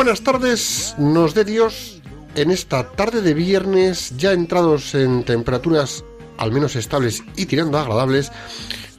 Buenas 0.00 0.22
tardes 0.22 0.94
nos 0.96 1.34
dé 1.34 1.44
Dios 1.44 2.00
en 2.34 2.50
esta 2.50 2.90
tarde 2.92 3.20
de 3.20 3.34
viernes, 3.34 4.16
ya 4.16 4.32
entrados 4.32 4.94
en 4.94 5.24
temperaturas 5.24 6.06
al 6.38 6.52
menos 6.52 6.74
estables 6.74 7.22
y 7.36 7.44
tirando 7.44 7.76
agradables, 7.76 8.32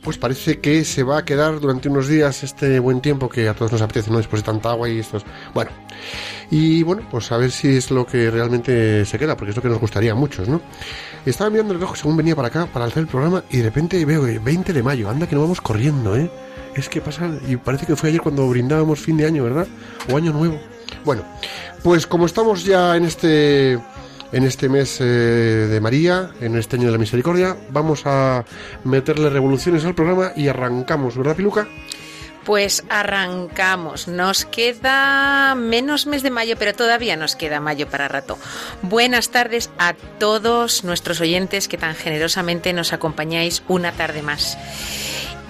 pues 0.03 0.19
parece 0.19 0.59
que 0.59 0.85
se 0.85 1.01
va 1.01 1.17
a 1.17 1.25
quedar 1.25 1.59
durante 1.59 1.89
unos 1.89 2.07
días 2.07 2.43
este 2.43 2.77
buen 2.77 3.01
tiempo 3.01 3.29
que 3.29 3.49
a 3.49 3.55
todos 3.55 3.71
nos 3.71 3.81
apetece, 3.81 4.11
¿no? 4.11 4.17
Después 4.17 4.43
de 4.43 4.45
tanta 4.45 4.69
agua 4.69 4.89
y 4.89 4.99
estos... 4.99 5.25
Bueno, 5.55 5.71
y 6.51 6.83
bueno, 6.83 7.01
pues 7.09 7.31
a 7.31 7.37
ver 7.37 7.49
si 7.49 7.77
es 7.77 7.89
lo 7.89 8.05
que 8.05 8.29
realmente 8.29 9.03
se 9.03 9.17
queda, 9.17 9.35
porque 9.35 9.49
es 9.49 9.55
lo 9.55 9.63
que 9.63 9.69
nos 9.69 9.79
gustaría 9.79 10.11
a 10.11 10.15
muchos, 10.15 10.47
¿no? 10.47 10.61
Estaba 11.25 11.49
mirando 11.49 11.73
el 11.73 11.79
reloj 11.79 11.97
según 11.97 12.15
venía 12.15 12.35
para 12.35 12.49
acá 12.49 12.67
para 12.67 12.85
hacer 12.85 12.99
el 12.99 13.07
programa 13.07 13.43
y 13.49 13.57
de 13.57 13.63
repente 13.63 14.05
veo 14.05 14.23
que 14.23 14.37
20 14.37 14.71
de 14.71 14.83
mayo, 14.83 15.09
anda 15.09 15.25
que 15.25 15.33
no 15.33 15.41
vamos 15.41 15.61
corriendo, 15.61 16.15
¿eh? 16.15 16.29
Es 16.75 16.89
que 16.89 17.01
pasa, 17.01 17.27
y 17.47 17.55
parece 17.55 17.87
que 17.87 17.95
fue 17.95 18.09
ayer 18.09 18.21
cuando 18.21 18.47
brindábamos 18.47 18.99
fin 18.99 19.17
de 19.17 19.25
año, 19.25 19.43
¿verdad? 19.43 19.67
O 20.07 20.15
año 20.15 20.31
nuevo. 20.31 20.59
Bueno, 21.03 21.23
pues 21.83 22.07
como 22.07 22.25
estamos 22.25 22.63
ya 22.63 22.95
en 22.95 23.05
este 23.05 23.79
en 24.31 24.43
este 24.45 24.69
mes 24.69 24.99
eh, 25.01 25.03
de 25.03 25.81
María, 25.81 26.31
en 26.39 26.57
este 26.57 26.77
año 26.77 26.85
de 26.85 26.93
la 26.93 26.97
misericordia, 26.97 27.57
vamos 27.69 28.03
a 28.05 28.45
meterle 28.83 29.29
revoluciones 29.29 29.83
al 29.83 29.95
programa 29.95 30.31
y 30.35 30.47
arrancamos, 30.47 31.17
¿verdad, 31.17 31.35
Piluca? 31.35 31.67
Pues 32.45 32.83
arrancamos. 32.89 34.07
Nos 34.07 34.45
queda 34.45 35.53
menos 35.55 36.07
mes 36.07 36.23
de 36.23 36.31
mayo, 36.31 36.55
pero 36.57 36.73
todavía 36.73 37.15
nos 37.15 37.35
queda 37.35 37.59
mayo 37.59 37.87
para 37.87 38.07
rato. 38.07 38.37
Buenas 38.81 39.29
tardes 39.29 39.69
a 39.77 39.93
todos 39.93 40.83
nuestros 40.83 41.21
oyentes 41.21 41.67
que 41.67 41.77
tan 41.77 41.93
generosamente 41.93 42.73
nos 42.73 42.93
acompañáis 42.93 43.63
una 43.67 43.91
tarde 43.91 44.23
más. 44.23 44.57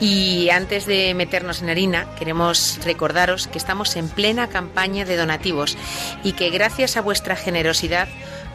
Y 0.01 0.49
antes 0.49 0.87
de 0.87 1.13
meternos 1.13 1.61
en 1.61 1.69
harina, 1.69 2.07
queremos 2.15 2.79
recordaros 2.83 3.47
que 3.47 3.59
estamos 3.59 3.95
en 3.95 4.09
plena 4.09 4.47
campaña 4.47 5.05
de 5.05 5.15
donativos 5.15 5.77
y 6.23 6.33
que 6.33 6.49
gracias 6.49 6.97
a 6.97 7.01
vuestra 7.01 7.35
generosidad 7.35 8.07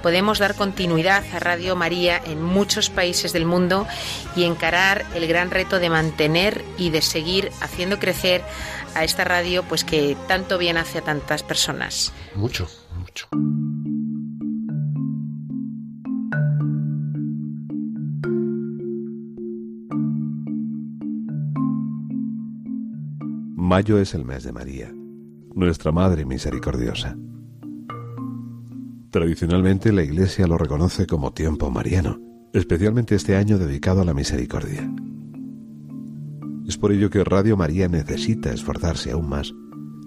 podemos 0.02 0.40
dar 0.40 0.56
continuidad 0.56 1.22
a 1.32 1.38
Radio 1.38 1.76
María 1.76 2.20
en 2.26 2.42
muchos 2.42 2.90
países 2.90 3.32
del 3.32 3.46
mundo 3.46 3.86
y 4.34 4.42
encarar 4.42 5.06
el 5.14 5.28
gran 5.28 5.52
reto 5.52 5.78
de 5.78 5.88
mantener 5.88 6.64
y 6.78 6.90
de 6.90 7.00
seguir 7.00 7.52
haciendo 7.60 8.00
crecer 8.00 8.42
a 8.96 9.04
esta 9.04 9.22
radio 9.22 9.62
pues 9.62 9.84
que 9.84 10.16
tanto 10.26 10.58
bien 10.58 10.76
hace 10.76 10.98
a 10.98 11.02
tantas 11.02 11.44
personas. 11.44 12.12
Mucho, 12.34 12.68
mucho. 12.98 13.28
Mayo 23.66 23.99
es 23.99 24.15
el 24.15 24.25
mes 24.25 24.44
de 24.44 24.53
María, 24.53 24.94
nuestra 25.56 25.91
Madre 25.91 26.25
Misericordiosa. 26.25 27.16
Tradicionalmente 29.10 29.93
la 29.93 30.04
Iglesia 30.04 30.47
lo 30.47 30.56
reconoce 30.56 31.09
como 31.09 31.32
tiempo 31.32 31.69
mariano, 31.69 32.21
especialmente 32.53 33.16
este 33.16 33.34
año 33.34 33.59
dedicado 33.59 34.03
a 34.03 34.04
la 34.04 34.15
misericordia. 34.15 34.88
Es 36.69 36.78
por 36.78 36.93
ello 36.93 37.10
que 37.10 37.25
Radio 37.25 37.56
María 37.56 37.88
necesita 37.88 38.53
esforzarse 38.53 39.10
aún 39.10 39.28
más 39.28 39.53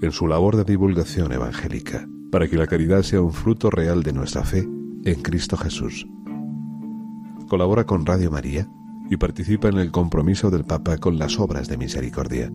en 0.01 0.13
su 0.13 0.25
labor 0.25 0.55
de 0.55 0.63
divulgación 0.63 1.33
evangélica, 1.33 2.07
para 2.31 2.47
que 2.47 2.55
la 2.55 2.65
caridad 2.65 3.01
sea 3.01 3.21
un 3.21 3.33
fruto 3.33 3.69
real 3.69 4.03
de 4.03 4.13
nuestra 4.13 4.45
fe 4.45 4.65
en 5.03 5.21
Cristo 5.21 5.57
Jesús. 5.57 6.07
Colabora 7.49 7.83
con 7.83 8.05
Radio 8.05 8.31
María 8.31 8.69
y 9.09 9.17
participa 9.17 9.67
en 9.67 9.79
el 9.79 9.91
compromiso 9.91 10.49
del 10.49 10.63
Papa 10.63 10.97
con 10.97 11.19
las 11.19 11.37
obras 11.41 11.67
de 11.67 11.75
misericordia 11.75 12.53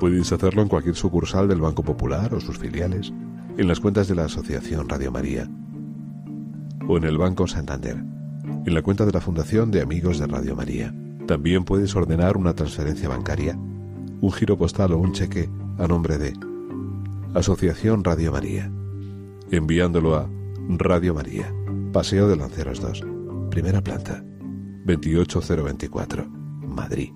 Puedes 0.00 0.30
hacerlo 0.30 0.62
en 0.62 0.68
cualquier 0.68 0.94
sucursal 0.94 1.48
del 1.48 1.60
Banco 1.60 1.82
Popular 1.82 2.34
o 2.34 2.40
sus 2.40 2.58
filiales, 2.58 3.12
en 3.56 3.68
las 3.68 3.80
cuentas 3.80 4.08
de 4.08 4.14
la 4.14 4.24
Asociación 4.24 4.88
Radio 4.88 5.10
María 5.10 5.48
o 6.88 6.96
en 6.98 7.04
el 7.04 7.18
Banco 7.18 7.46
Santander, 7.46 7.96
en 7.96 8.74
la 8.74 8.82
cuenta 8.82 9.06
de 9.06 9.12
la 9.12 9.20
Fundación 9.20 9.70
de 9.70 9.80
Amigos 9.80 10.18
de 10.18 10.26
Radio 10.26 10.54
María. 10.54 10.94
También 11.26 11.64
puedes 11.64 11.96
ordenar 11.96 12.36
una 12.36 12.54
transferencia 12.54 13.08
bancaria, 13.08 13.58
un 14.20 14.32
giro 14.32 14.56
postal 14.56 14.92
o 14.92 14.98
un 14.98 15.12
cheque 15.12 15.48
a 15.78 15.86
nombre 15.86 16.18
de 16.18 16.34
Asociación 17.34 18.04
Radio 18.04 18.32
María, 18.32 18.70
enviándolo 19.50 20.16
a 20.16 20.28
Radio 20.68 21.14
María, 21.14 21.52
Paseo 21.92 22.28
de 22.28 22.36
Lanceros 22.36 22.80
2, 22.80 23.04
primera 23.50 23.80
planta, 23.80 24.22
28024, 24.84 26.26
Madrid. 26.28 27.10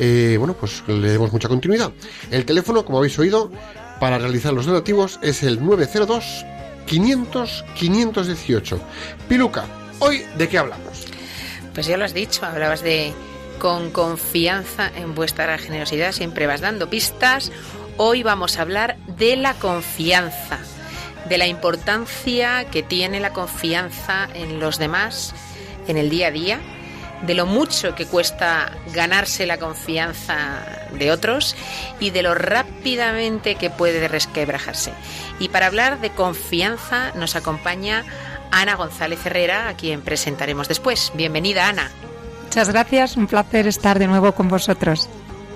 eh, 0.00 0.34
bueno, 0.40 0.54
pues 0.54 0.82
le 0.88 1.08
demos 1.10 1.32
mucha 1.32 1.46
continuidad. 1.46 1.92
El 2.32 2.44
teléfono, 2.44 2.84
como 2.84 2.98
habéis 2.98 3.16
oído, 3.16 3.52
para 4.00 4.18
realizar 4.18 4.52
los 4.52 4.66
donativos 4.66 5.20
es 5.22 5.44
el 5.44 5.64
902 5.64 6.44
500 6.86 7.64
518. 7.76 8.80
Piluca, 9.28 9.66
hoy 10.00 10.24
de 10.36 10.48
qué 10.48 10.58
hablamos? 10.58 11.06
Pues 11.74 11.86
ya 11.86 11.96
lo 11.96 12.06
has 12.06 12.12
dicho, 12.12 12.44
hablabas 12.44 12.82
de 12.82 13.12
con 13.60 13.92
confianza 13.92 14.90
en 14.96 15.14
vuestra 15.14 15.58
generosidad, 15.58 16.10
siempre 16.10 16.48
vas 16.48 16.60
dando 16.60 16.90
pistas. 16.90 17.52
Hoy 17.98 18.24
vamos 18.24 18.58
a 18.58 18.62
hablar 18.62 18.96
de 19.16 19.36
la 19.36 19.54
confianza 19.54 20.58
de 21.28 21.38
la 21.38 21.46
importancia 21.46 22.64
que 22.70 22.82
tiene 22.82 23.20
la 23.20 23.32
confianza 23.32 24.28
en 24.34 24.60
los 24.60 24.78
demás 24.78 25.34
en 25.86 25.96
el 25.96 26.10
día 26.10 26.28
a 26.28 26.30
día, 26.30 26.60
de 27.22 27.34
lo 27.34 27.46
mucho 27.46 27.94
que 27.94 28.06
cuesta 28.06 28.72
ganarse 28.92 29.46
la 29.46 29.58
confianza 29.58 30.62
de 30.92 31.10
otros 31.10 31.56
y 31.98 32.10
de 32.10 32.22
lo 32.22 32.34
rápidamente 32.34 33.56
que 33.56 33.70
puede 33.70 34.06
resquebrajarse. 34.06 34.92
Y 35.40 35.48
para 35.48 35.66
hablar 35.66 36.00
de 36.00 36.10
confianza 36.10 37.12
nos 37.14 37.34
acompaña 37.36 38.04
Ana 38.50 38.76
González 38.76 39.24
Herrera, 39.26 39.68
a 39.68 39.74
quien 39.74 40.02
presentaremos 40.02 40.68
después. 40.68 41.12
Bienvenida, 41.14 41.68
Ana. 41.68 41.90
Muchas 42.44 42.70
gracias, 42.70 43.16
un 43.16 43.26
placer 43.26 43.66
estar 43.66 43.98
de 43.98 44.06
nuevo 44.06 44.32
con 44.32 44.48
vosotros. 44.48 45.08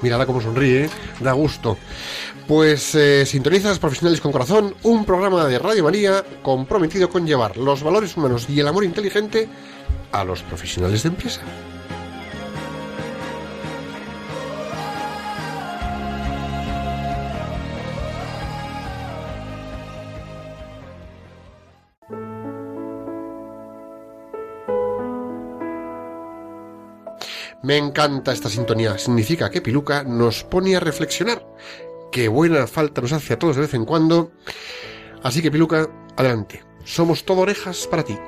Mírala 0.02 0.26
cómo 0.26 0.40
sonríe, 0.40 0.90
da 1.20 1.32
gusto. 1.32 1.78
Pues 2.46 2.94
eh, 2.94 3.24
sintonizas 3.24 3.78
Profesionales 3.78 4.20
con 4.20 4.32
Corazón, 4.32 4.74
un 4.82 5.04
programa 5.04 5.46
de 5.46 5.58
Radio 5.58 5.84
María 5.84 6.24
comprometido 6.42 7.08
con 7.08 7.26
llevar 7.26 7.56
los 7.56 7.82
valores 7.82 8.16
humanos 8.16 8.46
y 8.48 8.58
el 8.60 8.68
amor 8.68 8.84
inteligente 8.84 9.48
a 10.10 10.24
los 10.24 10.42
profesionales 10.42 11.04
de 11.04 11.08
empresa. 11.10 11.40
Me 27.62 27.76
encanta 27.76 28.32
esta 28.32 28.48
sintonía. 28.48 28.98
Significa 28.98 29.50
que 29.50 29.60
Piluca 29.60 30.02
nos 30.02 30.42
pone 30.44 30.76
a 30.76 30.80
reflexionar. 30.80 31.46
Qué 32.10 32.28
buena 32.28 32.66
falta 32.66 33.00
nos 33.00 33.12
hace 33.12 33.34
a 33.34 33.38
todos 33.38 33.56
de 33.56 33.62
vez 33.62 33.74
en 33.74 33.84
cuando. 33.84 34.32
Así 35.22 35.40
que 35.40 35.50
Piluca, 35.50 35.88
adelante. 36.16 36.64
Somos 36.84 37.24
todo 37.24 37.40
orejas 37.40 37.86
para 37.86 38.04
ti. 38.04 38.18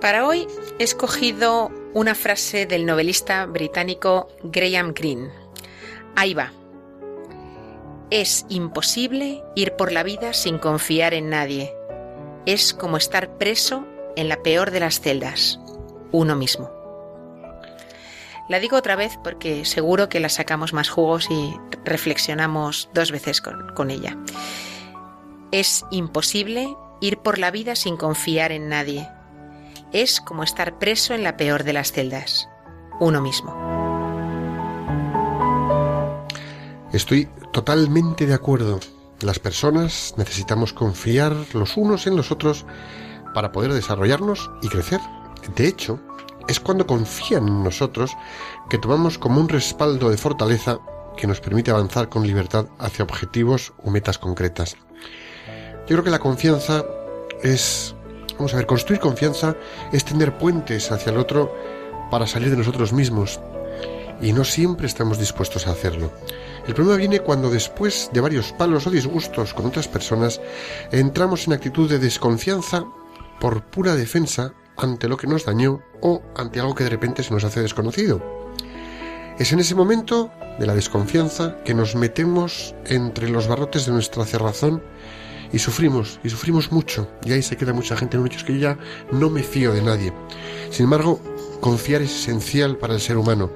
Para 0.00 0.26
hoy 0.26 0.46
he 0.78 0.84
escogido 0.84 1.70
una 1.94 2.14
frase 2.14 2.66
del 2.66 2.84
novelista 2.84 3.46
británico 3.46 4.28
Graham 4.42 4.92
Greene. 4.94 5.30
Ahí 6.14 6.34
va. 6.34 6.52
Es 8.10 8.44
imposible 8.50 9.42
ir 9.56 9.72
por 9.72 9.90
la 9.90 10.02
vida 10.02 10.34
sin 10.34 10.58
confiar 10.58 11.14
en 11.14 11.30
nadie. 11.30 11.74
Es 12.44 12.74
como 12.74 12.98
estar 12.98 13.38
preso 13.38 13.86
en 14.14 14.28
la 14.28 14.42
peor 14.42 14.70
de 14.70 14.80
las 14.80 15.00
celdas, 15.00 15.58
uno 16.12 16.36
mismo. 16.36 16.75
La 18.48 18.60
digo 18.60 18.76
otra 18.76 18.96
vez 18.96 19.18
porque 19.22 19.64
seguro 19.64 20.08
que 20.08 20.20
la 20.20 20.28
sacamos 20.28 20.72
más 20.72 20.88
jugos 20.88 21.28
y 21.30 21.54
reflexionamos 21.84 22.88
dos 22.94 23.10
veces 23.10 23.40
con, 23.40 23.74
con 23.74 23.90
ella. 23.90 24.16
Es 25.50 25.84
imposible 25.90 26.76
ir 27.00 27.18
por 27.18 27.38
la 27.38 27.50
vida 27.50 27.74
sin 27.74 27.96
confiar 27.96 28.52
en 28.52 28.68
nadie. 28.68 29.08
Es 29.92 30.20
como 30.20 30.42
estar 30.42 30.78
preso 30.78 31.14
en 31.14 31.22
la 31.22 31.36
peor 31.36 31.64
de 31.64 31.72
las 31.72 31.92
celdas, 31.92 32.48
uno 33.00 33.20
mismo. 33.20 33.54
Estoy 36.92 37.28
totalmente 37.52 38.26
de 38.26 38.34
acuerdo. 38.34 38.80
Las 39.20 39.38
personas 39.38 40.14
necesitamos 40.16 40.72
confiar 40.72 41.34
los 41.52 41.76
unos 41.76 42.06
en 42.06 42.16
los 42.16 42.30
otros 42.30 42.64
para 43.34 43.52
poder 43.52 43.72
desarrollarnos 43.72 44.50
y 44.62 44.68
crecer. 44.68 45.00
De 45.56 45.66
hecho, 45.68 46.00
es 46.48 46.60
cuando 46.60 46.86
confían 46.86 47.48
en 47.48 47.64
nosotros 47.64 48.16
que 48.70 48.78
tomamos 48.78 49.18
como 49.18 49.40
un 49.40 49.48
respaldo 49.48 50.10
de 50.10 50.16
fortaleza 50.16 50.78
que 51.16 51.26
nos 51.26 51.40
permite 51.40 51.70
avanzar 51.70 52.08
con 52.08 52.26
libertad 52.26 52.66
hacia 52.78 53.04
objetivos 53.04 53.72
o 53.82 53.90
metas 53.90 54.18
concretas. 54.18 54.76
Yo 55.86 55.94
creo 55.94 56.04
que 56.04 56.10
la 56.10 56.18
confianza 56.18 56.84
es, 57.42 57.94
vamos 58.36 58.52
a 58.54 58.58
ver, 58.58 58.66
construir 58.66 59.00
confianza 59.00 59.56
es 59.92 60.04
tener 60.04 60.36
puentes 60.36 60.90
hacia 60.92 61.12
el 61.12 61.18
otro 61.18 61.54
para 62.10 62.26
salir 62.26 62.50
de 62.50 62.56
nosotros 62.56 62.92
mismos. 62.92 63.40
Y 64.20 64.32
no 64.32 64.44
siempre 64.44 64.86
estamos 64.86 65.18
dispuestos 65.18 65.66
a 65.66 65.72
hacerlo. 65.72 66.10
El 66.66 66.74
problema 66.74 66.96
viene 66.96 67.20
cuando 67.20 67.50
después 67.50 68.10
de 68.12 68.20
varios 68.20 68.52
palos 68.52 68.86
o 68.86 68.90
disgustos 68.90 69.52
con 69.54 69.66
otras 69.66 69.88
personas, 69.88 70.40
entramos 70.90 71.46
en 71.46 71.52
actitud 71.52 71.88
de 71.88 71.98
desconfianza 71.98 72.84
por 73.38 73.62
pura 73.64 73.94
defensa 73.94 74.52
ante 74.76 75.08
lo 75.08 75.16
que 75.16 75.26
nos 75.26 75.44
dañó 75.44 75.82
o 76.00 76.22
ante 76.36 76.60
algo 76.60 76.74
que 76.74 76.84
de 76.84 76.90
repente 76.90 77.22
se 77.22 77.32
nos 77.32 77.44
hace 77.44 77.60
desconocido. 77.60 78.22
Es 79.38 79.52
en 79.52 79.60
ese 79.60 79.74
momento 79.74 80.30
de 80.58 80.66
la 80.66 80.74
desconfianza 80.74 81.56
que 81.64 81.74
nos 81.74 81.94
metemos 81.94 82.74
entre 82.86 83.28
los 83.28 83.48
barrotes 83.48 83.86
de 83.86 83.92
nuestra 83.92 84.24
cerrazón 84.24 84.82
y 85.52 85.58
sufrimos, 85.58 86.20
y 86.24 86.30
sufrimos 86.30 86.72
mucho. 86.72 87.08
Y 87.24 87.32
ahí 87.32 87.42
se 87.42 87.56
queda 87.56 87.72
mucha 87.72 87.96
gente 87.96 88.16
en 88.16 88.22
un 88.22 88.28
hecho 88.28 88.44
que 88.46 88.54
yo 88.54 88.60
ya 88.60 88.78
no 89.12 89.30
me 89.30 89.42
fío 89.42 89.72
de 89.72 89.82
nadie. 89.82 90.12
Sin 90.70 90.84
embargo, 90.84 91.20
confiar 91.60 92.02
es 92.02 92.10
esencial 92.10 92.76
para 92.78 92.94
el 92.94 93.00
ser 93.00 93.16
humano. 93.16 93.50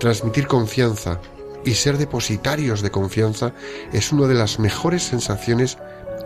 Transmitir 0.00 0.46
confianza 0.46 1.20
y 1.64 1.74
ser 1.74 1.98
depositarios 1.98 2.82
de 2.82 2.90
confianza 2.90 3.52
es 3.92 4.12
una 4.12 4.26
de 4.26 4.34
las 4.34 4.58
mejores 4.58 5.02
sensaciones 5.02 5.76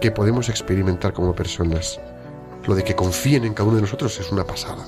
que 0.00 0.10
podemos 0.10 0.48
experimentar 0.48 1.12
como 1.12 1.34
personas. 1.34 2.00
Lo 2.66 2.74
de 2.74 2.84
que 2.84 2.96
confíen 2.96 3.44
en 3.44 3.54
cada 3.54 3.68
uno 3.68 3.76
de 3.76 3.82
nosotros 3.82 4.18
es 4.20 4.30
una 4.30 4.44
pasada. 4.44 4.84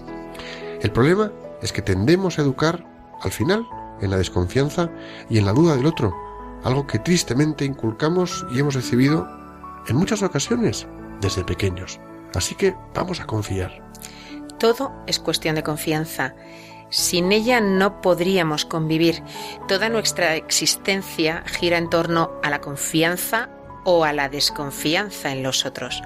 El 0.80 0.92
problema 0.92 1.32
es 1.62 1.72
que 1.72 1.82
tendemos 1.82 2.38
a 2.38 2.42
educar, 2.42 2.84
al 3.22 3.30
final, 3.30 3.66
en 4.00 4.10
la 4.10 4.18
desconfianza 4.18 4.90
y 5.28 5.38
en 5.38 5.46
la 5.46 5.52
duda 5.52 5.76
del 5.76 5.86
otro, 5.86 6.14
algo 6.62 6.86
que 6.86 6.98
tristemente 6.98 7.64
inculcamos 7.64 8.46
y 8.52 8.58
hemos 8.58 8.74
recibido 8.74 9.26
en 9.88 9.96
muchas 9.96 10.22
ocasiones 10.22 10.86
desde 11.20 11.44
pequeños. 11.44 12.00
Así 12.34 12.54
que 12.54 12.74
vamos 12.94 13.20
a 13.20 13.26
confiar. 13.26 13.82
Todo 14.58 14.92
es 15.06 15.18
cuestión 15.18 15.54
de 15.54 15.62
confianza. 15.62 16.34
Sin 16.90 17.32
ella 17.32 17.60
no 17.60 18.00
podríamos 18.00 18.64
convivir. 18.64 19.22
Toda 19.68 19.88
nuestra 19.88 20.36
existencia 20.36 21.44
gira 21.46 21.78
en 21.78 21.90
torno 21.90 22.30
a 22.42 22.50
la 22.50 22.60
confianza 22.60 23.50
o 23.84 24.04
a 24.04 24.12
la 24.12 24.28
desconfianza 24.28 25.32
en 25.32 25.42
los 25.42 25.66
otros. 25.66 26.02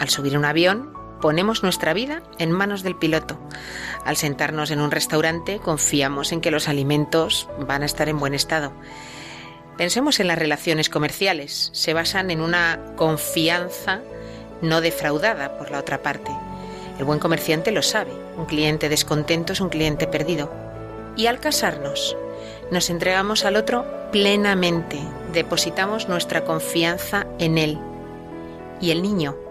Al 0.00 0.08
subir 0.08 0.38
un 0.38 0.46
avión, 0.46 0.94
ponemos 1.20 1.62
nuestra 1.62 1.92
vida 1.92 2.22
en 2.38 2.50
manos 2.50 2.82
del 2.82 2.96
piloto. 2.96 3.38
Al 4.06 4.16
sentarnos 4.16 4.70
en 4.70 4.80
un 4.80 4.90
restaurante, 4.90 5.60
confiamos 5.62 6.32
en 6.32 6.40
que 6.40 6.50
los 6.50 6.68
alimentos 6.68 7.50
van 7.58 7.82
a 7.82 7.84
estar 7.84 8.08
en 8.08 8.18
buen 8.18 8.32
estado. 8.32 8.72
Pensemos 9.76 10.18
en 10.18 10.28
las 10.28 10.38
relaciones 10.38 10.88
comerciales. 10.88 11.68
Se 11.74 11.92
basan 11.92 12.30
en 12.30 12.40
una 12.40 12.94
confianza 12.96 14.00
no 14.62 14.80
defraudada 14.80 15.58
por 15.58 15.70
la 15.70 15.80
otra 15.80 16.02
parte. 16.02 16.30
El 16.98 17.04
buen 17.04 17.18
comerciante 17.18 17.70
lo 17.70 17.82
sabe. 17.82 18.12
Un 18.38 18.46
cliente 18.46 18.88
descontento 18.88 19.52
es 19.52 19.60
un 19.60 19.68
cliente 19.68 20.06
perdido. 20.06 20.50
Y 21.14 21.26
al 21.26 21.40
casarnos, 21.40 22.16
nos 22.70 22.88
entregamos 22.88 23.44
al 23.44 23.56
otro 23.56 23.84
plenamente. 24.12 24.98
Depositamos 25.34 26.08
nuestra 26.08 26.42
confianza 26.46 27.26
en 27.38 27.58
él. 27.58 27.78
Y 28.80 28.92
el 28.92 29.02
niño. 29.02 29.49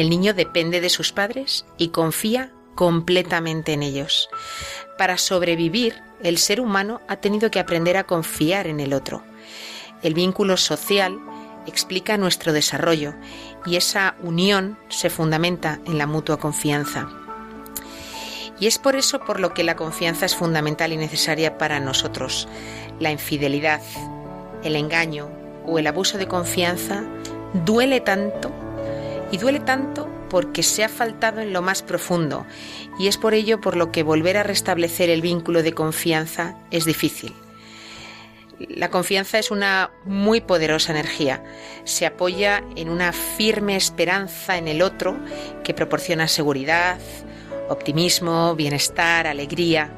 El 0.00 0.08
niño 0.08 0.32
depende 0.32 0.80
de 0.80 0.88
sus 0.88 1.12
padres 1.12 1.66
y 1.76 1.88
confía 1.88 2.52
completamente 2.74 3.74
en 3.74 3.82
ellos. 3.82 4.30
Para 4.96 5.18
sobrevivir, 5.18 6.00
el 6.22 6.38
ser 6.38 6.62
humano 6.62 7.02
ha 7.06 7.16
tenido 7.16 7.50
que 7.50 7.60
aprender 7.60 7.98
a 7.98 8.04
confiar 8.04 8.66
en 8.66 8.80
el 8.80 8.94
otro. 8.94 9.22
El 10.02 10.14
vínculo 10.14 10.56
social 10.56 11.20
explica 11.66 12.16
nuestro 12.16 12.54
desarrollo 12.54 13.12
y 13.66 13.76
esa 13.76 14.14
unión 14.22 14.78
se 14.88 15.10
fundamenta 15.10 15.80
en 15.84 15.98
la 15.98 16.06
mutua 16.06 16.38
confianza. 16.38 17.10
Y 18.58 18.68
es 18.68 18.78
por 18.78 18.96
eso 18.96 19.20
por 19.20 19.38
lo 19.38 19.52
que 19.52 19.64
la 19.64 19.76
confianza 19.76 20.24
es 20.24 20.34
fundamental 20.34 20.94
y 20.94 20.96
necesaria 20.96 21.58
para 21.58 21.78
nosotros. 21.78 22.48
La 23.00 23.10
infidelidad, 23.10 23.82
el 24.64 24.76
engaño 24.76 25.28
o 25.66 25.78
el 25.78 25.86
abuso 25.86 26.16
de 26.16 26.26
confianza 26.26 27.04
duele 27.52 28.00
tanto 28.00 28.50
y 29.30 29.38
duele 29.38 29.60
tanto 29.60 30.08
porque 30.28 30.62
se 30.62 30.84
ha 30.84 30.88
faltado 30.88 31.40
en 31.40 31.52
lo 31.52 31.62
más 31.62 31.82
profundo 31.82 32.46
y 32.98 33.08
es 33.08 33.16
por 33.16 33.34
ello 33.34 33.60
por 33.60 33.76
lo 33.76 33.92
que 33.92 34.02
volver 34.02 34.36
a 34.36 34.42
restablecer 34.42 35.10
el 35.10 35.22
vínculo 35.22 35.62
de 35.62 35.72
confianza 35.72 36.56
es 36.70 36.84
difícil. 36.84 37.34
La 38.68 38.90
confianza 38.90 39.38
es 39.38 39.50
una 39.50 39.90
muy 40.04 40.42
poderosa 40.42 40.92
energía. 40.92 41.42
Se 41.84 42.04
apoya 42.04 42.62
en 42.76 42.90
una 42.90 43.12
firme 43.12 43.74
esperanza 43.74 44.58
en 44.58 44.68
el 44.68 44.82
otro 44.82 45.16
que 45.64 45.72
proporciona 45.72 46.28
seguridad, 46.28 46.98
optimismo, 47.70 48.54
bienestar, 48.54 49.26
alegría. 49.26 49.90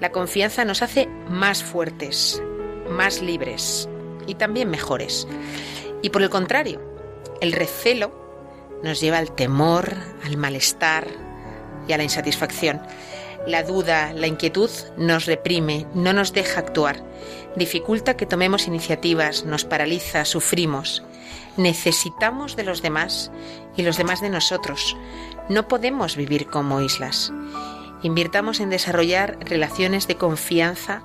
La 0.00 0.12
confianza 0.12 0.66
nos 0.66 0.82
hace 0.82 1.08
más 1.28 1.64
fuertes, 1.64 2.42
más 2.90 3.22
libres 3.22 3.88
y 4.26 4.34
también 4.34 4.68
mejores. 4.68 5.26
Y 6.02 6.10
por 6.10 6.22
el 6.22 6.28
contrario, 6.28 6.78
el 7.40 7.52
recelo 7.52 8.21
nos 8.82 9.00
lleva 9.00 9.18
al 9.18 9.32
temor, 9.32 9.94
al 10.24 10.36
malestar 10.36 11.06
y 11.88 11.92
a 11.92 11.96
la 11.96 12.04
insatisfacción. 12.04 12.80
La 13.46 13.62
duda, 13.62 14.12
la 14.12 14.28
inquietud 14.28 14.70
nos 14.96 15.26
reprime, 15.26 15.86
no 15.94 16.12
nos 16.12 16.32
deja 16.32 16.60
actuar 16.60 17.02
dificulta 17.56 18.16
que 18.16 18.26
tomemos 18.26 18.66
iniciativas, 18.66 19.44
nos 19.44 19.64
paraliza, 19.64 20.24
sufrimos. 20.24 21.02
Necesitamos 21.56 22.56
de 22.56 22.64
los 22.64 22.82
demás 22.82 23.30
y 23.76 23.82
los 23.82 23.96
demás 23.96 24.20
de 24.20 24.30
nosotros. 24.30 24.96
No 25.48 25.68
podemos 25.68 26.16
vivir 26.16 26.46
como 26.46 26.80
islas. 26.80 27.32
Invirtamos 28.02 28.60
en 28.60 28.70
desarrollar 28.70 29.38
relaciones 29.40 30.08
de 30.08 30.16
confianza 30.16 31.02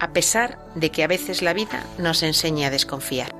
a 0.00 0.12
pesar 0.12 0.58
de 0.74 0.90
que 0.90 1.04
a 1.04 1.06
veces 1.06 1.42
la 1.42 1.52
vida 1.52 1.84
nos 1.98 2.22
enseña 2.22 2.68
a 2.68 2.70
desconfiar. 2.70 3.32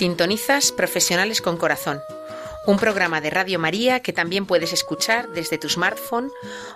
Sintonizas 0.00 0.72
Profesionales 0.72 1.42
con 1.42 1.58
Corazón, 1.58 2.00
un 2.66 2.78
programa 2.78 3.20
de 3.20 3.28
Radio 3.28 3.58
María 3.58 4.00
que 4.00 4.14
también 4.14 4.46
puedes 4.46 4.72
escuchar 4.72 5.28
desde 5.32 5.58
tu 5.58 5.68
smartphone. 5.68 6.32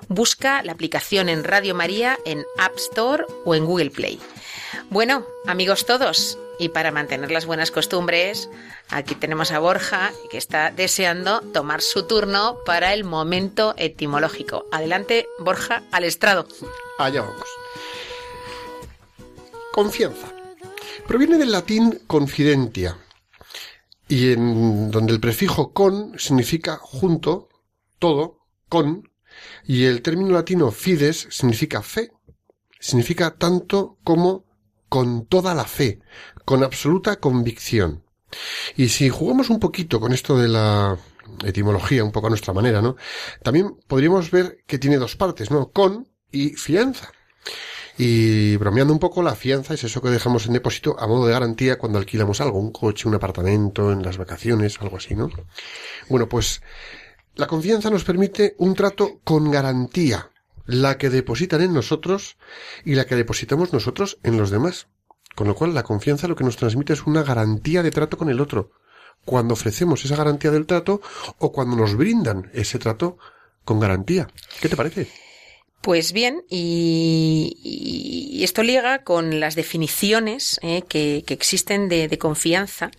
Busca 0.09 0.62
la 0.62 0.73
aplicación 0.73 1.31
en 1.31 1.43
Radio 1.43 1.75
María 1.75 2.19
en 2.26 2.45
App 2.59 2.76
Store 2.76 3.25
o 3.47 3.54
en 3.54 3.64
Google 3.64 3.88
Play. 3.88 4.21
Bueno, 4.90 5.25
amigos 5.47 5.87
todos, 5.87 6.37
Y 6.59 6.69
para 6.69 6.93
mantener 6.93 7.31
las 7.31 7.47
buenas 7.47 7.71
costumbres, 7.71 8.50
aquí 8.90 9.14
tenemos 9.14 9.52
a 9.52 9.59
Borja, 9.59 10.12
que 10.31 10.37
está 10.37 10.71
deseando 10.71 11.40
tomar 11.40 11.81
su 11.81 12.07
turno 12.07 12.59
para 12.66 12.93
el 12.93 13.04
momento 13.04 13.73
etimológico. 13.78 14.66
Adelante, 14.71 15.26
Borja, 15.38 15.83
al 15.93 16.04
estrado. 16.04 16.47
Allá 16.99 17.23
vamos. 17.23 17.49
Confianza. 19.73 20.28
Proviene 21.09 21.38
del 21.38 21.52
latín 21.52 22.02
confidentia, 22.07 22.99
y 24.09 24.33
en 24.33 24.91
donde 24.91 25.13
el 25.13 25.21
prefijo 25.21 25.73
con 25.73 26.19
significa 26.19 26.77
junto, 26.81 27.49
todo, 27.99 28.41
con, 28.69 29.11
y 29.65 29.85
el 29.85 30.03
término 30.03 30.33
latino 30.33 30.71
fides 30.71 31.29
significa 31.31 31.83
fe, 31.83 32.13
significa 32.79 33.37
tanto 33.37 33.99
como 34.05 34.45
con 34.89 35.27
toda 35.27 35.55
la 35.55 35.65
fe, 35.65 36.01
con 36.45 36.63
absoluta 36.63 37.17
convicción. 37.17 38.05
Y 38.77 38.89
si 38.89 39.09
jugamos 39.09 39.51
un 39.51 39.61
poquito 39.61 40.01
con 40.01 40.13
esto 40.13 40.37
de 40.37 40.49
la 40.49 40.99
etimología, 41.45 42.05
un 42.05 42.13
poco 42.13 42.27
a 42.27 42.31
nuestra 42.31 42.53
manera, 42.53 42.83
¿no? 42.83 42.97
También 43.43 43.77
podríamos 43.87 44.31
ver 44.31 44.59
que 44.67 44.79
tiene 44.79 44.99
dos 44.99 45.17
partes, 45.17 45.51
¿no? 45.51 45.71
Con 45.71 46.09
y 46.31 46.51
fianza. 46.51 47.13
Y 47.97 48.57
bromeando 48.57 48.93
un 48.93 48.99
poco, 48.99 49.23
la 49.23 49.37
fianza 49.37 49.75
es 49.75 49.85
eso 49.85 50.03
que 50.03 50.09
dejamos 50.09 50.47
en 50.47 50.53
depósito 50.53 50.97
a 50.99 51.07
modo 51.07 51.27
de 51.27 51.33
garantía 51.33 51.79
cuando 51.79 51.99
alquilamos 51.99 52.41
algo, 52.41 52.59
un 52.59 52.73
coche, 52.73 53.09
un 53.09 53.15
apartamento, 53.15 53.93
en 53.93 54.03
las 54.03 54.19
vacaciones, 54.19 54.81
algo 54.81 54.97
así, 54.97 55.15
¿no? 55.15 55.31
Bueno, 56.09 56.29
pues 56.29 56.61
la 57.37 57.47
confianza 57.47 57.91
nos 57.91 58.05
permite 58.05 58.57
un 58.59 58.75
trato 58.75 59.21
con 59.23 59.51
garantía, 59.51 60.31
la 60.67 60.99
que 60.99 61.11
depositan 61.11 61.63
en 61.63 61.73
nosotros 61.73 62.37
y 62.85 62.95
la 62.95 63.07
que 63.07 63.17
depositamos 63.17 63.73
nosotros 63.73 64.19
en 64.23 64.39
los 64.39 64.51
demás. 64.51 64.89
Con 65.35 65.49
lo 65.49 65.55
cual 65.55 65.75
la 65.75 65.83
confianza 65.83 66.29
lo 66.29 66.37
que 66.37 66.45
nos 66.45 66.57
transmite 66.57 66.93
es 66.93 67.07
una 67.07 67.23
garantía 67.23 67.83
de 67.83 67.91
trato 67.91 68.17
con 68.17 68.29
el 68.29 68.41
otro. 68.41 68.71
Cuando 69.25 69.55
ofrecemos 69.55 70.05
esa 70.05 70.17
garantía 70.17 70.51
del 70.51 70.67
trato 70.67 71.01
o 71.39 71.51
cuando 71.51 71.77
nos 71.77 71.97
brindan 71.97 72.51
ese 72.55 72.79
trato 72.79 73.19
con 73.65 73.81
garantía. 73.81 74.29
¿Qué 74.61 74.69
te 74.69 74.77
parece? 74.77 75.09
Pues 75.85 76.14
bien, 76.14 76.47
y, 76.49 78.41
esto 78.43 78.62
liga 78.62 79.05
con 79.05 79.38
las 79.38 79.55
definiciones 79.55 80.59
eh, 80.62 80.81
que, 80.88 81.23
existen 81.29 81.91
de, 81.91 82.09
de, 82.09 82.17
confianza, 82.17 82.91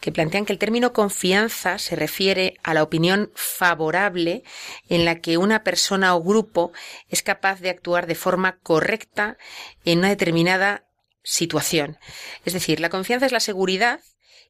que 0.00 0.12
plantean 0.12 0.46
que 0.46 0.54
el 0.54 0.58
término 0.58 0.94
confianza 0.94 1.78
se 1.78 1.94
refiere 1.94 2.56
a 2.62 2.72
la 2.72 2.82
opinión 2.82 3.30
favorable 3.34 4.44
en 4.88 5.04
la 5.04 5.20
que 5.20 5.36
una 5.36 5.62
persona 5.62 6.16
o 6.16 6.22
grupo 6.22 6.72
es 7.10 7.22
capaz 7.22 7.60
de 7.60 7.68
actuar 7.68 8.06
de 8.06 8.14
forma 8.14 8.60
correcta 8.62 9.36
en 9.84 9.98
una 9.98 10.08
determinada 10.08 10.86
situación. 11.22 11.98
Es 12.46 12.54
decir, 12.54 12.80
la 12.80 12.88
confianza 12.88 13.26
es 13.26 13.32
la 13.32 13.40
seguridad 13.40 14.00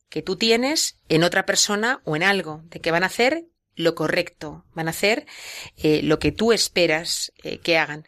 que 0.08 0.23
tú 0.23 0.37
tienes 0.37 1.00
en 1.08 1.25
otra 1.25 1.46
persona 1.46 2.00
o 2.04 2.14
en 2.14 2.23
algo, 2.23 2.62
de 2.66 2.78
que 2.78 2.92
van 2.92 3.02
a 3.02 3.06
hacer 3.06 3.46
lo 3.76 3.95
correcto, 3.95 4.64
van 4.75 4.88
a 4.88 4.90
hacer 4.90 5.26
eh, 5.76 6.00
lo 6.02 6.18
que 6.18 6.33
tú 6.33 6.52
esperas 6.52 7.33
eh, 7.42 7.59
que 7.59 7.76
hagan. 7.76 8.06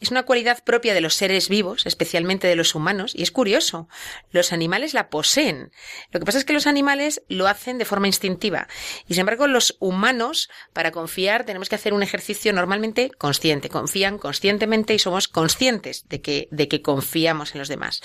Es 0.00 0.10
una 0.10 0.22
cualidad 0.22 0.62
propia 0.64 0.94
de 0.94 1.00
los 1.00 1.14
seres 1.14 1.48
vivos, 1.48 1.86
especialmente 1.86 2.46
de 2.46 2.54
los 2.54 2.74
humanos, 2.74 3.14
y 3.14 3.22
es 3.22 3.32
curioso, 3.32 3.88
los 4.30 4.52
animales 4.52 4.94
la 4.94 5.10
poseen. 5.10 5.72
Lo 6.12 6.20
que 6.20 6.26
pasa 6.26 6.38
es 6.38 6.44
que 6.44 6.52
los 6.52 6.68
animales 6.68 7.22
lo 7.28 7.48
hacen 7.48 7.78
de 7.78 7.84
forma 7.84 8.06
instintiva, 8.06 8.68
y 9.08 9.14
sin 9.14 9.22
embargo 9.22 9.48
los 9.48 9.76
humanos, 9.80 10.48
para 10.72 10.92
confiar, 10.92 11.44
tenemos 11.44 11.68
que 11.68 11.74
hacer 11.74 11.92
un 11.92 12.04
ejercicio 12.04 12.52
normalmente 12.52 13.10
consciente, 13.10 13.68
confían 13.68 14.18
conscientemente 14.18 14.94
y 14.94 15.00
somos 15.00 15.26
conscientes 15.26 16.08
de 16.08 16.20
que, 16.20 16.48
de 16.52 16.68
que 16.68 16.80
confiamos 16.80 17.54
en 17.54 17.58
los 17.58 17.68
demás. 17.68 18.00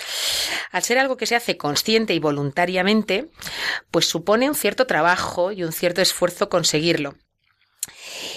Al 0.72 0.82
ser 0.82 0.98
algo 0.98 1.16
que 1.16 1.26
se 1.26 1.36
hace 1.36 1.56
consciente 1.56 2.12
y 2.12 2.18
voluntariamente, 2.18 3.30
pues 3.92 4.06
supone 4.06 4.48
un 4.48 4.56
cierto 4.56 4.86
trabajo 4.86 5.52
y 5.52 5.62
un 5.62 5.72
cierto 5.72 6.02
esfuerzo 6.02 6.48
conseguirlo 6.48 7.03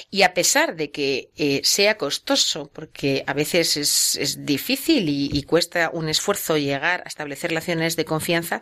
y 0.09 0.21
a 0.23 0.33
pesar 0.33 0.75
de 0.75 0.91
que 0.91 1.31
eh, 1.35 1.61
sea 1.63 1.97
costoso, 1.97 2.69
porque 2.73 3.23
a 3.27 3.33
veces 3.33 3.77
es, 3.77 4.45
difícil 4.45 5.09
y, 5.09 5.43
cuesta 5.43 5.89
un 5.93 6.09
esfuerzo 6.09 6.57
llegar 6.57 7.01
a 7.05 7.07
establecer 7.07 7.51
relaciones 7.51 7.95
de 7.95 8.05
confianza, 8.05 8.61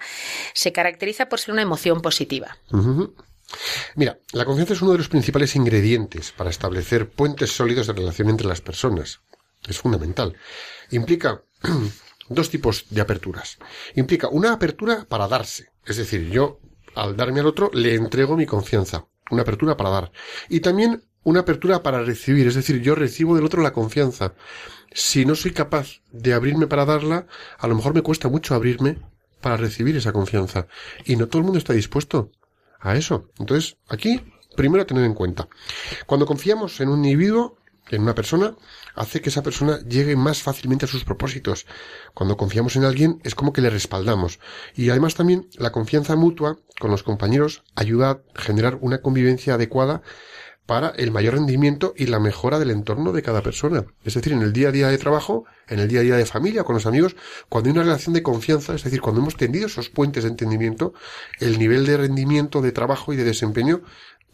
se 0.54 0.72
caracteriza 0.72 1.30
por 1.30 1.40
ser 1.40 1.54
una 1.54 1.62
emoción 1.62 2.02
positiva. 2.02 2.58
Mira, 3.96 4.20
la 4.32 4.46
confianza 4.46 4.74
es 4.74 4.82
uno 4.82 4.92
de 4.92 4.98
los 4.98 5.10
principales 5.10 5.56
ingredientes 5.56 6.32
para 6.32 6.50
establecer 6.50 7.10
puentes 7.10 7.52
sólidos 7.52 7.88
de 7.88 7.94
relación 7.94 8.30
entre 8.30 8.48
las 8.48 8.62
personas. 8.62 9.22
Es 9.68 9.80
fundamental. 9.80 10.36
Implica 10.92 11.44
dos 12.30 12.50
tipos 12.50 12.86
de 12.90 13.02
aperturas. 13.02 13.58
Implica 13.96 14.30
una 14.30 14.54
apertura 14.54 15.06
para 15.08 15.28
darse, 15.28 15.72
es 15.86 15.98
decir, 15.98 16.30
yo 16.30 16.60
al 16.96 17.16
darme 17.16 17.42
al 17.42 17.48
otro 17.48 17.70
le 17.74 17.96
entrego 17.96 18.38
mi 18.38 18.46
confianza, 18.46 19.06
una 19.32 19.42
apertura 19.44 19.78
para 19.78 19.90
dar. 19.90 20.12
Y 20.50 20.60
también 20.60 21.04
una 21.24 21.42
apertura 21.42 21.82
para 21.82 22.04
recibir, 22.04 22.48
es 22.48 22.56
decir, 22.56 22.82
yo 22.82 22.96
recibo 22.96 23.36
del 23.36 23.46
otro 23.46 23.62
la 23.62 23.74
confianza. 23.74 24.34
Si 24.94 25.26
no 25.26 25.36
soy 25.36 25.52
capaz 25.52 26.02
de 26.12 26.34
abrirme 26.34 26.68
para 26.68 26.86
darla, 26.86 27.28
a 27.58 27.68
lo 27.68 27.76
mejor 27.76 27.94
me 27.94 28.04
cuesta 28.04 28.30
mucho 28.30 28.54
abrirme 28.54 29.00
para 29.42 29.58
recibir 29.58 29.96
esa 29.98 30.14
confianza. 30.14 30.68
Y 31.04 31.16
no 31.16 31.28
todo 31.28 31.40
el 31.40 31.46
mundo 31.46 31.58
está 31.58 31.74
dispuesto 31.74 32.32
a 32.80 32.96
eso. 32.96 33.30
Entonces, 33.40 33.78
aquí, 33.90 34.22
primero 34.56 34.86
tener 34.86 35.04
en 35.04 35.16
cuenta. 35.16 35.48
Cuando 36.06 36.26
confiamos 36.26 36.80
en 36.80 36.90
un 36.90 37.04
individuo, 37.04 37.58
en 37.92 38.02
una 38.02 38.16
persona, 38.16 38.56
hace 38.96 39.22
que 39.22 39.30
esa 39.30 39.44
persona 39.44 39.80
llegue 39.88 40.16
más 40.16 40.42
fácilmente 40.42 40.86
a 40.86 40.88
sus 40.88 41.06
propósitos. 41.06 41.66
Cuando 42.14 42.38
confiamos 42.38 42.76
en 42.76 42.86
alguien 42.86 43.20
es 43.24 43.36
como 43.36 43.54
que 43.54 43.62
le 43.62 43.70
respaldamos. 43.70 44.40
Y 44.76 44.90
además 44.90 45.16
también 45.16 45.48
la 45.58 45.72
confianza 45.72 46.16
mutua 46.16 46.58
con 46.80 46.92
los 46.92 47.04
compañeros 47.04 47.64
ayuda 47.76 48.10
a 48.10 48.42
generar 48.42 48.78
una 48.82 49.02
convivencia 49.02 49.56
adecuada 49.56 50.02
para 50.66 50.90
el 50.90 51.12
mayor 51.12 51.36
rendimiento 51.36 51.94
y 51.96 52.08
la 52.08 52.20
mejora 52.20 52.58
del 52.58 52.72
entorno 52.72 53.12
de 53.12 53.22
cada 53.22 53.42
persona. 53.42 53.86
Es 54.04 54.16
decir, 54.16 54.34
en 54.34 54.42
el 54.42 54.52
día 54.52 54.70
a 54.70 54.72
día 54.72 54.88
de 54.88 54.98
trabajo, 54.98 55.46
en 55.68 55.80
el 55.80 55.88
día 55.88 56.00
a 56.00 56.04
día 56.04 56.16
de 56.16 56.26
familia, 56.26 56.64
con 56.64 56.74
los 56.76 56.88
amigos, 56.88 57.16
cuando 57.50 57.70
hay 57.70 57.74
una 57.74 57.84
relación 57.84 58.14
de 58.14 58.24
confianza, 58.24 58.74
es 58.74 58.84
decir, 58.84 59.02
cuando 59.02 59.22
hemos 59.22 59.38
tendido 59.38 59.68
esos 59.68 59.90
puentes 59.90 60.24
de 60.24 60.32
entendimiento, 60.32 60.94
el 61.40 61.60
nivel 61.60 61.86
de 61.86 61.98
rendimiento 61.98 62.62
de 62.62 62.72
trabajo 62.72 63.14
y 63.14 63.16
de 63.16 63.24
desempeño 63.24 63.84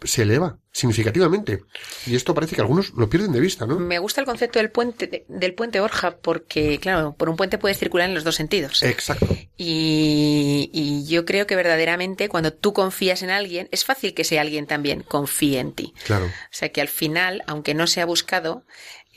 se 0.04 0.22
eleva 0.22 0.58
significativamente. 0.72 1.62
Y 2.06 2.16
esto 2.16 2.34
parece 2.34 2.54
que 2.54 2.62
algunos 2.62 2.90
lo 2.94 3.08
pierden 3.08 3.32
de 3.32 3.40
vista, 3.40 3.66
¿no? 3.66 3.78
Me 3.78 3.98
gusta 3.98 4.20
el 4.20 4.26
concepto 4.26 4.58
del 4.58 4.70
puente, 4.70 5.24
del 5.28 5.54
puente 5.54 5.80
Orja, 5.80 6.16
porque, 6.16 6.78
claro, 6.78 7.14
por 7.16 7.28
un 7.28 7.36
puente 7.36 7.58
puede 7.58 7.74
circular 7.74 8.08
en 8.08 8.14
los 8.14 8.24
dos 8.24 8.36
sentidos. 8.36 8.82
Exacto. 8.82 9.26
Y, 9.56 10.70
y 10.72 11.04
yo 11.06 11.24
creo 11.24 11.46
que 11.46 11.56
verdaderamente 11.56 12.28
cuando 12.28 12.52
tú 12.52 12.72
confías 12.72 13.22
en 13.22 13.30
alguien, 13.30 13.68
es 13.70 13.84
fácil 13.84 14.14
que 14.14 14.24
sea 14.24 14.40
alguien 14.40 14.66
también 14.66 15.02
confíe 15.02 15.60
en 15.60 15.72
ti. 15.72 15.94
Claro. 16.04 16.26
O 16.26 16.30
sea 16.50 16.70
que 16.70 16.80
al 16.80 16.88
final, 16.88 17.42
aunque 17.46 17.74
no 17.74 17.86
se 17.86 18.00
ha 18.00 18.06
buscado, 18.06 18.64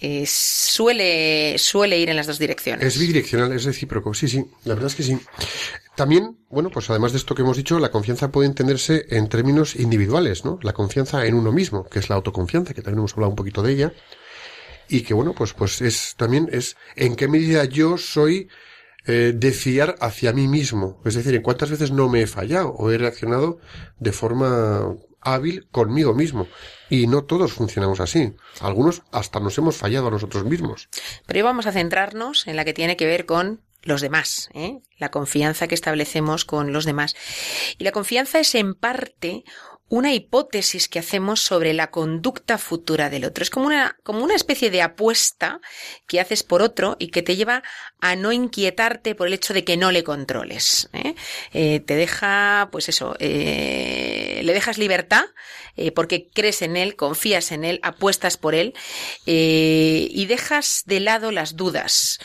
eh, 0.02 0.26
suele, 0.28 1.56
suele 1.58 1.98
ir 1.98 2.10
en 2.10 2.18
las 2.18 2.28
dos 2.28 2.38
direcciones. 2.38 2.86
Es 2.86 3.00
bidireccional, 3.00 3.54
es 3.54 3.64
recíproco, 3.64 4.14
sí, 4.14 4.28
sí, 4.28 4.46
la 4.66 4.74
verdad 4.74 4.88
es 4.88 4.96
que 4.96 5.04
sí. 5.04 5.18
También, 5.96 6.38
bueno, 6.50 6.70
pues 6.70 6.90
además 6.90 7.14
de 7.14 7.20
esto 7.20 7.36
que 7.36 7.42
hemos 7.42 7.56
dicho, 7.56 7.80
la 7.80 7.90
confianza 7.90 8.30
puede 8.30 8.48
entenderse 8.48 9.06
en 9.10 9.30
términos 9.30 9.76
individuales, 9.76 10.44
¿no? 10.44 10.60
La 10.62 10.74
confianza 10.74 11.26
en 11.26 11.36
uno 11.36 11.54
mismo, 11.54 11.86
que 11.86 12.00
es 12.00 12.10
la 12.10 12.18
autoconfianza, 12.18 12.74
que 12.74 12.82
también 12.82 13.00
hemos 13.00 13.14
hablado 13.14 13.30
un 13.30 13.38
poquito 13.38 13.64
de 13.64 13.72
ella, 13.72 13.94
y 14.90 15.02
que 15.02 15.14
bueno, 15.14 15.34
pues, 15.34 15.54
pues 15.54 15.82
es 15.82 16.16
también 16.18 16.50
es 16.52 16.76
en 16.96 17.16
qué 17.16 17.28
medida 17.28 17.64
yo 17.64 17.98
soy 17.98 18.50
eh, 19.06 19.34
de 19.36 19.52
fiar 19.52 19.96
hacia 20.02 20.34
mí 20.34 20.48
mismo, 20.48 21.02
es 21.06 21.16
decir, 21.16 21.34
en 21.34 21.42
cuántas 21.42 21.72
veces 21.72 21.92
no 21.92 22.10
me 22.10 22.22
he 22.22 22.28
fallado 22.28 22.70
o 22.70 22.92
he 22.92 22.98
reaccionado 22.98 23.60
de 24.00 24.12
forma 24.12 24.96
hábil 25.22 25.68
conmigo 25.72 26.14
mismo. 26.14 26.48
Y 26.90 27.08
no 27.08 27.24
todos 27.24 27.54
funcionamos 27.54 28.00
así. 28.00 28.36
Algunos 28.62 29.02
hasta 29.12 29.40
nos 29.40 29.58
hemos 29.58 29.76
fallado 29.76 30.08
a 30.08 30.12
nosotros 30.12 30.46
mismos. 30.46 30.88
Pero 31.26 31.40
hoy 31.40 31.44
vamos 31.44 31.66
a 31.66 31.72
centrarnos 31.72 32.48
en 32.48 32.56
la 32.56 32.64
que 32.64 32.74
tiene 32.74 32.96
que 32.96 33.08
ver 33.08 33.26
con 33.26 33.62
los 33.86 34.02
demás, 34.02 34.50
¿eh? 34.54 34.80
la 34.98 35.12
confianza 35.12 35.68
que 35.68 35.76
establecemos 35.76 36.44
con 36.44 36.74
los 36.74 36.84
demás. 36.86 37.16
Y 37.78 37.84
la 37.86 37.92
confianza 37.92 38.40
es 38.40 38.56
en 38.56 38.74
parte 38.74 39.46
una 39.88 40.14
hipótesis 40.14 40.88
que 40.88 41.00
hacemos 41.00 41.42
sobre 41.42 41.74
la 41.74 41.92
conducta 41.92 42.58
futura 42.58 43.10
del 43.10 43.26
otro. 43.26 43.44
Es 43.44 43.52
como 43.52 43.68
una, 43.68 43.98
como 44.04 44.24
una 44.24 44.36
especie 44.36 44.72
de 44.72 44.82
apuesta 44.82 45.62
que 46.08 46.20
haces 46.20 46.42
por 46.42 46.64
otro 46.64 46.96
y 47.00 47.10
que 47.10 47.22
te 47.22 47.36
lleva 47.36 47.62
a 48.00 48.16
no 48.16 48.32
inquietarte 48.32 49.14
por 49.14 49.28
el 49.28 49.34
hecho 49.34 49.54
de 49.54 49.64
que 49.64 49.78
no 49.78 49.92
le 49.92 50.04
controles. 50.04 50.90
¿eh? 50.94 51.16
Eh, 51.54 51.82
te 51.82 51.96
deja, 51.96 52.70
pues 52.72 52.90
eso, 52.90 53.16
eh, 53.20 54.42
le 54.44 54.54
dejas 54.54 54.78
libertad 54.78 55.26
porque 55.94 56.30
crees 56.34 56.62
en 56.62 56.78
él, 56.78 56.96
confías 56.96 57.52
en 57.52 57.66
él, 57.66 57.82
apuestas 57.84 58.38
por 58.38 58.56
él 58.56 58.74
y 59.26 60.26
dejas 60.26 60.84
de 60.86 61.02
lado 61.02 61.32
las 61.32 61.58
dudas. 61.58 62.20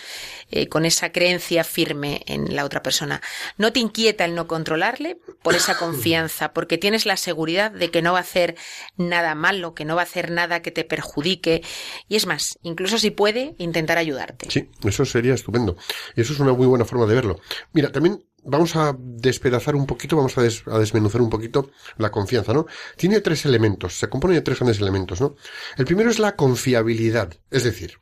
Con 0.69 0.85
esa 0.85 1.13
creencia 1.13 1.63
firme 1.63 2.23
en 2.27 2.57
la 2.57 2.65
otra 2.65 2.83
persona. 2.83 3.23
No 3.57 3.73
te 3.73 3.79
inquieta 3.79 4.25
el 4.25 4.35
no 4.35 4.49
controlarle 4.49 5.17
por 5.43 5.55
esa 5.55 5.77
confianza, 5.77 6.53
porque 6.53 6.77
tienes 6.77 7.07
la 7.07 7.17
seguridad 7.17 7.50
de 7.51 7.91
que 7.91 8.03
no 8.03 8.13
va 8.13 8.19
a 8.19 8.23
hacer 8.23 8.57
nada 8.97 9.35
malo, 9.35 9.75
que 9.75 9.85
no 9.85 9.97
va 9.97 10.03
a 10.03 10.05
hacer 10.05 10.31
nada 10.31 10.63
que 10.63 10.71
te 10.71 10.85
perjudique. 10.85 11.63
Y 12.09 12.17
es 12.17 12.27
más, 12.27 12.59
incluso 12.63 12.99
si 12.99 13.11
puede, 13.11 13.55
intentar 13.59 13.99
ayudarte. 13.99 14.51
Sí, 14.51 14.71
eso 14.85 15.05
sería 15.05 15.35
estupendo. 15.35 15.77
Eso 16.17 16.33
es 16.33 16.41
una 16.41 16.53
muy 16.53 16.67
buena 16.67 16.85
forma 16.85 17.07
de 17.07 17.15
verlo. 17.15 17.41
Mira, 17.73 17.91
también 17.93 18.25
vamos 18.45 18.77
a 18.77 18.97
despedazar 18.99 19.75
un 19.75 19.87
poquito, 19.87 20.17
vamos 20.17 20.37
a, 20.39 20.43
a, 20.43 20.79
desmenuzar 20.79 21.21
un 21.21 21.31
poquito 21.31 21.71
la 21.99 22.11
confianza, 22.11 22.53
¿no? 22.53 22.67
Tiene 22.97 23.21
tres 23.21 23.45
elementos, 23.45 23.99
se 23.99 24.09
compone 24.09 24.35
de 24.35 24.41
tres 24.43 24.59
grandes 24.59 24.81
elementos, 24.81 25.21
¿no? 25.21 25.37
El 25.77 25.85
primero 25.85 26.11
es 26.11 26.19
la 26.19 26.37
confiabilidad, 26.37 27.35
es 27.51 27.65
decir, 27.65 27.99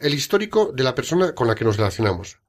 el 0.00 0.14
histórico 0.14 0.72
de 0.72 0.84
la 0.84 0.94
persona 0.94 1.34
con 1.34 1.48
la 1.48 1.54
que 1.54 1.64
nos 1.64 1.76
relacionamos 1.76 2.41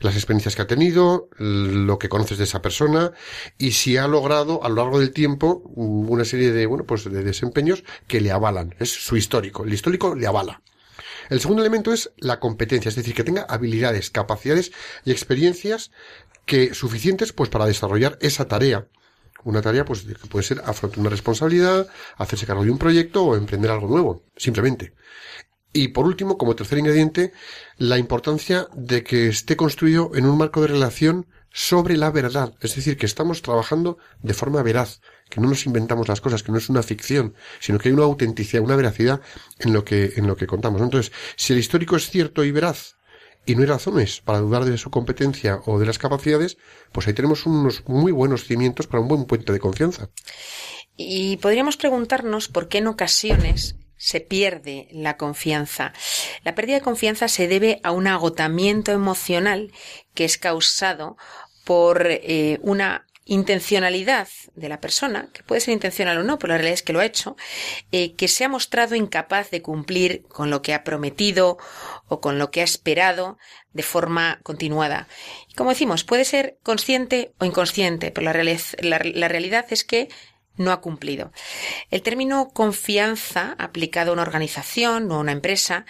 las 0.00 0.14
experiencias 0.14 0.56
que 0.56 0.62
ha 0.62 0.66
tenido, 0.66 1.28
lo 1.38 1.98
que 1.98 2.08
conoces 2.08 2.38
de 2.38 2.44
esa 2.44 2.62
persona 2.62 3.12
y 3.58 3.72
si 3.72 3.96
ha 3.96 4.06
logrado 4.08 4.62
a 4.64 4.68
lo 4.68 4.76
largo 4.76 5.00
del 5.00 5.12
tiempo 5.12 5.62
una 5.74 6.24
serie 6.24 6.52
de, 6.52 6.66
bueno, 6.66 6.84
pues 6.84 7.04
de 7.04 7.22
desempeños 7.22 7.84
que 8.06 8.20
le 8.20 8.32
avalan. 8.32 8.74
Es 8.78 8.90
su 8.90 9.16
histórico. 9.16 9.64
El 9.64 9.72
histórico 9.72 10.14
le 10.14 10.26
avala. 10.26 10.62
El 11.28 11.40
segundo 11.40 11.62
elemento 11.62 11.92
es 11.92 12.12
la 12.18 12.38
competencia, 12.38 12.88
es 12.88 12.94
decir, 12.94 13.14
que 13.14 13.24
tenga 13.24 13.42
habilidades, 13.42 14.10
capacidades 14.10 14.72
y 15.04 15.10
experiencias 15.10 15.90
que 16.44 16.74
suficientes 16.74 17.32
pues 17.32 17.50
para 17.50 17.66
desarrollar 17.66 18.16
esa 18.20 18.46
tarea. 18.46 18.86
Una 19.44 19.62
tarea 19.62 19.84
pues 19.84 20.02
que 20.02 20.28
puede 20.28 20.44
ser 20.44 20.62
afrontar 20.64 21.00
una 21.00 21.10
responsabilidad, 21.10 21.88
hacerse 22.16 22.46
cargo 22.46 22.64
de 22.64 22.70
un 22.70 22.78
proyecto 22.78 23.24
o 23.24 23.36
emprender 23.36 23.70
algo 23.70 23.88
nuevo, 23.88 24.22
simplemente. 24.36 24.94
Y 25.76 25.88
por 25.88 26.06
último, 26.06 26.38
como 26.38 26.56
tercer 26.56 26.78
ingrediente, 26.78 27.34
la 27.76 27.98
importancia 27.98 28.66
de 28.72 29.04
que 29.04 29.28
esté 29.28 29.56
construido 29.56 30.10
en 30.14 30.24
un 30.24 30.38
marco 30.38 30.62
de 30.62 30.68
relación 30.68 31.26
sobre 31.52 31.98
la 31.98 32.10
verdad. 32.10 32.54
Es 32.62 32.76
decir, 32.76 32.96
que 32.96 33.04
estamos 33.04 33.42
trabajando 33.42 33.98
de 34.22 34.32
forma 34.32 34.62
veraz, 34.62 35.02
que 35.28 35.38
no 35.38 35.50
nos 35.50 35.66
inventamos 35.66 36.08
las 36.08 36.22
cosas, 36.22 36.42
que 36.42 36.50
no 36.50 36.56
es 36.56 36.70
una 36.70 36.82
ficción, 36.82 37.34
sino 37.60 37.78
que 37.78 37.90
hay 37.90 37.92
una 37.92 38.04
autenticidad, 38.04 38.64
una 38.64 38.74
veracidad 38.74 39.20
en 39.58 39.74
lo 39.74 39.84
que, 39.84 40.14
en 40.16 40.26
lo 40.26 40.34
que 40.34 40.46
contamos. 40.46 40.80
Entonces, 40.80 41.12
si 41.36 41.52
el 41.52 41.58
histórico 41.58 41.96
es 41.96 42.08
cierto 42.08 42.42
y 42.42 42.52
veraz, 42.52 42.96
y 43.44 43.54
no 43.54 43.60
hay 43.60 43.66
razones 43.66 44.22
para 44.22 44.40
dudar 44.40 44.64
de 44.64 44.78
su 44.78 44.90
competencia 44.90 45.60
o 45.66 45.78
de 45.78 45.84
las 45.84 45.98
capacidades, 45.98 46.56
pues 46.90 47.06
ahí 47.06 47.12
tenemos 47.12 47.44
unos 47.44 47.84
muy 47.86 48.12
buenos 48.12 48.44
cimientos 48.44 48.86
para 48.86 49.02
un 49.02 49.08
buen 49.08 49.26
puente 49.26 49.52
de 49.52 49.60
confianza. 49.60 50.08
Y 50.96 51.36
podríamos 51.36 51.76
preguntarnos 51.76 52.48
por 52.48 52.68
qué 52.68 52.78
en 52.78 52.86
ocasiones 52.86 53.76
se 53.96 54.20
pierde 54.20 54.88
la 54.90 55.16
confianza. 55.16 55.92
La 56.44 56.54
pérdida 56.54 56.76
de 56.76 56.82
confianza 56.82 57.28
se 57.28 57.48
debe 57.48 57.80
a 57.82 57.92
un 57.92 58.06
agotamiento 58.06 58.92
emocional 58.92 59.72
que 60.14 60.24
es 60.24 60.38
causado 60.38 61.16
por 61.64 62.06
eh, 62.08 62.58
una 62.62 63.06
intencionalidad 63.28 64.28
de 64.54 64.68
la 64.68 64.80
persona, 64.80 65.28
que 65.32 65.42
puede 65.42 65.60
ser 65.60 65.74
intencional 65.74 66.18
o 66.18 66.22
no, 66.22 66.38
pero 66.38 66.52
la 66.52 66.58
realidad 66.58 66.74
es 66.74 66.82
que 66.84 66.92
lo 66.92 67.00
ha 67.00 67.04
hecho, 67.04 67.36
eh, 67.90 68.14
que 68.14 68.28
se 68.28 68.44
ha 68.44 68.48
mostrado 68.48 68.94
incapaz 68.94 69.50
de 69.50 69.62
cumplir 69.62 70.22
con 70.28 70.48
lo 70.48 70.62
que 70.62 70.72
ha 70.72 70.84
prometido 70.84 71.58
o 72.06 72.20
con 72.20 72.38
lo 72.38 72.52
que 72.52 72.60
ha 72.60 72.64
esperado 72.64 73.36
de 73.72 73.82
forma 73.82 74.38
continuada. 74.44 75.08
Y 75.48 75.54
como 75.54 75.70
decimos, 75.70 76.04
puede 76.04 76.24
ser 76.24 76.56
consciente 76.62 77.34
o 77.40 77.44
inconsciente, 77.44 78.12
pero 78.12 78.32
la, 78.32 79.00
la 79.02 79.28
realidad 79.28 79.66
es 79.70 79.82
que 79.82 80.08
no 80.56 80.72
ha 80.72 80.80
cumplido. 80.80 81.32
El 81.90 82.02
término 82.02 82.50
confianza 82.52 83.54
aplicado 83.58 84.10
a 84.10 84.14
una 84.14 84.22
organización 84.22 85.10
o 85.10 85.16
a 85.16 85.20
una 85.20 85.32
empresa 85.32 85.86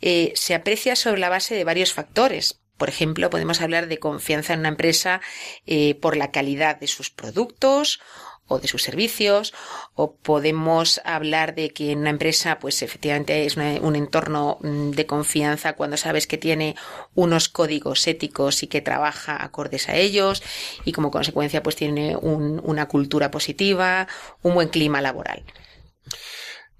eh, 0.00 0.32
se 0.34 0.54
aprecia 0.54 0.96
sobre 0.96 1.20
la 1.20 1.28
base 1.28 1.54
de 1.54 1.64
varios 1.64 1.92
factores. 1.92 2.60
Por 2.76 2.88
ejemplo, 2.88 3.28
podemos 3.28 3.60
hablar 3.60 3.88
de 3.88 3.98
confianza 3.98 4.52
en 4.52 4.60
una 4.60 4.68
empresa 4.68 5.20
eh, 5.66 5.96
por 5.96 6.16
la 6.16 6.30
calidad 6.30 6.78
de 6.78 6.86
sus 6.86 7.10
productos 7.10 8.00
o 8.48 8.58
de 8.58 8.68
sus 8.68 8.82
servicios, 8.82 9.54
o 9.94 10.14
podemos 10.16 11.00
hablar 11.04 11.54
de 11.54 11.70
que 11.70 11.92
en 11.92 12.00
una 12.00 12.10
empresa, 12.10 12.58
pues 12.58 12.82
efectivamente 12.82 13.44
es 13.46 13.56
un 13.56 13.96
entorno 13.96 14.58
mm, 14.60 14.90
de 14.90 15.06
confianza 15.06 15.74
cuando 15.74 15.96
sabes 15.96 16.26
que 16.26 16.38
tiene 16.38 16.74
unos 17.14 17.48
códigos 17.48 18.06
éticos 18.06 18.62
y 18.62 18.66
que 18.66 18.80
trabaja 18.80 19.42
acordes 19.42 19.88
a 19.88 19.96
ellos 19.96 20.42
y 20.84 20.92
como 20.92 21.10
consecuencia 21.10 21.62
pues 21.62 21.76
tiene 21.76 22.16
una 22.16 22.88
cultura 22.88 23.30
positiva, 23.30 24.08
un 24.42 24.54
buen 24.54 24.68
clima 24.68 25.00
laboral. 25.00 25.44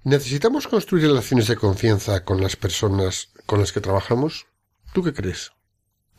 ¿Necesitamos 0.03 0.67
construir 0.67 1.03
relaciones 1.03 1.47
de 1.47 1.55
confianza 1.55 2.23
con 2.23 2.41
las 2.41 2.55
personas 2.55 3.29
con 3.45 3.59
las 3.59 3.71
que 3.71 3.81
trabajamos? 3.81 4.47
¿Tú 4.93 5.03
qué 5.03 5.13
crees? 5.13 5.51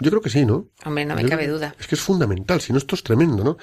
Yo 0.00 0.10
creo 0.10 0.22
que 0.22 0.30
sí, 0.30 0.46
¿no? 0.46 0.68
Hombre, 0.84 1.04
no 1.04 1.14
me 1.14 1.26
cabe 1.26 1.46
duda. 1.46 1.74
Es 1.78 1.86
que 1.86 1.94
es 1.94 2.00
fundamental, 2.00 2.60
si 2.60 2.72
no 2.72 2.78
esto 2.78 2.94
es 2.94 3.02
tremendo, 3.02 3.44
¿no? 3.44 3.58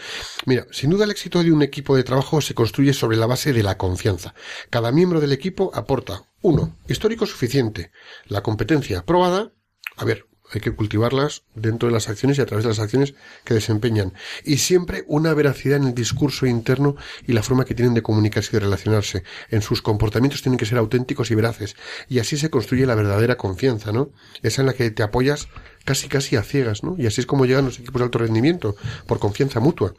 Mira, 0.45 0.67
sin 0.71 0.91
duda 0.91 1.05
el 1.05 1.11
éxito 1.11 1.43
de 1.43 1.51
un 1.51 1.63
equipo 1.63 1.95
de 1.95 2.03
trabajo 2.03 2.41
se 2.41 2.53
construye 2.53 2.93
sobre 2.93 3.17
la 3.17 3.25
base 3.25 3.53
de 3.53 3.63
la 3.63 3.77
confianza. 3.77 4.35
Cada 4.69 4.91
miembro 4.91 5.19
del 5.19 5.31
equipo 5.31 5.71
aporta, 5.73 6.23
uno, 6.41 6.77
histórico 6.87 7.25
suficiente, 7.25 7.91
la 8.27 8.43
competencia 8.43 9.03
probada, 9.03 9.51
a 9.95 10.05
ver, 10.05 10.27
hay 10.53 10.61
que 10.61 10.73
cultivarlas 10.73 11.43
dentro 11.55 11.89
de 11.89 11.93
las 11.93 12.07
acciones 12.07 12.37
y 12.37 12.41
a 12.41 12.45
través 12.45 12.63
de 12.63 12.69
las 12.69 12.79
acciones 12.79 13.15
que 13.43 13.53
desempeñan. 13.53 14.13
Y 14.45 14.57
siempre 14.57 15.03
una 15.07 15.33
veracidad 15.33 15.77
en 15.77 15.87
el 15.87 15.93
discurso 15.93 16.45
interno 16.45 16.95
y 17.25 17.33
la 17.33 17.43
forma 17.43 17.65
que 17.65 17.75
tienen 17.75 17.93
de 17.93 18.01
comunicarse 18.01 18.51
y 18.51 18.53
de 18.53 18.59
relacionarse. 18.61 19.23
En 19.49 19.61
sus 19.61 19.81
comportamientos 19.81 20.41
tienen 20.41 20.57
que 20.57 20.65
ser 20.65 20.77
auténticos 20.77 21.31
y 21.31 21.35
veraces. 21.35 21.75
Y 22.07 22.19
así 22.19 22.37
se 22.37 22.49
construye 22.49 22.85
la 22.85 22.95
verdadera 22.95 23.35
confianza, 23.35 23.91
¿no? 23.91 24.11
Esa 24.41 24.61
en 24.61 24.67
la 24.67 24.73
que 24.73 24.89
te 24.91 25.03
apoyas 25.03 25.49
casi 25.87 26.09
casi 26.09 26.35
a 26.35 26.43
ciegas, 26.43 26.83
¿no? 26.83 26.95
Y 26.97 27.07
así 27.07 27.21
es 27.21 27.25
como 27.25 27.45
llegan 27.45 27.63
los 27.63 27.79
equipos 27.79 28.01
de 28.01 28.03
alto 28.03 28.19
rendimiento, 28.19 28.75
por 29.07 29.19
confianza 29.19 29.61
mutua. 29.61 29.93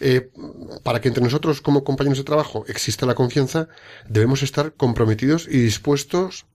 Eh, 0.00 0.30
para 0.82 1.02
que 1.02 1.08
entre 1.08 1.22
nosotros 1.22 1.60
como 1.60 1.84
compañeros 1.84 2.16
de 2.16 2.24
trabajo 2.24 2.64
exista 2.66 3.04
la 3.04 3.14
confianza, 3.14 3.68
debemos 4.08 4.42
estar 4.42 4.72
comprometidos 4.72 5.46
y 5.46 5.58
dispuestos 5.58 6.46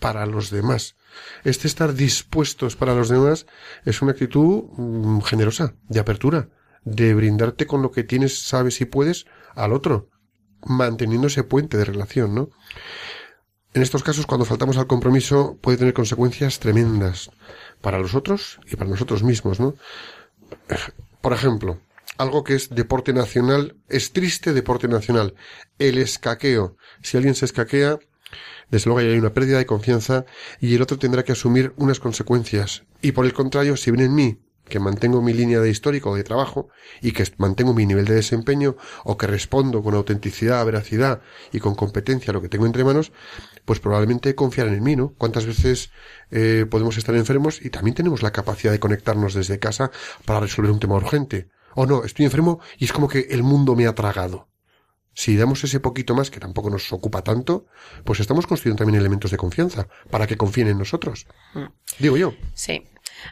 para 0.00 0.24
los 0.24 0.48
demás. 0.48 0.96
Este 1.44 1.68
estar 1.68 1.92
dispuestos 1.92 2.74
para 2.74 2.94
los 2.94 3.10
demás 3.10 3.44
es 3.84 4.00
una 4.00 4.12
actitud 4.12 4.64
mm, 4.78 5.20
generosa, 5.20 5.74
de 5.90 6.00
apertura, 6.00 6.48
de 6.84 7.12
brindarte 7.12 7.66
con 7.66 7.82
lo 7.82 7.90
que 7.90 8.02
tienes, 8.02 8.46
sabes 8.48 8.80
y 8.80 8.86
puedes 8.86 9.26
al 9.54 9.74
otro, 9.74 10.08
manteniendo 10.64 11.26
ese 11.26 11.44
puente 11.44 11.76
de 11.76 11.84
relación, 11.84 12.34
¿no? 12.34 12.48
En 13.74 13.80
estos 13.80 14.02
casos, 14.02 14.26
cuando 14.26 14.44
faltamos 14.44 14.76
al 14.76 14.86
compromiso, 14.86 15.56
puede 15.60 15.78
tener 15.78 15.94
consecuencias 15.94 16.58
tremendas 16.58 17.30
para 17.80 17.98
los 17.98 18.14
otros 18.14 18.60
y 18.70 18.76
para 18.76 18.90
nosotros 18.90 19.22
mismos, 19.22 19.60
¿no? 19.60 19.74
Por 21.22 21.32
ejemplo, 21.32 21.80
algo 22.18 22.44
que 22.44 22.54
es 22.54 22.68
deporte 22.68 23.14
nacional, 23.14 23.76
es 23.88 24.12
triste 24.12 24.52
deporte 24.52 24.88
nacional, 24.88 25.34
el 25.78 25.96
escaqueo. 25.96 26.76
Si 27.00 27.16
alguien 27.16 27.34
se 27.34 27.46
escaquea, 27.46 27.98
desde 28.70 28.90
luego 28.90 29.00
hay 29.00 29.18
una 29.18 29.32
pérdida 29.32 29.56
de 29.56 29.66
confianza 29.66 30.26
y 30.60 30.74
el 30.74 30.82
otro 30.82 30.98
tendrá 30.98 31.22
que 31.24 31.32
asumir 31.32 31.72
unas 31.76 31.98
consecuencias. 31.98 32.84
Y 33.00 33.12
por 33.12 33.24
el 33.24 33.32
contrario, 33.32 33.78
si 33.78 33.90
viene 33.90 34.04
en 34.04 34.14
mí 34.14 34.38
que 34.68 34.78
mantengo 34.78 35.20
mi 35.20 35.32
línea 35.34 35.60
de 35.60 35.70
histórico 35.70 36.10
o 36.10 36.16
de 36.16 36.24
trabajo 36.24 36.68
y 37.00 37.12
que 37.12 37.26
mantengo 37.36 37.74
mi 37.74 37.84
nivel 37.84 38.04
de 38.04 38.14
desempeño 38.14 38.76
o 39.04 39.18
que 39.18 39.26
respondo 39.26 39.82
con 39.82 39.94
autenticidad, 39.94 40.64
veracidad 40.64 41.20
y 41.52 41.58
con 41.58 41.74
competencia 41.74 42.30
a 42.30 42.34
lo 42.34 42.40
que 42.40 42.48
tengo 42.48 42.66
entre 42.66 42.84
manos, 42.84 43.12
pues 43.64 43.80
probablemente 43.80 44.34
confiarán 44.34 44.74
en 44.74 44.82
mí, 44.82 44.96
¿no? 44.96 45.14
¿Cuántas 45.16 45.46
veces 45.46 45.90
eh, 46.30 46.66
podemos 46.70 46.96
estar 46.96 47.14
enfermos 47.14 47.64
y 47.64 47.70
también 47.70 47.94
tenemos 47.94 48.22
la 48.22 48.32
capacidad 48.32 48.72
de 48.72 48.80
conectarnos 48.80 49.34
desde 49.34 49.58
casa 49.58 49.90
para 50.24 50.40
resolver 50.40 50.70
un 50.70 50.80
tema 50.80 50.96
urgente? 50.96 51.48
O 51.74 51.86
no, 51.86 52.04
estoy 52.04 52.24
enfermo 52.24 52.60
y 52.78 52.84
es 52.84 52.92
como 52.92 53.08
que 53.08 53.28
el 53.30 53.42
mundo 53.42 53.74
me 53.74 53.86
ha 53.86 53.94
tragado. 53.94 54.48
Si 55.14 55.36
damos 55.36 55.62
ese 55.62 55.78
poquito 55.78 56.14
más, 56.14 56.30
que 56.30 56.40
tampoco 56.40 56.70
nos 56.70 56.90
ocupa 56.92 57.22
tanto, 57.22 57.66
pues 58.04 58.20
estamos 58.20 58.46
construyendo 58.46 58.78
también 58.78 58.98
elementos 58.98 59.30
de 59.30 59.36
confianza 59.36 59.88
para 60.10 60.26
que 60.26 60.38
confíen 60.38 60.68
en 60.68 60.78
nosotros. 60.78 61.26
Mm. 61.54 61.66
Digo 61.98 62.16
yo. 62.16 62.34
Sí. 62.54 62.86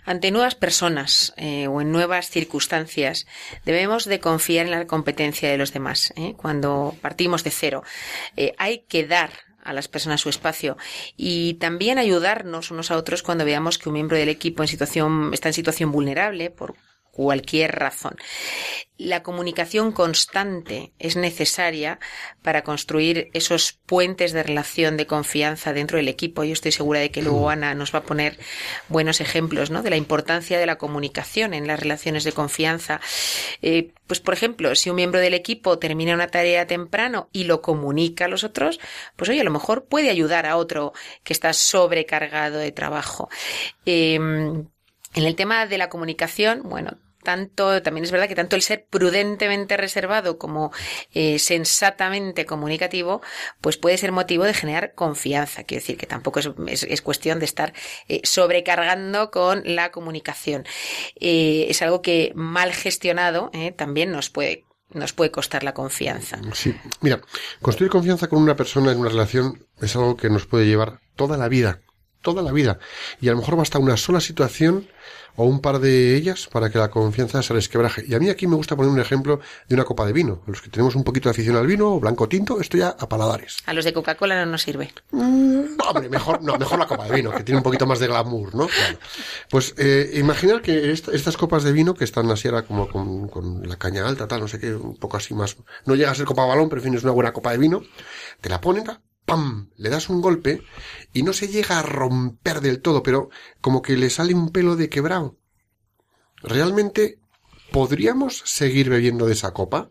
Ante 0.05 0.31
nuevas 0.31 0.55
personas 0.55 1.33
eh, 1.37 1.67
o 1.69 1.81
en 1.81 1.91
nuevas 1.91 2.29
circunstancias, 2.29 3.27
debemos 3.65 4.05
de 4.05 4.21
confiar 4.21 4.67
en 4.67 4.73
la 4.73 4.87
competencia 4.87 5.51
de 5.51 5.57
los 5.57 5.73
demás. 5.73 6.13
¿eh? 6.17 6.35
Cuando 6.37 6.95
partimos 7.01 7.45
de 7.45 7.51
cero, 7.51 7.83
eh, 8.37 8.53
hay 8.59 8.85
que 8.87 9.07
dar 9.07 9.31
a 9.71 9.73
las 9.73 9.89
personas 9.89 10.21
su 10.21 10.29
espacio 10.29 10.77
y 11.17 11.55
también 11.55 11.99
ayudarnos 11.99 12.71
unos 12.71 12.91
a 12.91 12.97
otros 12.97 13.23
cuando 13.23 13.45
veamos 13.45 13.79
que 13.79 13.89
un 13.89 13.95
miembro 13.95 14.17
del 14.17 14.29
equipo 14.29 14.63
en 14.63 14.69
situación 14.69 15.31
está 15.33 15.49
en 15.49 15.55
situación 15.55 15.93
vulnerable 15.93 16.51
por 16.51 16.75
cualquier 17.11 17.73
razón. 17.77 18.17
La 18.97 19.23
comunicación 19.23 19.93
constante 19.93 20.93
es 20.99 21.17
necesaria 21.17 21.99
para 22.43 22.63
construir 22.63 23.31
esos 23.33 23.73
puentes 23.87 24.33
de 24.33 24.43
relación 24.43 24.99
de 24.99 25.07
confianza 25.07 25.73
dentro 25.73 25.97
del 25.97 26.09
equipo. 26.09 26.45
Yo 26.45 26.53
estoy 26.53 26.73
segura 26.73 27.01
de 27.01 27.11
que 27.11 27.23
luego 27.23 27.47
mm. 27.47 27.49
Ana 27.49 27.75
nos 27.75 27.95
va 27.95 28.01
a 28.01 28.05
poner 28.05 28.39
buenos 28.89 29.23
ejemplos 29.23 29.71
¿no? 29.71 29.83
de 29.83 29.89
la 29.89 29.97
importancia 29.97 30.59
de 30.59 30.67
la 30.67 30.77
comunicación 30.77 31.55
en 31.55 31.67
las 31.67 31.81
relaciones 31.81 32.25
de 32.25 32.33
confianza. 32.33 33.01
Eh, 33.63 33.93
pues, 34.07 34.21
por 34.21 34.35
ejemplo, 34.35 34.75
si 34.75 34.91
un 34.91 34.97
miembro 34.97 35.21
del 35.21 35.33
equipo 35.33 35.79
termina 35.79 36.13
una 36.13 36.29
tarea 36.29 36.67
temprano 36.67 37.31
y 37.33 37.45
lo 37.45 37.63
comunica 37.63 38.27
a 38.27 38.29
los 38.29 38.45
otros, 38.45 38.81
pues 39.17 39.31
oye, 39.31 39.41
a 39.41 39.45
lo 39.45 39.51
mejor 39.51 39.87
puede 39.87 40.11
ayudar 40.11 40.45
a 40.45 40.57
otro 40.57 40.93
que 41.25 41.33
está 41.33 41.55
sobrecargado 41.55 42.59
de 42.59 42.73
trabajo. 42.73 43.31
Em, 43.87 44.67
en 45.15 45.25
el 45.25 45.37
tema 45.37 45.67
de 45.67 45.79
la 45.79 45.89
comunicación, 45.89 46.63
bueno, 46.65 46.99
tanto, 47.23 47.83
también 47.83 48.05
es 48.05 48.11
verdad 48.11 48.29
que 48.29 48.35
tanto 48.35 48.57
el 48.57 48.63
ser 48.63 48.87
prudentemente 48.89 49.77
reservado 49.77 50.39
como 50.39 50.73
eh, 51.13 51.39
sensatamente 51.39 52.47
comunicativo, 52.47 53.21
pues 53.61 53.77
puede 53.77 53.99
ser 53.99 54.13
motivo 54.13 54.45
de 54.45 54.55
generar 54.55 54.95
confianza. 54.95 55.65
Quiero 55.65 55.83
decir 55.83 55.97
que 55.97 56.07
tampoco 56.07 56.41
es, 56.41 57.03
cuestión 57.03 57.39
de 57.39 57.45
estar 57.45 57.73
eh, 58.09 58.21
sobrecargando 58.25 59.31
con 59.31 59.63
la 59.65 59.91
comunicación. 59.91 60.65
Eh, 61.17 61.67
es 61.69 61.83
algo 61.83 62.03
que 62.03 62.33
mal 62.35 62.73
gestionado 62.73 63.51
también 63.77 64.11
nos 64.11 64.31
puede 64.31 64.65
nos 64.93 65.13
puede 65.13 65.31
costar 65.31 65.63
la 65.63 65.73
confianza. 65.73 66.41
Sí, 66.53 66.75
mira, 67.01 67.21
construir 67.63 67.93
confianza 67.93 68.27
con 68.27 68.43
una 68.43 68.57
persona 68.57 68.91
en 68.91 68.99
una 68.99 69.09
relación 69.09 69.65
es 69.81 69.95
algo 69.95 70.17
que 70.17 70.31
nos 70.31 70.47
puede 70.47 70.67
llevar 70.67 70.99
toda 71.15 71.37
la 71.37 71.49
vida, 71.49 71.81
toda 72.21 72.43
la 72.43 72.53
vida. 72.53 72.79
Y 73.21 73.29
a 73.29 73.33
lo 73.33 73.39
mejor 73.39 73.57
basta 73.57 73.79
una 73.79 73.97
sola 73.97 74.21
situación 74.21 74.87
o 75.37 75.45
un 75.45 75.61
par 75.61 75.79
de 75.79 76.17
ellas 76.17 76.49
para 76.53 76.71
que 76.71 76.79
la 76.79 76.91
confianza 76.91 77.43
se 77.43 77.55
resquebraje. 77.55 78.05
Y 78.07 78.15
a 78.15 78.19
mí 78.19 78.29
aquí 78.29 78.47
me 78.47 78.57
gusta 78.57 78.77
poner 78.77 78.91
un 78.91 79.01
ejemplo 79.01 79.41
de 79.69 79.75
una 79.75 79.85
copa 79.85 80.05
de 80.07 80.13
vino. 80.13 80.43
A 80.47 80.51
los 80.51 80.61
que 80.61 80.69
tenemos 80.69 80.95
un 80.95 81.05
poquito 81.05 81.29
de 81.29 81.31
afición 81.31 81.57
al 81.57 81.67
vino, 81.67 81.99
blanco 81.99 82.29
tinto, 82.29 82.61
esto 82.61 82.77
ya 82.77 82.89
a 82.89 83.09
paladares. 83.09 83.59
A 83.67 83.73
los 83.73 83.85
de 83.85 83.93
Coca-Cola 83.93 84.45
no 84.45 84.51
nos 84.51 84.63
sirve. 84.63 84.93
Mm, 85.13 85.81
hombre, 85.89 86.09
mejor, 86.09 86.43
no, 86.43 86.57
mejor 86.59 86.79
la 86.79 86.87
copa 86.87 87.07
de 87.07 87.15
vino, 87.15 87.31
que 87.31 87.43
tiene 87.43 87.59
un 87.59 87.63
poquito 87.63 87.87
más 87.87 87.99
de 88.01 88.09
glamour, 88.09 88.55
¿no? 88.55 88.69
Pues 89.49 89.75
eh, 89.79 90.11
imaginar 90.15 90.63
que 90.63 90.91
estas 90.93 91.37
copas 91.37 91.63
de 91.65 91.73
vino 91.73 91.95
que 91.95 92.05
están 92.05 92.31
así 92.31 92.49
ahora 92.49 92.63
como 92.63 92.89
con, 92.89 93.67
la 93.67 93.77
caña 93.77 94.07
alta, 94.07 94.29
tal, 94.29 94.41
no 94.41 94.49
sé 94.49 94.59
qué, 94.59 94.75
un 94.75 94.97
poco 94.97 95.17
así 95.17 95.35
más, 95.35 95.57
no 95.87 95.95
llega 95.95 96.11
a 96.11 96.15
ser 96.15 96.27
copa 96.27 96.45
balón, 96.45 96.69
pero 96.69 96.81
en 96.81 96.85
fin, 96.85 96.95
es 96.95 97.03
una 97.03 97.13
buena 97.13 97.33
copa 97.33 97.53
de 97.53 97.59
vino, 97.59 97.83
te 98.41 98.49
la 98.49 98.61
ponen, 98.61 98.85
¡pam! 99.25 99.71
Le 99.77 99.91
das 99.91 100.09
un 100.09 100.21
golpe 100.21 100.63
y 101.13 101.23
no 101.23 101.33
se 101.33 101.49
llega 101.49 101.79
a 101.79 101.83
romper 101.83 102.61
del 102.61 102.81
todo, 102.81 103.03
pero 103.03 103.31
como 103.61 103.83
que 103.83 103.97
le 103.97 104.11
sale 104.11 104.35
un 104.35 104.51
pelo 104.51 104.77
de 104.77 104.89
quebrado. 104.89 105.39
¿Realmente 106.43 107.19
podríamos 107.73 108.43
seguir 108.47 108.91
bebiendo 108.91 109.27
de 109.27 109.35
esa 109.35 109.53
copa? 109.53 109.91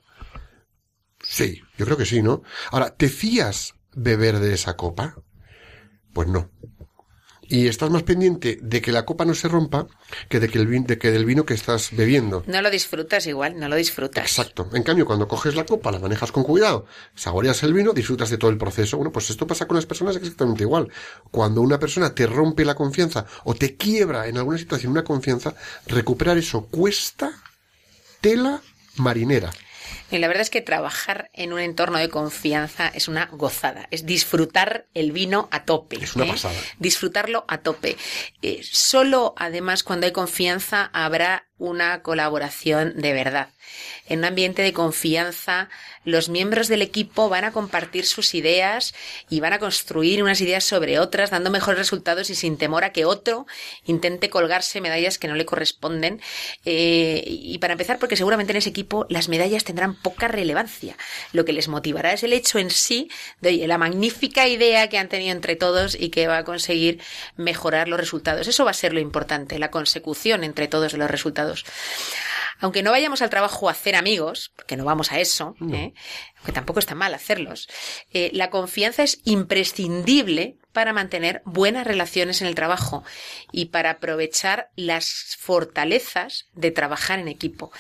Sí, 1.21 1.61
yo 1.77 1.85
creo 1.85 1.97
que 1.97 2.05
sí, 2.05 2.21
¿no? 2.21 2.43
Ahora, 2.71 2.95
¿te 2.95 3.09
fías 3.09 3.75
beber 3.93 4.39
de 4.39 4.53
esa 4.53 4.75
copa? 4.75 5.15
Pues 6.13 6.27
no 6.27 6.49
y 7.49 7.67
estás 7.67 7.89
más 7.89 8.03
pendiente 8.03 8.59
de 8.61 8.81
que 8.81 8.91
la 8.91 9.05
copa 9.05 9.25
no 9.25 9.33
se 9.33 9.47
rompa 9.47 9.87
que 10.29 10.39
de 10.39 10.49
que, 10.49 10.59
el 10.59 10.83
de 10.85 10.99
que 10.99 11.11
del 11.11 11.25
vino 11.25 11.45
que 11.45 11.55
estás 11.55 11.89
bebiendo. 11.91 12.43
No 12.45 12.61
lo 12.61 12.69
disfrutas 12.69 13.25
igual, 13.25 13.59
no 13.59 13.67
lo 13.67 13.75
disfrutas. 13.75 14.23
Exacto. 14.23 14.69
En 14.73 14.83
cambio, 14.83 15.05
cuando 15.05 15.27
coges 15.27 15.55
la 15.55 15.65
copa, 15.65 15.91
la 15.91 15.99
manejas 15.99 16.31
con 16.31 16.43
cuidado, 16.43 16.85
saboreas 17.15 17.61
el 17.63 17.73
vino, 17.73 17.91
disfrutas 17.91 18.29
de 18.29 18.37
todo 18.37 18.51
el 18.51 18.57
proceso. 18.57 18.97
Bueno, 18.97 19.11
pues 19.11 19.31
esto 19.31 19.47
pasa 19.47 19.67
con 19.67 19.75
las 19.75 19.87
personas 19.87 20.15
exactamente 20.15 20.63
igual. 20.63 20.89
Cuando 21.31 21.61
una 21.61 21.79
persona 21.79 22.13
te 22.13 22.27
rompe 22.27 22.63
la 22.63 22.75
confianza 22.75 23.25
o 23.43 23.55
te 23.55 23.75
quiebra 23.75 24.27
en 24.27 24.37
alguna 24.37 24.59
situación 24.59 24.91
una 24.91 25.03
confianza, 25.03 25.55
recuperar 25.87 26.37
eso 26.37 26.67
cuesta 26.67 27.31
tela 28.21 28.61
marinera. 28.97 29.51
Y 30.11 30.17
la 30.17 30.27
verdad 30.27 30.41
es 30.41 30.49
que 30.49 30.61
trabajar 30.61 31.29
en 31.33 31.53
un 31.53 31.59
entorno 31.59 31.97
de 31.97 32.09
confianza 32.09 32.87
es 32.87 33.07
una 33.07 33.25
gozada, 33.27 33.87
es 33.91 34.05
disfrutar 34.05 34.87
el 34.93 35.11
vino 35.11 35.47
a 35.51 35.65
tope. 35.65 35.97
Es 36.01 36.15
una 36.15 36.25
¿eh? 36.25 36.29
pasada. 36.29 36.55
Disfrutarlo 36.79 37.45
a 37.47 37.59
tope. 37.59 37.97
Eh, 38.41 38.61
solo, 38.63 39.33
además, 39.37 39.83
cuando 39.83 40.05
hay 40.05 40.11
confianza, 40.11 40.89
habrá 40.93 41.48
una 41.59 42.01
colaboración 42.01 42.93
de 42.95 43.13
verdad. 43.13 43.49
En 44.07 44.19
un 44.19 44.25
ambiente 44.25 44.63
de 44.63 44.73
confianza, 44.73 45.69
los 46.03 46.29
miembros 46.29 46.67
del 46.67 46.81
equipo 46.81 47.29
van 47.29 47.43
a 47.43 47.51
compartir 47.51 48.05
sus 48.05 48.33
ideas 48.33 48.95
y 49.29 49.39
van 49.41 49.53
a 49.53 49.59
construir 49.59 50.23
unas 50.23 50.41
ideas 50.41 50.63
sobre 50.63 50.97
otras, 50.97 51.29
dando 51.29 51.51
mejores 51.51 51.77
resultados 51.77 52.29
y 52.29 52.35
sin 52.35 52.57
temor 52.57 52.83
a 52.83 52.91
que 52.91 53.05
otro 53.05 53.45
intente 53.85 54.29
colgarse 54.29 54.81
medallas 54.81 55.19
que 55.19 55.27
no 55.27 55.35
le 55.35 55.45
corresponden. 55.45 56.21
Eh, 56.65 57.23
y 57.27 57.57
para 57.59 57.73
empezar, 57.73 57.99
porque 57.99 58.15
seguramente 58.15 58.51
en 58.51 58.57
ese 58.57 58.69
equipo 58.69 59.05
las 59.09 59.29
medallas 59.29 59.63
tendrán 59.63 59.93
poca 59.95 60.27
relevancia. 60.27 60.97
Lo 61.33 61.45
que 61.45 61.53
les 61.53 61.67
motivará 61.67 62.13
es 62.13 62.23
el 62.23 62.33
hecho 62.33 62.57
en 62.57 62.71
sí 62.71 63.11
de 63.41 63.67
la 63.67 63.77
magnífica 63.77 64.47
idea 64.47 64.89
que 64.89 64.97
han 64.97 65.09
tenido 65.09 65.33
entre 65.33 65.55
todos 65.55 65.95
y 65.99 66.09
que 66.09 66.27
va 66.27 66.39
a 66.39 66.43
conseguir 66.45 66.99
mejorar 67.35 67.87
los 67.87 67.99
resultados. 67.99 68.47
Eso 68.47 68.65
va 68.65 68.71
a 68.71 68.73
ser 68.73 68.93
lo 68.93 68.99
importante, 68.99 69.59
la 69.59 69.69
consecución 69.69 70.43
entre 70.43 70.67
todos 70.67 70.93
de 70.93 70.97
los 70.97 71.11
resultados 71.11 71.48
aunque 72.59 72.83
no 72.83 72.91
vayamos 72.91 73.21
al 73.21 73.29
trabajo 73.29 73.69
a 73.69 73.71
hacer 73.71 73.95
amigos, 73.95 74.51
porque 74.55 74.75
no 74.75 74.85
vamos 74.85 75.11
a 75.11 75.19
eso, 75.19 75.55
¿eh? 75.71 75.93
aunque 76.37 76.51
tampoco 76.51 76.79
está 76.79 76.93
mal 76.93 77.13
hacerlos, 77.13 77.69
eh, 78.11 78.29
la 78.33 78.49
confianza 78.49 79.03
es 79.03 79.21
imprescindible 79.23 80.57
para 80.73 80.93
mantener 80.93 81.41
buenas 81.45 81.87
relaciones 81.87 82.41
en 82.41 82.47
el 82.47 82.55
trabajo 82.55 83.03
y 83.51 83.65
para 83.65 83.91
aprovechar 83.91 84.69
las 84.75 85.37
fortalezas 85.39 86.47
de 86.53 86.71
trabajar 86.71 87.19
en 87.19 87.27
equipo. 87.27 87.71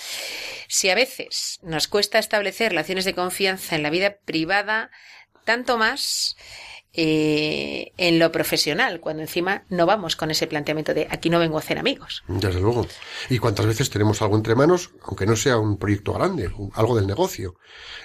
Si 0.67 0.89
a 0.89 0.95
veces 0.95 1.59
nos 1.61 1.87
cuesta 1.87 2.19
establecer 2.19 2.71
relaciones 2.71 3.05
de 3.05 3.15
confianza 3.15 3.75
en 3.75 3.83
la 3.83 3.89
vida 3.89 4.17
privada, 4.25 4.91
tanto 5.45 5.77
más 5.77 6.35
eh, 6.93 7.91
en 7.97 8.17
lo 8.17 8.31
profesional, 8.31 8.99
cuando 8.99 9.21
encima 9.21 9.63
no 9.69 9.85
vamos 9.85 10.15
con 10.15 10.31
ese 10.31 10.47
planteamiento 10.47 10.93
de 10.93 11.07
aquí 11.09 11.29
no 11.29 11.39
vengo 11.39 11.57
a 11.57 11.59
hacer 11.59 11.77
amigos. 11.77 12.23
Desde 12.27 12.59
luego. 12.59 12.87
¿Y 13.29 13.37
cuántas 13.37 13.67
veces 13.67 13.89
tenemos 13.89 14.21
algo 14.21 14.35
entre 14.35 14.55
manos, 14.55 14.91
aunque 15.03 15.27
no 15.27 15.35
sea 15.35 15.57
un 15.57 15.77
proyecto 15.77 16.13
grande, 16.13 16.51
algo 16.73 16.95
del 16.95 17.05
negocio, 17.05 17.55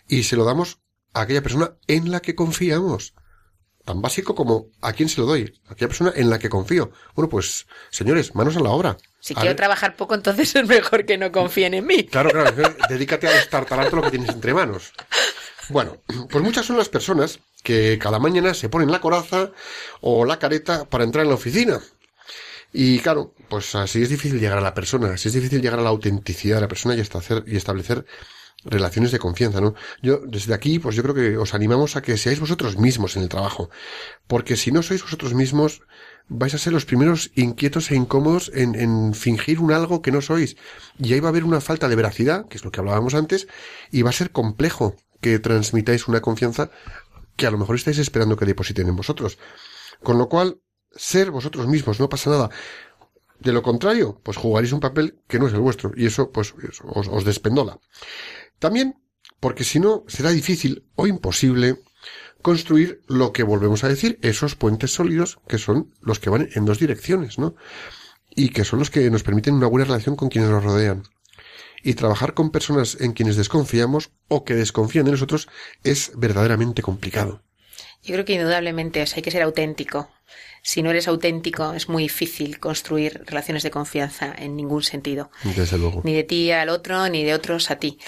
y 0.07 0.25
se 0.25 0.37
lo 0.37 0.45
damos 0.45 0.81
a 1.15 1.23
aquella 1.23 1.43
persona 1.43 1.77
en 1.87 2.11
la 2.11 2.21
que 2.21 2.35
confiamos? 2.35 3.15
Tan 3.87 4.01
básico 4.01 4.35
como 4.35 4.69
a 4.81 4.93
quién 4.93 5.09
se 5.09 5.21
lo 5.21 5.27
doy, 5.27 5.61
a 5.69 5.73
aquella 5.73 5.89
persona 5.89 6.13
en 6.15 6.31
la 6.31 6.39
que 6.39 6.49
confío. 6.49 6.91
Bueno, 7.15 7.29
pues, 7.29 7.67
señores, 7.91 8.35
manos 8.35 8.57
a 8.57 8.61
la 8.61 8.71
obra. 8.71 8.97
Si 9.21 9.35
quiero 9.35 9.57
trabajar 9.57 9.97
poco, 9.97 10.15
entonces 10.15 10.55
es 10.55 10.67
mejor 10.67 11.07
que 11.07 11.17
no 11.17 11.33
confíen 11.33 11.75
en 11.75 11.87
mí. 11.87 12.05
Claro, 12.05 12.31
claro, 12.31 12.55
dedícate 12.89 13.29
a 13.29 13.33
destartalar 13.33 13.87
todo 13.87 13.97
lo 13.97 14.03
que 14.03 14.11
tienes 14.11 14.31
entre 14.31 14.53
manos. 14.53 14.93
Bueno, 15.71 15.97
pues 16.31 16.45
muchas 16.45 16.67
son 16.67 16.77
las 16.77 16.89
personas 16.89 17.41
que 17.65 17.99
cada 17.99 18.21
mañana 18.21 18.55
se 18.55 18.69
ponen 18.69 18.93
la 18.93 19.01
coraza 19.01 19.51
o 20.01 20.25
la 20.25 20.39
careta 20.39 20.85
para 20.85 21.03
entrar 21.03 21.25
en 21.25 21.31
la 21.31 21.35
oficina. 21.35 21.81
Y 22.73 22.99
claro, 22.99 23.35
pues 23.49 23.75
así 23.75 24.03
es 24.03 24.11
difícil 24.11 24.39
llegar 24.39 24.59
a 24.59 24.61
la 24.61 24.75
persona, 24.75 25.15
así 25.15 25.29
es 25.29 25.35
difícil 25.35 25.63
llegar 25.63 25.79
a 25.79 25.83
la 25.83 25.89
autenticidad 25.89 26.57
de 26.57 26.61
la 26.61 26.69
persona 26.69 26.95
y, 26.95 27.01
establecer 27.57 28.05
relaciones 28.65 29.13
de 29.13 29.19
confianza, 29.19 29.61
¿no? 29.61 29.75
Yo, 30.03 30.21
desde 30.27 30.55
aquí, 30.55 30.79
pues 30.79 30.97
yo 30.97 31.03
creo 31.03 31.15
que 31.15 31.37
os 31.37 31.55
animamos 31.55 31.97
a 31.97 32.03
que 32.03 32.17
seáis 32.17 32.41
vosotros 32.41 32.77
mismos 32.77 33.17
en 33.17 33.23
el 33.23 33.29
trabajo. 33.29 33.71
Porque 34.27 34.57
si 34.57 34.73
no 34.73 34.83
sois 34.83 35.03
vosotros 35.03 35.35
mismos, 35.35 35.83
vais 36.29 36.55
a 36.55 36.59
ser 36.59 36.73
los 36.73 36.85
primeros 36.85 37.31
inquietos 37.35 37.91
e 37.91 37.95
incómodos 37.95 38.51
en, 38.55 38.75
en 38.75 39.15
fingir 39.15 39.61
un 39.61 39.73
algo 39.73 40.03
que 40.03 40.13
no 40.13 40.21
sois. 40.21 40.57
Y 40.99 41.13
ahí 41.13 41.21
va 41.21 41.29
a 41.29 41.31
haber 41.31 41.45
una 41.45 41.61
falta 41.61 41.89
de 41.89 41.97
veracidad, 41.97 42.49
que 42.49 42.57
es 42.57 42.65
lo 42.65 42.73
que 42.73 42.81
hablábamos 42.81 43.15
antes, 43.15 43.47
y 43.91 44.03
va 44.03 44.11
a 44.11 44.15
ser 44.15 44.31
complejo 44.33 44.97
que 45.25 45.39
transmitáis 45.39 46.07
una 46.07 46.21
confianza 46.21 46.71
que 47.37 47.47
a 47.47 47.51
lo 47.51 47.59
mejor 47.59 47.77
estáis 47.77 47.99
esperando 47.99 48.37
que 48.37 48.45
depositen 48.45 48.89
en 48.89 48.97
vosotros. 48.97 49.39
Con 50.03 50.19
lo 50.19 50.29
cual, 50.29 50.61
ser 50.91 51.31
vosotros 51.31 51.67
mismos, 51.67 52.01
no 52.01 52.09
pasa 52.09 52.31
nada. 52.31 52.51
De 53.41 53.53
lo 53.53 53.63
contrario, 53.63 54.21
pues 54.23 54.37
jugaréis 54.37 54.73
un 54.73 54.81
papel 54.81 55.21
que 55.29 55.39
no 55.39 55.49
es 55.49 55.55
el 55.55 55.61
vuestro 55.61 55.93
y 55.97 56.07
eso 56.07 56.31
pues 56.31 56.55
os, 56.85 57.09
os 57.09 57.25
despendola. 57.25 57.79
También 58.59 58.97
porque 59.41 59.65
si 59.65 59.81
no 59.81 60.05
será 60.09 60.31
difícil 60.31 60.87
o 60.95 61.07
imposible 61.07 61.83
construir 62.41 63.03
lo 63.09 63.33
que 63.33 63.43
volvemos 63.43 63.85
a 63.85 63.89
decir, 63.89 64.19
esos 64.23 64.55
puentes 64.55 64.95
sólidos 64.95 65.39
que 65.49 65.59
son 65.59 65.93
los 66.01 66.19
que 66.19 66.31
van 66.31 66.49
en 66.55 66.65
dos 66.65 66.79
direcciones, 66.79 67.39
¿no? 67.39 67.55
Y 68.35 68.51
que 68.51 68.65
son 68.65 68.79
los 68.79 68.91
que 68.91 69.11
nos 69.11 69.23
permiten 69.23 69.55
una 69.55 69.67
buena 69.67 69.85
relación 69.85 70.17
con 70.17 70.29
quienes 70.29 70.51
nos 70.51 70.65
rodean 70.65 71.03
y 71.85 71.95
trabajar 71.95 72.35
con 72.35 72.51
personas 72.51 72.97
en 73.01 73.13
quienes 73.13 73.37
desconfiamos 73.37 74.11
o 74.29 74.45
que 74.45 74.55
desconfían 74.55 75.05
de 75.05 75.13
nosotros 75.13 75.49
es 75.85 76.13
verdaderamente 76.17 76.83
complicado. 76.83 77.43
Yo 78.03 78.15
creo 78.15 78.25
que 78.25 78.35
indudablemente 78.35 79.05
hay 79.15 79.23
que 79.23 79.31
ser 79.31 79.43
auténtico. 79.43 80.11
Si 80.63 80.83
no 80.83 80.91
eres 80.91 81.09
auténtico 81.09 81.75
es 81.75 81.89
muy 81.89 82.05
difícil 82.05 82.59
construir 82.59 83.23
relaciones 83.27 83.63
de 83.63 83.71
confianza 83.71 84.35
en 84.37 84.57
ningún 84.57 84.83
sentido. 84.83 85.31
Desde 85.57 85.79
luego. 85.79 86.01
Ni 86.05 86.15
de 86.15 86.25
ti 86.25 86.51
al 86.51 86.71
otro, 86.71 87.09
ni 87.09 87.23
de 87.23 87.35
otros 87.35 87.71
a 87.71 87.77
ti. 87.77 87.99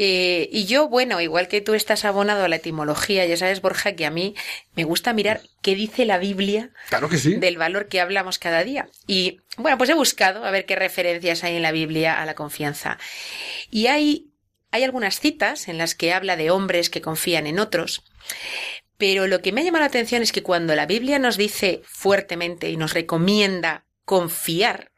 Eh, 0.00 0.48
y 0.52 0.66
yo, 0.66 0.88
bueno, 0.88 1.20
igual 1.20 1.48
que 1.48 1.60
tú 1.60 1.74
estás 1.74 2.04
abonado 2.04 2.44
a 2.44 2.48
la 2.48 2.56
etimología, 2.56 3.26
ya 3.26 3.36
sabes, 3.36 3.60
Borja, 3.60 3.96
que 3.96 4.06
a 4.06 4.10
mí 4.10 4.36
me 4.76 4.84
gusta 4.84 5.12
mirar 5.12 5.40
qué 5.60 5.74
dice 5.74 6.04
la 6.04 6.18
Biblia 6.18 6.70
claro 6.88 7.08
que 7.08 7.18
sí. 7.18 7.34
del 7.34 7.58
valor 7.58 7.88
que 7.88 8.00
hablamos 8.00 8.38
cada 8.38 8.62
día. 8.62 8.88
Y 9.08 9.40
bueno, 9.58 9.76
pues 9.78 9.90
he 9.90 9.94
buscado 9.94 10.44
a 10.44 10.50
ver 10.50 10.66
qué 10.66 10.76
referencias 10.76 11.44
hay 11.44 11.56
en 11.56 11.62
la 11.62 11.72
Biblia 11.72 12.20
a 12.20 12.26
la 12.26 12.34
confianza. 12.34 12.98
Y 13.70 13.88
hay, 13.88 14.30
hay 14.70 14.84
algunas 14.84 15.20
citas 15.20 15.68
en 15.68 15.78
las 15.78 15.94
que 15.94 16.12
habla 16.12 16.36
de 16.36 16.50
hombres 16.50 16.90
que 16.90 17.02
confían 17.02 17.46
en 17.46 17.58
otros. 17.58 18.04
Pero 18.96 19.26
lo 19.26 19.42
que 19.42 19.52
me 19.52 19.60
ha 19.60 19.64
llamado 19.64 19.82
la 19.82 19.88
atención 19.88 20.22
es 20.22 20.32
que 20.32 20.42
cuando 20.42 20.74
la 20.74 20.86
Biblia 20.86 21.18
nos 21.18 21.36
dice 21.36 21.82
fuertemente 21.84 22.70
y 22.70 22.76
nos 22.76 22.94
recomienda 22.94 23.84
confiar, 24.04 24.92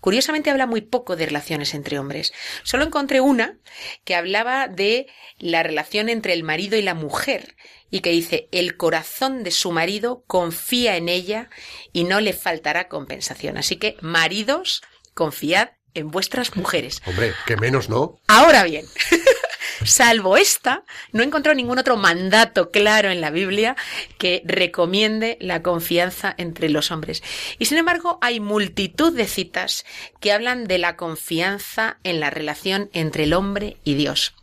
Curiosamente 0.00 0.50
habla 0.50 0.66
muy 0.66 0.80
poco 0.80 1.16
de 1.16 1.26
relaciones 1.26 1.74
entre 1.74 1.98
hombres. 1.98 2.32
Solo 2.62 2.84
encontré 2.84 3.20
una 3.20 3.58
que 4.04 4.14
hablaba 4.14 4.68
de 4.68 5.06
la 5.38 5.62
relación 5.62 6.08
entre 6.08 6.32
el 6.32 6.42
marido 6.42 6.76
y 6.76 6.82
la 6.82 6.94
mujer 6.94 7.56
y 7.90 8.00
que 8.00 8.10
dice 8.10 8.48
el 8.52 8.76
corazón 8.76 9.44
de 9.44 9.50
su 9.50 9.72
marido 9.72 10.24
confía 10.26 10.96
en 10.96 11.08
ella 11.08 11.48
y 11.92 12.04
no 12.04 12.20
le 12.20 12.32
faltará 12.32 12.88
compensación. 12.88 13.56
Así 13.56 13.76
que 13.76 13.96
maridos, 14.00 14.82
confiad 15.14 15.70
en 15.94 16.10
vuestras 16.10 16.56
mujeres. 16.56 17.02
Hombre, 17.06 17.32
que 17.46 17.56
menos, 17.56 17.88
¿no? 17.88 18.20
Ahora 18.28 18.64
bien, 18.64 18.86
salvo 19.84 20.36
esta, 20.36 20.84
no 21.12 21.22
encontró 21.22 21.54
ningún 21.54 21.78
otro 21.78 21.96
mandato 21.96 22.70
claro 22.70 23.10
en 23.10 23.20
la 23.20 23.30
Biblia 23.30 23.76
que 24.18 24.42
recomiende 24.44 25.36
la 25.40 25.62
confianza 25.62 26.34
entre 26.38 26.68
los 26.68 26.90
hombres. 26.90 27.22
Y 27.58 27.66
sin 27.66 27.78
embargo, 27.78 28.18
hay 28.20 28.40
multitud 28.40 29.12
de 29.12 29.26
citas 29.26 29.84
que 30.20 30.32
hablan 30.32 30.66
de 30.66 30.78
la 30.78 30.96
confianza 30.96 31.98
en 32.04 32.20
la 32.20 32.30
relación 32.30 32.90
entre 32.92 33.24
el 33.24 33.34
hombre 33.34 33.76
y 33.84 33.94
Dios. 33.94 34.34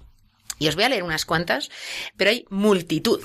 Y 0.59 0.67
os 0.67 0.75
voy 0.75 0.85
a 0.85 0.89
leer 0.89 1.03
unas 1.03 1.25
cuantas, 1.25 1.69
pero 2.15 2.29
hay 2.29 2.45
multitud. 2.49 3.21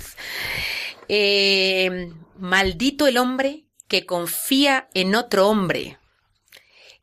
Eh, 1.08 2.12
maldito 2.36 3.06
el 3.06 3.18
hombre 3.18 3.64
que 3.88 4.06
confía 4.06 4.88
en 4.94 5.14
otro 5.14 5.48
hombre, 5.48 5.98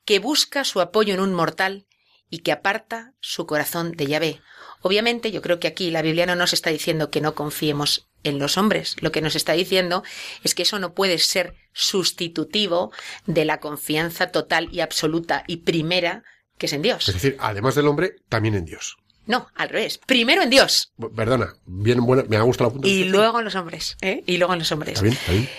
que 0.06 0.20
busca 0.20 0.63
su 0.63 0.80
apoyo 0.80 1.13
en 1.13 1.20
un 1.20 1.34
mortal 1.34 1.86
y 2.30 2.39
que 2.39 2.52
aparta 2.52 3.13
su 3.20 3.46
corazón 3.46 3.91
de 3.91 4.08
Yahvé. 4.08 4.41
Obviamente, 4.82 5.32
yo 5.32 5.42
creo 5.42 5.60
que 5.60 5.68
aquí 5.68 5.92
la 5.92 6.02
Biblia 6.02 6.26
no 6.26 6.36
nos 6.36 6.54
está 6.54 6.70
diciendo 6.70 7.10
que 7.10 7.22
no 7.22 7.36
confiemos 7.36 8.08
en 8.24 8.40
los 8.40 8.58
hombres. 8.58 8.96
Lo 9.02 9.12
que 9.12 9.22
nos 9.22 9.36
está 9.36 9.54
diciendo 9.54 10.04
es 10.44 10.56
que 10.56 10.63
eso 10.63 10.80
no 10.80 10.94
puede 10.94 11.18
ser 11.18 11.56
sustitutivo 11.74 12.92
de 13.26 13.46
la 13.46 13.60
confianza 13.60 14.32
total 14.32 14.70
y 14.72 14.82
absoluta 14.82 15.44
y 15.48 15.58
primera 15.58 16.24
que 16.58 16.66
es 16.66 16.74
en 16.74 16.82
Dios. 16.82 17.08
Es 17.08 17.16
decir, 17.16 17.38
además 17.40 17.76
del 17.76 17.88
hombre, 17.88 18.16
también 18.30 18.56
en 18.56 18.66
Dios. 18.66 18.98
No, 19.26 19.50
al 19.56 19.70
revés. 19.70 20.00
Primero 20.00 20.42
en 20.42 20.50
Dios. 20.50 20.94
Perdona, 21.16 21.54
bien 21.66 22.04
buena, 22.06 22.24
me 22.24 22.38
ha 22.38 22.42
gustado 22.42 22.70
la 22.70 22.74
punta. 22.74 22.88
Y 22.88 23.04
luego 23.04 23.40
en 23.40 23.46
los 23.46 23.56
hombres. 23.56 23.98
¿eh? 24.02 24.24
Y 24.26 24.38
luego 24.38 24.54
en 24.54 24.60
los 24.60 24.72
hombres. 24.72 24.94
Está 24.94 25.04
bien, 25.04 25.13
está 25.13 25.32
bien. 25.34 25.50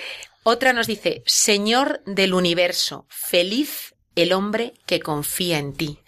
Otra 0.43 0.73
nos 0.73 0.87
dice, 0.87 1.23
Señor 1.27 2.01
del 2.07 2.33
universo, 2.33 3.07
feliz 3.11 3.95
el 4.17 4.33
hombre 4.33 4.75
que 4.87 5.01
confía 5.01 5.59
en 5.59 5.75
ti. 5.75 5.99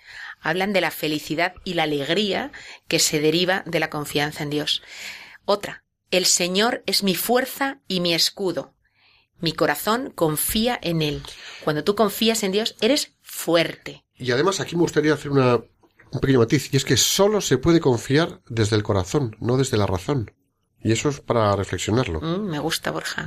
Hablan 0.40 0.72
de 0.72 0.80
la 0.80 0.90
felicidad 0.90 1.54
y 1.64 1.74
la 1.74 1.84
alegría 1.84 2.52
que 2.88 2.98
se 2.98 3.20
deriva 3.20 3.62
de 3.66 3.80
la 3.80 3.90
confianza 3.90 4.42
en 4.42 4.50
Dios. 4.50 4.82
Otra, 5.44 5.84
el 6.10 6.26
Señor 6.26 6.82
es 6.86 7.02
mi 7.02 7.14
fuerza 7.14 7.80
y 7.86 8.00
mi 8.00 8.14
escudo. 8.14 8.74
Mi 9.40 9.52
corazón 9.52 10.12
confía 10.14 10.78
en 10.82 11.02
Él. 11.02 11.22
Cuando 11.64 11.84
tú 11.84 11.94
confías 11.94 12.42
en 12.42 12.52
Dios, 12.52 12.76
eres 12.80 13.14
fuerte. 13.22 14.04
Y 14.16 14.30
además 14.32 14.60
aquí 14.60 14.76
me 14.76 14.82
gustaría 14.82 15.14
hacer 15.14 15.30
una, 15.30 15.56
un 15.56 16.20
pequeño 16.20 16.40
matiz, 16.40 16.72
y 16.72 16.76
es 16.76 16.84
que 16.84 16.96
solo 16.96 17.40
se 17.40 17.58
puede 17.58 17.80
confiar 17.80 18.42
desde 18.48 18.76
el 18.76 18.82
corazón, 18.82 19.36
no 19.40 19.56
desde 19.56 19.78
la 19.78 19.86
razón. 19.86 20.32
Y 20.82 20.92
eso 20.92 21.10
es 21.10 21.20
para 21.20 21.54
reflexionarlo. 21.56 22.20
Mm, 22.20 22.50
me 22.50 22.58
gusta, 22.58 22.90
Borja. 22.90 23.26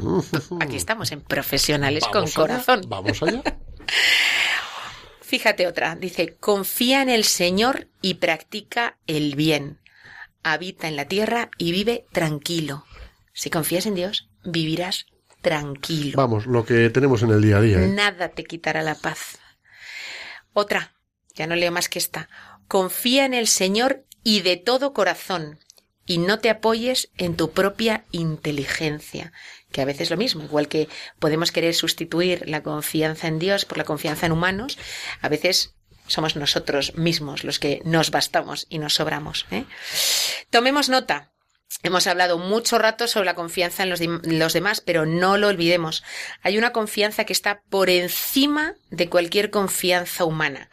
Aquí 0.60 0.76
estamos 0.76 1.12
en 1.12 1.22
profesionales 1.22 2.04
con 2.12 2.24
allá, 2.24 2.34
corazón. 2.34 2.82
Vamos 2.88 3.22
allá. 3.22 3.44
Fíjate 5.34 5.66
otra. 5.66 5.96
Dice, 5.96 6.36
confía 6.36 7.02
en 7.02 7.10
el 7.10 7.24
Señor 7.24 7.88
y 8.04 8.14
practica 8.14 8.98
el 9.08 9.36
bien. 9.36 9.80
Habita 10.44 10.88
en 10.88 10.96
la 10.96 11.06
tierra 11.06 11.50
y 11.58 11.72
vive 11.72 12.06
tranquilo. 12.12 12.86
Si 13.34 13.50
confías 13.50 13.88
en 13.88 13.96
Dios, 13.96 14.30
vivirás 14.46 15.08
tranquilo. 15.42 16.18
Vamos, 16.18 16.46
lo 16.46 16.64
que 16.68 16.92
tenemos 16.92 17.24
en 17.24 17.32
el 17.32 17.42
día 17.42 17.58
a 17.58 17.62
día. 17.62 17.82
¿eh? 17.82 17.88
Nada 17.88 18.30
te 18.30 18.44
quitará 18.44 18.84
la 18.84 18.94
paz. 18.94 19.40
Otra, 20.54 20.94
ya 21.34 21.48
no 21.48 21.56
leo 21.56 21.72
más 21.72 21.90
que 21.90 21.98
esta. 21.98 22.30
Confía 22.68 23.26
en 23.26 23.34
el 23.34 23.48
Señor 23.48 24.06
y 24.24 24.42
de 24.42 24.58
todo 24.58 24.94
corazón, 24.94 25.58
y 26.06 26.20
no 26.20 26.38
te 26.38 26.52
apoyes 26.52 27.10
en 27.18 27.36
tu 27.36 27.54
propia 27.54 28.06
inteligencia, 28.12 29.34
que 29.74 29.82
a 29.82 29.86
veces 29.86 30.04
es 30.04 30.10
lo 30.12 30.18
mismo, 30.18 30.44
igual 30.44 30.70
que 30.70 30.88
podemos 31.20 31.52
querer 31.52 31.74
sustituir 31.74 32.48
la 32.48 32.64
confianza 32.64 33.28
en 33.28 33.40
Dios 33.40 33.66
por 33.66 33.78
la 33.78 33.84
confianza 33.84 34.28
en 34.28 34.32
humanos, 34.32 34.78
a 35.20 35.28
veces 35.28 35.76
somos 36.08 36.36
nosotros 36.36 36.96
mismos 36.96 37.44
los 37.44 37.60
que 37.60 37.82
nos 37.84 38.12
bastamos 38.12 38.68
y 38.70 38.78
nos 38.78 38.94
sobramos. 38.94 39.46
¿eh? 39.52 39.66
Tomemos 40.50 40.88
nota. 40.88 41.32
Hemos 41.82 42.06
hablado 42.06 42.38
mucho 42.38 42.78
rato 42.78 43.08
sobre 43.08 43.26
la 43.26 43.34
confianza 43.34 43.84
en 43.84 43.90
los, 43.90 44.00
los 44.00 44.54
demás, 44.54 44.80
pero 44.80 45.08
no 45.08 45.38
lo 45.38 45.48
olvidemos. 45.48 46.04
Hay 46.44 46.58
una 46.58 46.72
confianza 46.72 47.26
que 47.26 47.34
está 47.34 47.64
por 47.70 47.90
encima 47.90 48.76
de 48.92 49.10
cualquier 49.10 49.50
confianza 49.50 50.24
humana, 50.24 50.70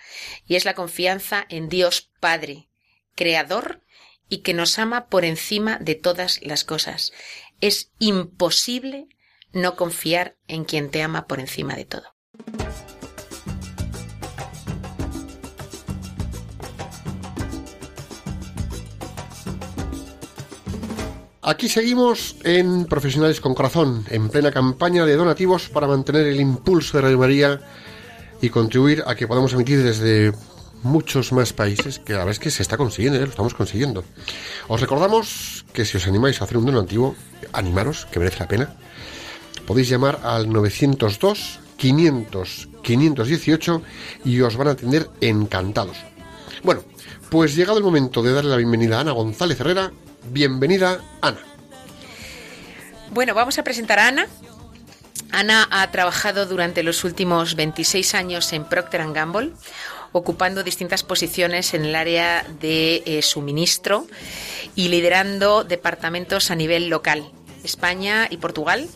y 0.47 0.57
es 0.57 0.67
la 0.67 0.75
confianza 0.75 1.47
en 1.49 1.71
Dios 1.71 2.11
Padre, 2.21 2.69
Creador, 3.15 3.83
y 4.29 4.39
que 4.39 4.53
nos 4.53 4.79
ama 4.79 5.09
por 5.09 5.25
encima 5.25 5.79
de 5.79 5.95
todas 5.95 6.41
las 6.43 6.65
cosas. 6.65 7.13
Es 7.61 7.93
imposible 7.99 9.09
no 9.53 9.77
confiar 9.77 10.37
en 10.49 10.65
quien 10.65 10.91
te 10.91 11.03
ama 11.03 11.27
por 11.27 11.41
encima 11.41 11.75
de 11.75 11.85
todo. 11.85 12.05
Aquí 21.43 21.69
seguimos 21.69 22.37
en 22.45 22.85
Profesionales 22.85 23.41
con 23.41 23.55
Corazón, 23.55 24.05
en 24.09 24.29
plena 24.29 24.53
campaña 24.53 25.05
de 25.05 25.17
donativos 25.17 25.69
para 25.69 25.87
mantener 25.87 26.27
el 26.27 26.41
impulso 26.41 26.97
de 26.97 27.03
Radio 27.03 27.19
María 27.19 27.61
y 28.41 28.51
contribuir 28.51 29.03
a 29.07 29.15
que 29.15 29.27
podamos 29.27 29.53
emitir 29.53 29.83
desde 29.83 30.33
muchos 30.83 31.33
más 31.33 31.53
países, 31.53 31.99
que 31.99 32.13
la 32.13 32.21
verdad 32.21 32.33
es 32.33 32.39
que 32.39 32.51
se 32.51 32.63
está 32.63 32.77
consiguiendo, 32.77 33.19
¿eh? 33.19 33.23
lo 33.23 33.31
estamos 33.31 33.55
consiguiendo. 33.55 34.05
Os 34.69 34.81
recordamos 34.81 35.65
que 35.73 35.85
si 35.85 35.97
os 35.97 36.07
animáis 36.07 36.41
a 36.41 36.45
hacer 36.45 36.57
un 36.57 36.67
donativo, 36.67 37.15
animaros, 37.53 38.07
que 38.07 38.19
merece 38.19 38.41
la 38.41 38.49
pena, 38.49 38.75
podéis 39.67 39.89
llamar 39.89 40.21
al 40.23 40.51
902 40.51 41.61
500 41.77 42.69
518 42.83 43.83
y 44.25 44.41
os 44.41 44.57
van 44.57 44.69
a 44.69 44.71
atender 44.73 45.09
encantados. 45.21 45.97
Bueno, 46.63 46.83
pues 47.31 47.55
llegado 47.55 47.79
el 47.79 47.85
momento 47.85 48.23
de 48.23 48.33
darle 48.33 48.51
la 48.51 48.57
bienvenida 48.57 48.99
a 48.99 49.01
Ana 49.01 49.13
González 49.13 49.61
Herrera, 49.61 49.93
bienvenida 50.31 51.01
Ana. 51.21 51.39
Bueno, 53.11 53.35
vamos 53.35 53.59
a 53.59 53.65
presentar 53.65 53.99
a 53.99 54.09
Ana. 54.09 54.27
Ana 55.33 55.69
ha 55.71 55.91
trabajado 55.91 56.47
durante 56.47 56.83
los 56.83 57.05
últimos 57.05 57.55
26 57.55 58.15
años 58.15 58.53
en 58.53 58.65
Procter 58.65 59.13
Gamble, 59.13 59.53
ocupando 60.13 60.63
distintas 60.63 61.03
posiciones 61.03 61.75
en 61.75 61.85
el 61.85 61.95
área 61.95 62.45
de 62.61 63.03
eh, 63.07 63.23
suministro 63.23 64.07
y 64.75 64.89
liderando 64.89 65.65
departamentos 65.65 66.51
a 66.51 66.57
nivel 66.57 66.89
local, 66.89 67.31
España 67.65 68.27
y 68.31 68.39
Portugal, 68.39 68.89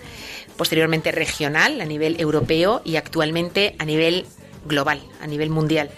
posteriormente 0.57 1.13
regional 1.13 1.81
a 1.81 1.85
nivel 1.85 2.21
europeo 2.21 2.83
y 2.85 2.97
actualmente 2.97 3.77
a 3.79 3.85
nivel 3.85 4.27
global, 4.67 5.01
a 5.21 5.27
nivel 5.27 5.51
mundial. 5.51 5.91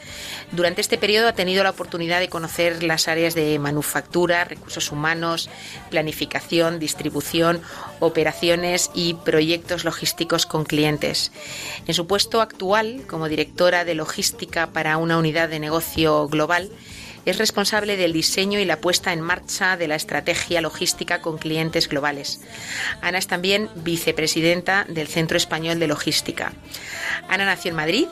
Durante 0.53 0.81
este 0.81 0.97
periodo 0.97 1.29
ha 1.29 1.33
tenido 1.33 1.65
la 1.65 1.71
oportunidad 1.71 2.21
de 2.21 2.29
conocer 2.29 2.83
las 2.83 3.09
áreas 3.09 3.35
de 3.35 3.59
manufactura, 3.59 4.45
recursos 4.45 4.93
humanos, 4.93 5.51
planificación, 5.91 6.79
distribución, 6.79 7.61
operaciones 8.01 8.91
y 8.95 9.15
proyectos 9.15 9.85
logísticos 9.85 10.47
con 10.47 10.65
clientes. 10.65 11.33
En 11.87 11.95
su 11.95 12.07
puesto 12.07 12.41
actual, 12.41 13.03
como 13.09 13.29
directora 13.29 13.85
de 13.85 13.97
logística 13.97 14.69
para 14.69 14.97
una 14.99 15.19
unidad 15.19 15.49
de 15.49 15.59
negocio 15.59 16.29
global, 16.29 16.71
es 17.27 17.39
responsable 17.39 17.97
del 17.97 18.13
diseño 18.13 18.61
y 18.61 18.65
la 18.65 18.81
puesta 18.81 19.13
en 19.13 19.21
marcha 19.21 19.77
de 19.77 19.89
la 19.89 19.97
estrategia 19.97 20.61
logística 20.61 21.21
con 21.21 21.39
clientes 21.39 21.89
globales. 21.89 22.41
Ana 23.03 23.19
es 23.19 23.27
también 23.27 23.69
vicepresidenta 23.75 24.87
del 24.89 25.09
Centro 25.09 25.37
Español 25.37 25.81
de 25.81 25.89
Logística. 25.89 26.53
Ana 27.29 27.45
nació 27.45 27.71
en 27.71 27.77
Madrid, 27.77 28.07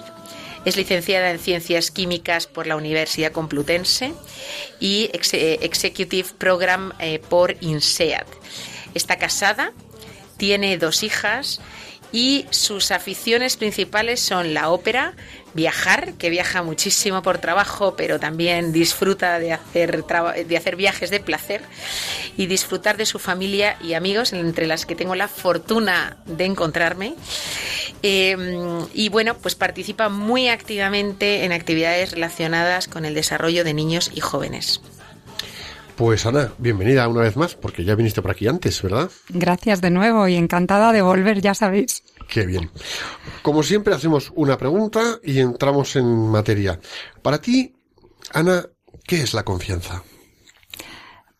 es 0.64 0.76
licenciada 0.76 1.30
en 1.30 1.38
Ciencias 1.38 1.90
Químicas 1.90 2.46
por 2.46 2.66
la 2.66 2.76
Universidad 2.76 3.32
Complutense 3.32 4.14
y 4.80 5.10
ex 5.12 5.34
Executive 5.34 6.28
Program 6.38 6.92
eh, 6.98 7.18
por 7.18 7.56
INSEAD. 7.60 8.26
Está 8.94 9.16
casada, 9.16 9.72
tiene 10.36 10.78
dos 10.78 11.02
hijas 11.02 11.60
y 12.14 12.46
sus 12.50 12.92
aficiones 12.92 13.56
principales 13.56 14.20
son 14.20 14.54
la 14.54 14.70
ópera, 14.70 15.14
viajar, 15.52 16.14
que 16.14 16.30
viaja 16.30 16.62
muchísimo 16.62 17.22
por 17.22 17.38
trabajo, 17.38 17.96
pero 17.96 18.20
también 18.20 18.72
disfruta 18.72 19.40
de 19.40 19.52
hacer, 19.52 20.04
de 20.04 20.56
hacer 20.56 20.76
viajes 20.76 21.10
de 21.10 21.18
placer 21.18 21.62
y 22.36 22.46
disfrutar 22.46 22.96
de 22.96 23.04
su 23.04 23.18
familia 23.18 23.76
y 23.82 23.94
amigos, 23.94 24.32
entre 24.32 24.68
las 24.68 24.86
que 24.86 24.94
tengo 24.94 25.16
la 25.16 25.26
fortuna 25.26 26.16
de 26.26 26.44
encontrarme. 26.44 27.16
Eh, 28.04 28.36
y 28.94 29.08
bueno, 29.08 29.36
pues 29.36 29.56
participa 29.56 30.08
muy 30.08 30.46
activamente 30.48 31.44
en 31.44 31.50
actividades 31.50 32.12
relacionadas 32.12 32.86
con 32.86 33.06
el 33.06 33.14
desarrollo 33.14 33.64
de 33.64 33.74
niños 33.74 34.12
y 34.14 34.20
jóvenes. 34.20 34.80
Pues 35.96 36.26
Ana, 36.26 36.52
bienvenida 36.58 37.06
una 37.06 37.20
vez 37.20 37.36
más, 37.36 37.54
porque 37.54 37.84
ya 37.84 37.94
viniste 37.94 38.20
por 38.20 38.32
aquí 38.32 38.48
antes, 38.48 38.82
¿verdad? 38.82 39.10
Gracias 39.28 39.80
de 39.80 39.90
nuevo 39.90 40.26
y 40.26 40.34
encantada 40.34 40.92
de 40.92 41.02
volver, 41.02 41.40
ya 41.40 41.54
sabéis. 41.54 42.02
Qué 42.28 42.44
bien. 42.46 42.70
Como 43.42 43.62
siempre 43.62 43.94
hacemos 43.94 44.32
una 44.34 44.58
pregunta 44.58 45.20
y 45.22 45.38
entramos 45.38 45.94
en 45.94 46.28
materia. 46.30 46.80
Para 47.22 47.40
ti, 47.40 47.76
Ana, 48.32 48.66
¿qué 49.06 49.22
es 49.22 49.34
la 49.34 49.44
confianza? 49.44 50.02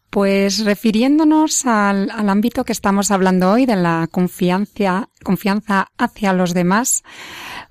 Pues 0.09 0.65
refiriéndonos 0.65 1.67
al, 1.67 2.09
al, 2.11 2.29
ámbito 2.29 2.65
que 2.65 2.73
estamos 2.73 3.11
hablando 3.11 3.51
hoy 3.51 3.67
de 3.67 3.75
la 3.75 4.09
confianza, 4.09 5.09
confianza 5.25 5.89
hacia 5.99 6.33
los 6.33 6.55
demás, 6.55 7.03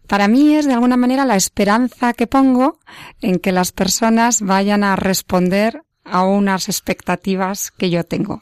Para 0.05 0.27
mí 0.27 0.53
es 0.53 0.65
de 0.65 0.73
alguna 0.73 0.97
manera 0.97 1.23
la 1.23 1.37
esperanza 1.37 2.11
que 2.11 2.27
pongo 2.27 2.77
en 3.21 3.39
que 3.39 3.53
las 3.53 3.71
personas 3.71 4.41
vayan 4.41 4.83
a 4.83 4.97
responder 4.97 5.83
a 6.03 6.23
unas 6.23 6.69
expectativas 6.69 7.71
que 7.71 7.89
yo 7.89 8.03
tengo. 8.03 8.41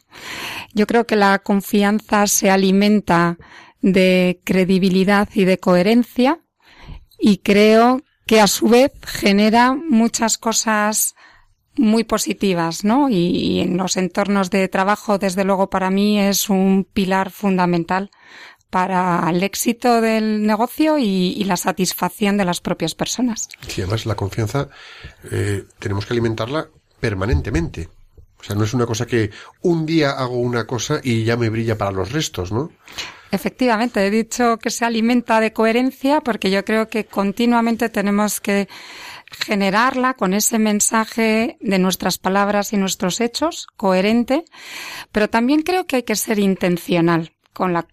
Yo 0.73 0.87
creo 0.87 1.05
que 1.05 1.15
la 1.15 1.39
confianza 1.39 2.27
se 2.27 2.49
alimenta 2.49 3.37
de 3.81 4.41
credibilidad 4.43 5.29
y 5.33 5.45
de 5.45 5.57
coherencia 5.57 6.39
y 7.19 7.37
creo 7.37 8.01
que 8.25 8.41
a 8.41 8.47
su 8.47 8.67
vez 8.67 8.93
genera 9.05 9.73
muchas 9.73 10.37
cosas 10.37 11.15
muy 11.75 12.03
positivas, 12.03 12.83
¿no? 12.83 13.09
Y, 13.09 13.59
en 13.59 13.77
los 13.77 13.97
entornos 13.97 14.49
de 14.49 14.67
trabajo, 14.67 15.17
desde 15.17 15.43
luego, 15.43 15.69
para 15.69 15.89
mí 15.89 16.19
es 16.19 16.49
un 16.49 16.85
pilar 16.85 17.31
fundamental 17.31 18.11
para 18.69 19.29
el 19.29 19.43
éxito 19.43 19.99
del 20.01 20.45
negocio 20.45 20.97
y, 20.97 21.43
la 21.43 21.57
satisfacción 21.57 22.37
de 22.37 22.45
las 22.45 22.61
propias 22.61 22.95
personas. 22.95 23.49
Sí, 23.67 23.81
además 23.81 24.05
la 24.05 24.15
confianza 24.15 24.69
eh, 25.31 25.65
tenemos 25.79 26.05
que 26.05 26.13
alimentarla 26.13 26.69
permanentemente. 27.01 27.89
O 28.39 28.43
sea, 28.43 28.55
no 28.55 28.63
es 28.63 28.73
una 28.73 28.85
cosa 28.85 29.05
que 29.05 29.29
un 29.61 29.85
día 29.85 30.11
hago 30.11 30.37
una 30.37 30.65
cosa 30.65 30.99
y 31.03 31.23
ya 31.23 31.37
me 31.37 31.49
brilla 31.49 31.77
para 31.77 31.91
los 31.91 32.11
restos, 32.11 32.51
¿no? 32.51 32.71
Efectivamente, 33.31 34.05
he 34.05 34.09
dicho 34.09 34.57
que 34.57 34.71
se 34.71 34.83
alimenta 34.83 35.39
de 35.39 35.53
coherencia 35.53 36.21
porque 36.21 36.49
yo 36.49 36.65
creo 36.65 36.89
que 36.89 37.05
continuamente 37.05 37.87
tenemos 37.89 38.41
que 38.41 38.67
generarla 39.31 40.15
con 40.15 40.33
ese 40.33 40.59
mensaje 40.59 41.57
de 41.61 41.79
nuestras 41.79 42.17
palabras 42.17 42.73
y 42.73 42.77
nuestros 42.77 43.21
hechos, 43.21 43.67
coherente, 43.77 44.43
pero 45.11 45.29
también 45.29 45.61
creo 45.61 45.85
que 45.85 45.97
hay 45.97 46.03
que 46.03 46.15
ser 46.15 46.39
intencional 46.39 47.31
con 47.53 47.73
la, 47.73 47.85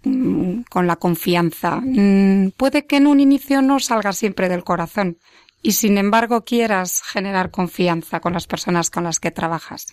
con 0.70 0.86
la 0.86 0.96
confianza. 0.96 1.80
Mm, 1.84 2.50
puede 2.56 2.86
que 2.86 2.96
en 2.96 3.06
un 3.06 3.20
inicio 3.20 3.62
no 3.62 3.78
salga 3.78 4.12
siempre 4.12 4.48
del 4.48 4.64
corazón 4.64 5.18
y 5.62 5.72
sin 5.72 5.98
embargo 5.98 6.44
quieras 6.44 7.02
generar 7.02 7.50
confianza 7.50 8.20
con 8.20 8.32
las 8.32 8.46
personas 8.46 8.90
con 8.90 9.04
las 9.04 9.20
que 9.20 9.30
trabajas. 9.30 9.86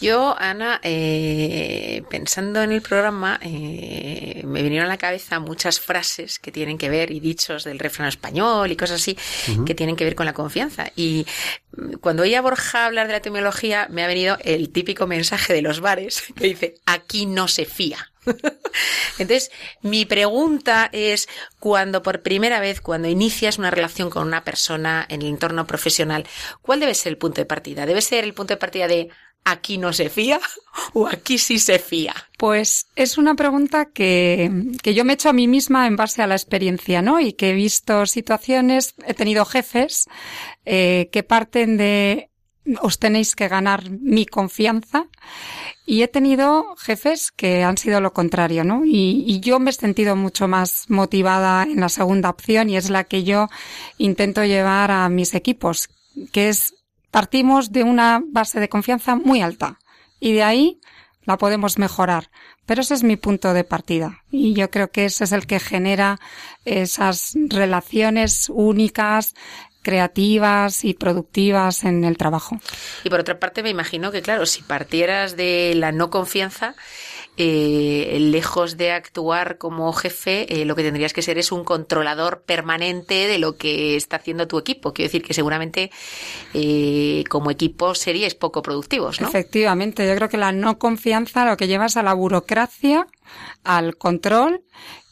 Yo, 0.00 0.36
Ana, 0.38 0.80
eh, 0.82 2.02
pensando 2.08 2.62
en 2.62 2.72
el 2.72 2.82
programa, 2.82 3.38
eh, 3.42 4.42
me 4.44 4.62
vinieron 4.62 4.86
a 4.86 4.88
la 4.88 4.96
cabeza 4.96 5.40
muchas 5.40 5.80
frases 5.80 6.38
que 6.38 6.52
tienen 6.52 6.78
que 6.78 6.88
ver 6.88 7.10
y 7.10 7.20
dichos 7.20 7.64
del 7.64 7.78
refrán 7.78 8.08
español 8.08 8.70
y 8.70 8.76
cosas 8.76 9.00
así 9.00 9.18
que 9.66 9.74
tienen 9.74 9.96
que 9.96 10.04
ver 10.04 10.14
con 10.14 10.26
la 10.26 10.34
confianza. 10.34 10.90
Y 10.94 11.26
mm, 11.76 11.94
cuando 12.00 12.22
oía 12.22 12.38
a 12.38 12.42
Borja 12.42 12.86
hablar 12.86 13.06
de 13.06 13.12
la 13.12 13.18
etimología, 13.18 13.88
me 13.90 14.04
ha 14.04 14.06
venido 14.06 14.38
el 14.42 14.70
típico 14.70 15.06
mensaje 15.06 15.52
de 15.52 15.62
los 15.62 15.80
bares 15.80 16.22
que 16.36 16.44
dice, 16.44 16.74
aquí 16.86 17.26
no 17.26 17.48
se 17.48 17.64
fía. 17.64 18.07
Entonces, 19.18 19.50
mi 19.82 20.04
pregunta 20.04 20.88
es, 20.92 21.28
cuando 21.58 22.02
por 22.02 22.22
primera 22.22 22.60
vez, 22.60 22.80
cuando 22.80 23.08
inicias 23.08 23.58
una 23.58 23.70
relación 23.70 24.10
con 24.10 24.26
una 24.26 24.44
persona 24.44 25.06
en 25.08 25.22
el 25.22 25.28
entorno 25.28 25.66
profesional, 25.66 26.26
¿cuál 26.62 26.80
debe 26.80 26.94
ser 26.94 27.12
el 27.12 27.18
punto 27.18 27.40
de 27.40 27.46
partida? 27.46 27.86
¿Debe 27.86 28.02
ser 28.02 28.24
el 28.24 28.34
punto 28.34 28.54
de 28.54 28.58
partida 28.58 28.86
de 28.86 29.08
aquí 29.44 29.78
no 29.78 29.92
se 29.92 30.10
fía 30.10 30.40
o 30.92 31.06
aquí 31.06 31.38
sí 31.38 31.58
se 31.58 31.78
fía? 31.78 32.14
Pues 32.36 32.86
es 32.96 33.18
una 33.18 33.34
pregunta 33.34 33.86
que, 33.86 34.50
que 34.82 34.94
yo 34.94 35.04
me 35.04 35.12
he 35.12 35.14
hecho 35.14 35.30
a 35.30 35.34
mí 35.34 35.48
misma 35.48 35.86
en 35.86 35.96
base 35.96 36.22
a 36.22 36.26
la 36.26 36.34
experiencia, 36.34 37.02
¿no? 37.02 37.20
Y 37.20 37.32
que 37.32 37.50
he 37.50 37.54
visto 37.54 38.06
situaciones, 38.06 38.94
he 39.06 39.14
tenido 39.14 39.44
jefes 39.44 40.06
eh, 40.64 41.08
que 41.12 41.22
parten 41.22 41.76
de 41.76 42.30
os 42.82 42.98
tenéis 42.98 43.34
que 43.34 43.48
ganar 43.48 43.88
mi 43.90 44.26
confianza 44.26 45.06
y 45.90 46.02
he 46.02 46.08
tenido 46.08 46.76
jefes 46.76 47.32
que 47.32 47.64
han 47.64 47.78
sido 47.78 48.02
lo 48.02 48.12
contrario, 48.12 48.62
¿no? 48.62 48.84
Y, 48.84 49.24
y, 49.26 49.40
yo 49.40 49.58
me 49.58 49.70
he 49.70 49.72
sentido 49.72 50.16
mucho 50.16 50.46
más 50.46 50.84
motivada 50.90 51.62
en 51.62 51.80
la 51.80 51.88
segunda 51.88 52.28
opción 52.28 52.68
y 52.68 52.76
es 52.76 52.90
la 52.90 53.04
que 53.04 53.24
yo 53.24 53.48
intento 53.96 54.44
llevar 54.44 54.90
a 54.90 55.08
mis 55.08 55.34
equipos, 55.34 55.88
que 56.30 56.50
es 56.50 56.74
partimos 57.10 57.72
de 57.72 57.84
una 57.84 58.22
base 58.22 58.60
de 58.60 58.68
confianza 58.68 59.16
muy 59.16 59.40
alta 59.40 59.78
y 60.20 60.34
de 60.34 60.42
ahí 60.42 60.78
la 61.22 61.38
podemos 61.38 61.78
mejorar. 61.78 62.30
Pero 62.66 62.82
ese 62.82 62.92
es 62.92 63.02
mi 63.02 63.16
punto 63.16 63.54
de 63.54 63.64
partida 63.64 64.24
y 64.30 64.52
yo 64.52 64.70
creo 64.70 64.90
que 64.90 65.06
ese 65.06 65.24
es 65.24 65.32
el 65.32 65.46
que 65.46 65.58
genera 65.58 66.20
esas 66.66 67.32
relaciones 67.48 68.50
únicas, 68.50 69.34
creativas 69.88 70.84
y 70.84 70.92
productivas 70.92 71.82
en 71.84 72.04
el 72.04 72.18
trabajo. 72.18 72.60
Y 73.04 73.08
por 73.08 73.20
otra 73.20 73.40
parte, 73.40 73.62
me 73.62 73.70
imagino 73.70 74.12
que, 74.12 74.20
claro, 74.20 74.44
si 74.44 74.60
partieras 74.60 75.34
de 75.34 75.72
la 75.76 75.92
no 75.92 76.10
confianza, 76.10 76.74
eh, 77.38 78.18
lejos 78.20 78.76
de 78.76 78.92
actuar 78.92 79.56
como 79.56 79.90
jefe, 79.94 80.60
eh, 80.60 80.66
lo 80.66 80.76
que 80.76 80.82
tendrías 80.82 81.14
que 81.14 81.22
ser 81.22 81.38
es 81.38 81.52
un 81.52 81.64
controlador 81.64 82.42
permanente 82.42 83.28
de 83.28 83.38
lo 83.38 83.56
que 83.56 83.96
está 83.96 84.16
haciendo 84.16 84.46
tu 84.46 84.58
equipo. 84.58 84.92
Quiero 84.92 85.08
decir 85.08 85.22
que 85.22 85.32
seguramente 85.32 85.90
eh, 86.52 87.24
como 87.30 87.50
equipo 87.50 87.94
seríais 87.94 88.34
poco 88.34 88.60
productivos, 88.60 89.22
¿no? 89.22 89.28
Efectivamente, 89.28 90.06
yo 90.06 90.14
creo 90.16 90.28
que 90.28 90.36
la 90.36 90.52
no 90.52 90.78
confianza 90.78 91.46
lo 91.46 91.56
que 91.56 91.66
llevas 91.66 91.96
a 91.96 92.02
la 92.02 92.12
burocracia, 92.12 93.06
al 93.64 93.96
control 93.96 94.64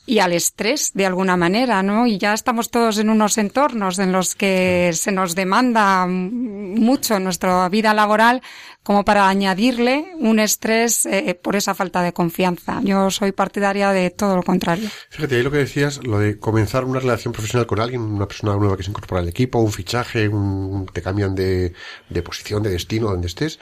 y 0.06 0.20
al 0.20 0.32
estrés 0.32 0.92
de 0.94 1.04
alguna 1.04 1.36
manera, 1.36 1.82
¿no? 1.82 2.06
Y 2.06 2.16
ya 2.18 2.32
estamos 2.32 2.70
todos 2.70 2.98
en 2.98 3.10
unos 3.10 3.36
entornos 3.38 3.98
en 3.98 4.12
los 4.12 4.36
que 4.36 4.92
se 4.94 5.10
nos 5.10 5.34
demanda 5.34 6.06
mucho 6.06 7.18
nuestra 7.18 7.68
vida 7.68 7.92
laboral 7.92 8.40
como 8.84 9.04
para 9.04 9.28
añadirle 9.28 10.12
un 10.20 10.38
estrés 10.38 11.06
eh, 11.06 11.34
por 11.34 11.56
esa 11.56 11.74
falta 11.74 12.02
de 12.02 12.12
confianza. 12.12 12.80
Yo 12.84 13.10
soy 13.10 13.32
partidaria 13.32 13.90
de 13.90 14.10
todo 14.10 14.36
lo 14.36 14.44
contrario. 14.44 14.88
Fíjate, 15.10 15.34
ahí 15.34 15.42
lo 15.42 15.50
que 15.50 15.58
decías, 15.58 16.00
lo 16.06 16.20
de 16.20 16.38
comenzar 16.38 16.84
una 16.84 17.00
relación 17.00 17.32
profesional 17.32 17.66
con 17.66 17.80
alguien, 17.80 18.00
una 18.00 18.28
persona 18.28 18.54
nueva 18.54 18.76
que 18.76 18.84
se 18.84 18.90
incorpora 18.90 19.22
al 19.22 19.28
equipo, 19.28 19.58
un 19.58 19.72
fichaje, 19.72 20.28
un, 20.28 20.86
te 20.92 21.02
cambian 21.02 21.34
de, 21.34 21.72
de 22.08 22.22
posición, 22.22 22.62
de 22.62 22.70
destino, 22.70 23.10
donde 23.10 23.26
estés. 23.26 23.58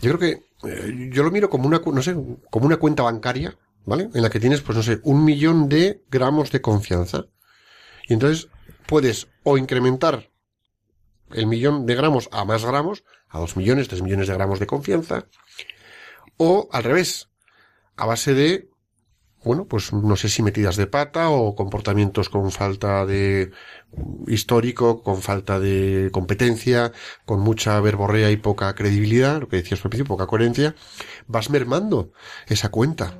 Yo 0.00 0.16
creo 0.16 0.18
que 0.20 0.68
eh, 0.68 1.10
yo 1.12 1.24
lo 1.24 1.32
miro 1.32 1.50
como 1.50 1.66
una, 1.66 1.80
no 1.84 2.02
sé, 2.02 2.14
como 2.48 2.66
una 2.66 2.76
cuenta 2.76 3.02
bancaria 3.02 3.56
¿vale? 3.84 4.08
En 4.14 4.22
la 4.22 4.30
que 4.30 4.40
tienes, 4.40 4.60
pues 4.60 4.76
no 4.76 4.82
sé, 4.82 5.00
un 5.04 5.24
millón 5.24 5.68
de 5.68 6.02
gramos 6.10 6.50
de 6.50 6.60
confianza. 6.60 7.26
Y 8.08 8.14
entonces 8.14 8.48
puedes 8.86 9.28
o 9.44 9.56
incrementar 9.56 10.30
el 11.32 11.46
millón 11.46 11.86
de 11.86 11.94
gramos 11.94 12.28
a 12.32 12.44
más 12.44 12.64
gramos, 12.64 13.04
a 13.28 13.38
dos 13.38 13.56
millones, 13.56 13.88
tres 13.88 14.02
millones 14.02 14.28
de 14.28 14.34
gramos 14.34 14.58
de 14.58 14.66
confianza, 14.66 15.26
o 16.36 16.68
al 16.72 16.84
revés, 16.84 17.28
a 17.96 18.06
base 18.06 18.34
de, 18.34 18.70
bueno, 19.44 19.66
pues 19.66 19.92
no 19.92 20.16
sé 20.16 20.28
si 20.28 20.42
metidas 20.42 20.76
de 20.76 20.86
pata 20.86 21.30
o 21.30 21.54
comportamientos 21.54 22.28
con 22.28 22.50
falta 22.50 23.06
de 23.06 23.52
histórico, 24.26 25.02
con 25.02 25.22
falta 25.22 25.60
de 25.60 26.10
competencia, 26.12 26.92
con 27.26 27.40
mucha 27.40 27.80
verborrea 27.80 28.30
y 28.30 28.36
poca 28.36 28.74
credibilidad, 28.74 29.40
lo 29.40 29.48
que 29.48 29.58
decías 29.58 29.84
al 29.84 29.90
principio, 29.90 30.16
poca 30.16 30.26
coherencia, 30.26 30.74
vas 31.26 31.50
mermando 31.50 32.12
esa 32.46 32.70
cuenta. 32.70 33.19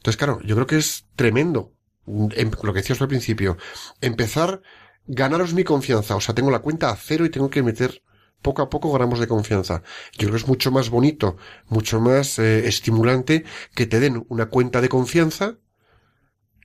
Entonces, 0.00 0.16
claro, 0.16 0.40
yo 0.42 0.54
creo 0.54 0.66
que 0.66 0.78
es 0.78 1.04
tremendo 1.14 1.74
em, 2.06 2.50
lo 2.62 2.72
que 2.72 2.80
decías 2.80 3.02
al 3.02 3.08
principio. 3.08 3.58
Empezar, 4.00 4.62
ganaros 5.06 5.52
mi 5.52 5.62
confianza. 5.62 6.16
O 6.16 6.22
sea, 6.22 6.34
tengo 6.34 6.50
la 6.50 6.60
cuenta 6.60 6.88
a 6.88 6.96
cero 6.96 7.26
y 7.26 7.30
tengo 7.30 7.50
que 7.50 7.62
meter 7.62 8.02
poco 8.40 8.62
a 8.62 8.70
poco 8.70 8.90
gramos 8.94 9.20
de 9.20 9.28
confianza. 9.28 9.82
Yo 10.12 10.20
creo 10.20 10.30
que 10.30 10.38
es 10.38 10.48
mucho 10.48 10.70
más 10.70 10.88
bonito, 10.88 11.36
mucho 11.66 12.00
más 12.00 12.38
eh, 12.38 12.66
estimulante 12.66 13.44
que 13.74 13.86
te 13.86 14.00
den 14.00 14.24
una 14.30 14.46
cuenta 14.46 14.80
de 14.80 14.88
confianza 14.88 15.58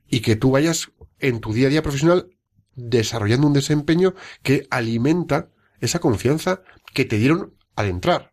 y 0.07 0.21
que 0.21 0.37
tú 0.37 0.51
vayas 0.51 0.93
en 1.19 1.41
tu 1.41 1.51
día 1.51 1.67
a 1.67 1.71
día 1.71 1.83
profesional 1.83 2.29
desarrollando 2.75 3.47
un 3.47 3.53
desempeño 3.53 4.15
que 4.43 4.65
alimenta 4.69 5.49
esa 5.81 5.99
confianza 5.99 6.61
que 6.93 7.03
te 7.03 7.17
dieron 7.17 7.53
al 7.75 7.87
entrar. 7.87 8.31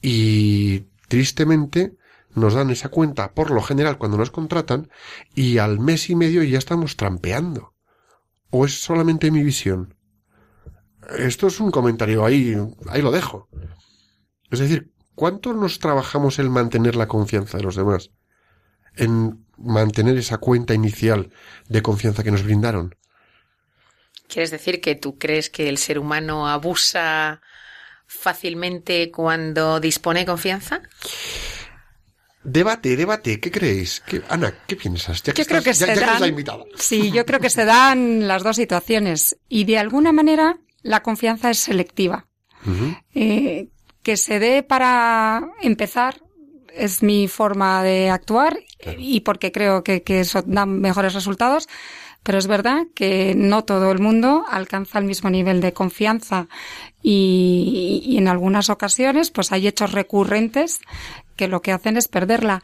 Y 0.00 0.88
tristemente, 1.06 1.94
nos 2.34 2.54
dan 2.54 2.70
esa 2.70 2.88
cuenta 2.88 3.32
por 3.34 3.50
lo 3.50 3.62
general 3.62 3.98
cuando 3.98 4.16
nos 4.16 4.30
contratan 4.30 4.90
y 5.34 5.58
al 5.58 5.78
mes 5.78 6.10
y 6.10 6.16
medio 6.16 6.42
ya 6.42 6.58
estamos 6.58 6.96
trampeando. 6.96 7.74
¿O 8.50 8.64
es 8.64 8.82
solamente 8.82 9.30
mi 9.30 9.42
visión? 9.42 9.96
Esto 11.18 11.46
es 11.46 11.60
un 11.60 11.70
comentario 11.70 12.24
ahí, 12.24 12.56
ahí 12.88 13.02
lo 13.02 13.10
dejo. 13.10 13.48
Es 14.50 14.58
decir, 14.58 14.92
¿cuánto 15.14 15.52
nos 15.54 15.78
trabajamos 15.78 16.38
en 16.38 16.50
mantener 16.50 16.96
la 16.96 17.08
confianza 17.08 17.58
de 17.58 17.64
los 17.64 17.76
demás? 17.76 18.10
En 18.96 19.46
mantener 19.56 20.16
esa 20.18 20.38
cuenta 20.38 20.74
inicial 20.74 21.32
de 21.68 21.82
confianza 21.82 22.22
que 22.22 22.30
nos 22.30 22.42
brindaron. 22.42 22.94
¿Quieres 24.28 24.50
decir 24.50 24.80
que 24.80 24.94
tú 24.94 25.18
crees 25.18 25.50
que 25.50 25.68
el 25.68 25.78
ser 25.78 25.98
humano 25.98 26.48
abusa 26.48 27.40
fácilmente 28.06 29.10
cuando 29.10 29.80
dispone 29.80 30.26
confianza? 30.26 30.82
Debate, 32.44 32.96
debate, 32.96 33.38
¿qué 33.38 33.50
creéis? 33.50 34.02
Ana, 34.28 34.52
¿qué 34.66 34.74
piensas? 34.76 35.22
yo 35.22 35.44
creo 35.44 35.62
que 35.62 35.74
se 35.74 35.94
dan, 35.94 36.34
Sí, 36.76 37.10
yo 37.12 37.24
creo 37.24 37.38
que 37.38 37.50
se 37.50 37.64
dan 37.64 38.26
las 38.26 38.42
dos 38.42 38.56
situaciones 38.56 39.36
y 39.48 39.64
de 39.64 39.78
alguna 39.78 40.10
manera 40.12 40.58
la 40.82 41.02
confianza 41.02 41.50
es 41.50 41.58
selectiva. 41.58 42.26
eh, 43.14 43.68
que 44.02 44.16
se 44.16 44.38
dé 44.40 44.62
para 44.62 45.42
empezar 45.60 46.20
es 46.74 47.02
mi 47.02 47.28
forma 47.28 47.82
de 47.82 48.10
actuar 48.10 48.58
y 48.98 49.20
porque 49.20 49.52
creo 49.52 49.84
que, 49.84 50.02
que 50.02 50.20
eso 50.20 50.42
da 50.44 50.66
mejores 50.66 51.14
resultados, 51.14 51.68
Pero 52.24 52.38
es 52.38 52.46
verdad 52.46 52.86
que 52.94 53.34
no 53.36 53.64
todo 53.64 53.90
el 53.90 53.98
mundo 53.98 54.44
alcanza 54.48 54.98
el 55.00 55.04
mismo 55.06 55.28
nivel 55.28 55.60
de 55.60 55.72
confianza 55.72 56.46
y, 57.02 58.02
y 58.04 58.16
en 58.16 58.28
algunas 58.28 58.70
ocasiones 58.70 59.30
pues 59.30 59.50
hay 59.52 59.66
hechos 59.66 59.92
recurrentes 59.92 60.80
que 61.42 61.48
lo 61.48 61.60
que 61.60 61.72
hacen 61.72 61.96
es 61.96 62.06
perderla. 62.06 62.62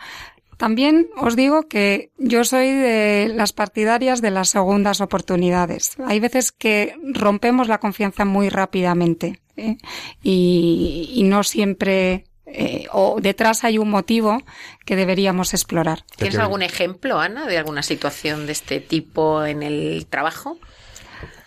También 0.57 1.09
os 1.17 1.35
digo 1.35 1.67
que 1.67 2.13
yo 2.17 2.45
soy 2.45 2.71
de 2.71 3.33
las 3.35 3.53
partidarias 3.53 4.23
de 4.23 4.31
las 4.31 4.51
segundas 4.51 5.01
oportunidades. 5.01 5.97
Hay 6.07 6.21
veces 6.21 6.53
que 6.53 6.95
rompemos 7.13 7.67
la 7.67 7.79
confianza 7.79 8.25
muy 8.25 8.51
rápidamente 8.51 9.41
¿eh? 9.57 9.79
y, 10.23 11.11
y, 11.13 11.25
no 11.25 11.43
siempre 11.43 12.27
eh, 12.47 12.87
o 12.93 13.19
detrás 13.21 13.65
hay 13.65 13.79
un 13.79 13.91
motivo 13.91 14.45
que 14.85 14.95
deberíamos 14.95 15.55
explorar. 15.55 16.05
¿Tienes 16.17 16.39
algún 16.39 16.63
ejemplo, 16.63 17.19
Ana, 17.19 17.49
de 17.49 17.59
alguna 17.59 17.83
situación 17.83 18.47
de 18.47 18.53
este 18.53 18.79
tipo 18.79 19.45
en 19.45 19.65
el 19.65 20.07
trabajo? 20.09 20.57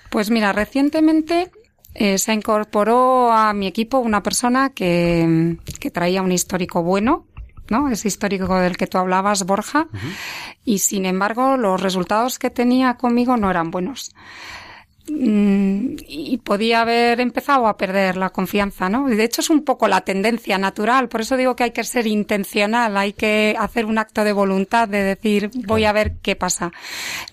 Pues 0.10 0.32
mira, 0.32 0.52
recientemente 0.52 1.50
eh, 1.94 2.18
se 2.18 2.34
incorporó 2.34 3.32
a 3.32 3.54
mi 3.54 3.68
equipo 3.68 4.00
una 4.00 4.24
persona 4.24 4.70
que, 4.70 5.58
que 5.80 5.92
traía 5.92 6.22
un 6.22 6.32
histórico 6.32 6.84
bueno, 6.84 7.28
¿no? 7.70 7.90
Ese 7.90 8.08
histórico 8.08 8.56
del 8.58 8.78
que 8.78 8.88
tú 8.88 8.98
hablabas, 8.98 9.46
Borja, 9.46 9.88
y 10.66 10.80
sin 10.80 11.06
embargo 11.06 11.58
los 11.58 11.82
resultados 11.82 12.40
que 12.40 12.50
tenía 12.50 12.96
conmigo 12.96 13.38
no 13.38 13.50
eran 13.50 13.72
buenos. 13.72 14.14
Mm, 15.10 15.96
y 16.08 16.38
podía 16.38 16.82
haber 16.82 17.20
empezado 17.22 17.68
a 17.68 17.76
perder 17.76 18.18
la 18.18 18.30
confianza, 18.30 18.88
¿no? 18.88 19.08
De 19.08 19.24
hecho 19.24 19.42
es 19.42 19.50
un 19.50 19.64
poco 19.64 19.88
la 19.88 20.02
tendencia 20.02 20.60
natural, 20.60 21.10
por 21.10 21.22
eso 21.22 21.38
digo 21.38 21.56
que 21.56 21.64
hay 21.64 21.72
que 21.72 21.84
ser 21.84 22.06
intencional, 22.06 22.96
hay 22.96 23.14
que 23.14 23.56
hacer 23.58 23.86
un 23.86 23.98
acto 23.98 24.24
de 24.24 24.32
voluntad 24.32 24.88
de 24.88 25.02
decir 25.04 25.50
voy 25.66 25.86
a 25.86 25.92
ver 25.92 26.18
qué 26.22 26.36
pasa. 26.36 26.72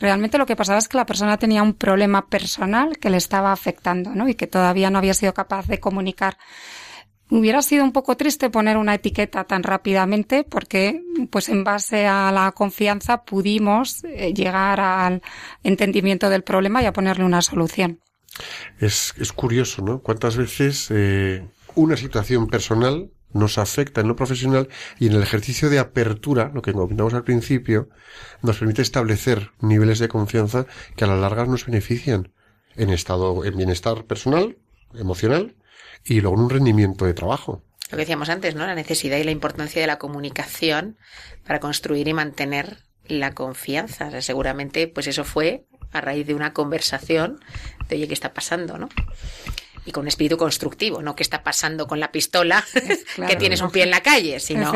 Realmente 0.01 0.39
lo 0.39 0.47
que 0.47 0.57
pasaba 0.57 0.79
es 0.79 0.89
que 0.89 0.97
la 0.97 1.07
persona 1.07 1.37
tenía 1.37 1.63
un 1.63 1.75
problema 1.75 2.27
personal 2.27 2.99
que 2.99 3.11
le 3.11 3.19
estaba 3.19 3.53
afectando, 3.53 4.15
¿no? 4.15 4.29
Y 4.29 4.35
que 4.35 4.47
todavía 4.47 4.91
no 4.91 4.99
había 4.99 5.15
sido 5.15 5.35
capaz 5.35 5.67
de 5.67 5.79
comunicar. 5.79 6.39
Hubiera 7.31 7.61
sido 7.61 7.85
un 7.85 7.93
poco 7.93 8.17
triste 8.17 8.49
poner 8.49 8.79
una 8.79 8.95
etiqueta 8.95 9.45
tan 9.45 9.63
rápidamente 9.63 10.45
porque, 10.45 11.03
pues 11.31 11.51
en 11.51 11.63
base 11.63 12.07
a 12.07 12.33
la 12.33 12.53
confianza 12.53 13.25
pudimos 13.25 14.03
eh, 14.05 14.33
llegar 14.33 14.81
al 14.81 15.23
entendimiento 15.63 16.31
del 16.31 16.43
problema 16.43 16.83
y 16.83 16.87
a 16.87 16.93
ponerle 16.93 17.25
una 17.25 17.43
solución. 17.43 18.01
Es, 18.79 19.15
es 19.19 19.33
curioso, 19.33 19.83
¿no? 19.83 20.01
Cuántas 20.01 20.37
veces 20.37 20.89
eh, 20.91 21.47
una 21.75 21.97
situación 21.99 22.47
personal 22.47 23.11
nos 23.35 23.59
afecta 23.59 24.01
en 24.01 24.09
lo 24.09 24.17
profesional 24.17 24.69
y 24.99 25.09
en 25.09 25.13
el 25.13 25.23
ejercicio 25.23 25.69
de 25.69 25.79
apertura, 25.79 26.51
lo 26.55 26.63
que 26.63 26.73
comentamos 26.73 27.13
al 27.13 27.25
principio, 27.25 27.91
nos 28.41 28.57
permite 28.57 28.81
establecer 28.81 29.51
niveles 29.61 29.99
de 29.99 30.09
confianza 30.09 30.67
que 30.97 31.05
a 31.05 31.09
la 31.09 31.17
larga 31.17 31.45
nos 31.45 31.67
benefician 31.67 32.33
en 32.77 32.89
estado, 32.89 33.45
en 33.45 33.55
bienestar 33.55 34.05
personal, 34.07 34.57
emocional 34.95 35.58
y 36.05 36.21
luego 36.21 36.37
un 36.37 36.51
rendimiento 36.51 37.05
de 37.05 37.15
trabajo. 37.15 37.63
Lo 37.91 37.97
que 37.97 38.03
decíamos 38.03 38.29
antes, 38.29 38.55
¿no? 38.55 38.67
La 38.67 38.75
necesidad 38.75 39.17
y 39.17 39.25
la 39.25 39.31
importancia 39.31 39.81
de 39.81 39.87
la 39.87 39.99
comunicación 39.99 40.99
para 41.47 41.61
construir 41.61 42.07
y 42.09 42.13
mantener 42.13 42.79
la 43.07 43.33
confianza. 43.33 44.09
O 44.09 44.11
sea, 44.11 44.23
seguramente, 44.23 44.89
pues 44.89 45.07
eso 45.07 45.25
fue 45.25 45.65
a 45.93 46.01
raíz 46.01 46.27
de 46.27 46.35
una 46.35 46.53
conversación 46.53 47.41
de, 47.89 47.97
oye, 47.97 48.09
¿qué 48.09 48.15
está 48.15 48.35
pasando, 48.35 48.77
no? 48.77 48.89
Y 49.89 49.93
con 49.93 50.03
un 50.03 50.09
espíritu 50.09 50.37
constructivo, 50.37 51.03
no 51.03 51.17
qué 51.17 51.23
está 51.23 51.43
pasando 51.43 51.87
con 51.87 52.01
la 52.01 52.13
pistola 52.13 52.65
claro. 53.15 53.31
que 53.31 53.37
tienes 53.37 53.61
un 53.61 53.71
pie 53.71 53.85
en 53.85 53.91
la 53.91 54.03
calle, 54.03 54.41
sino 54.41 54.73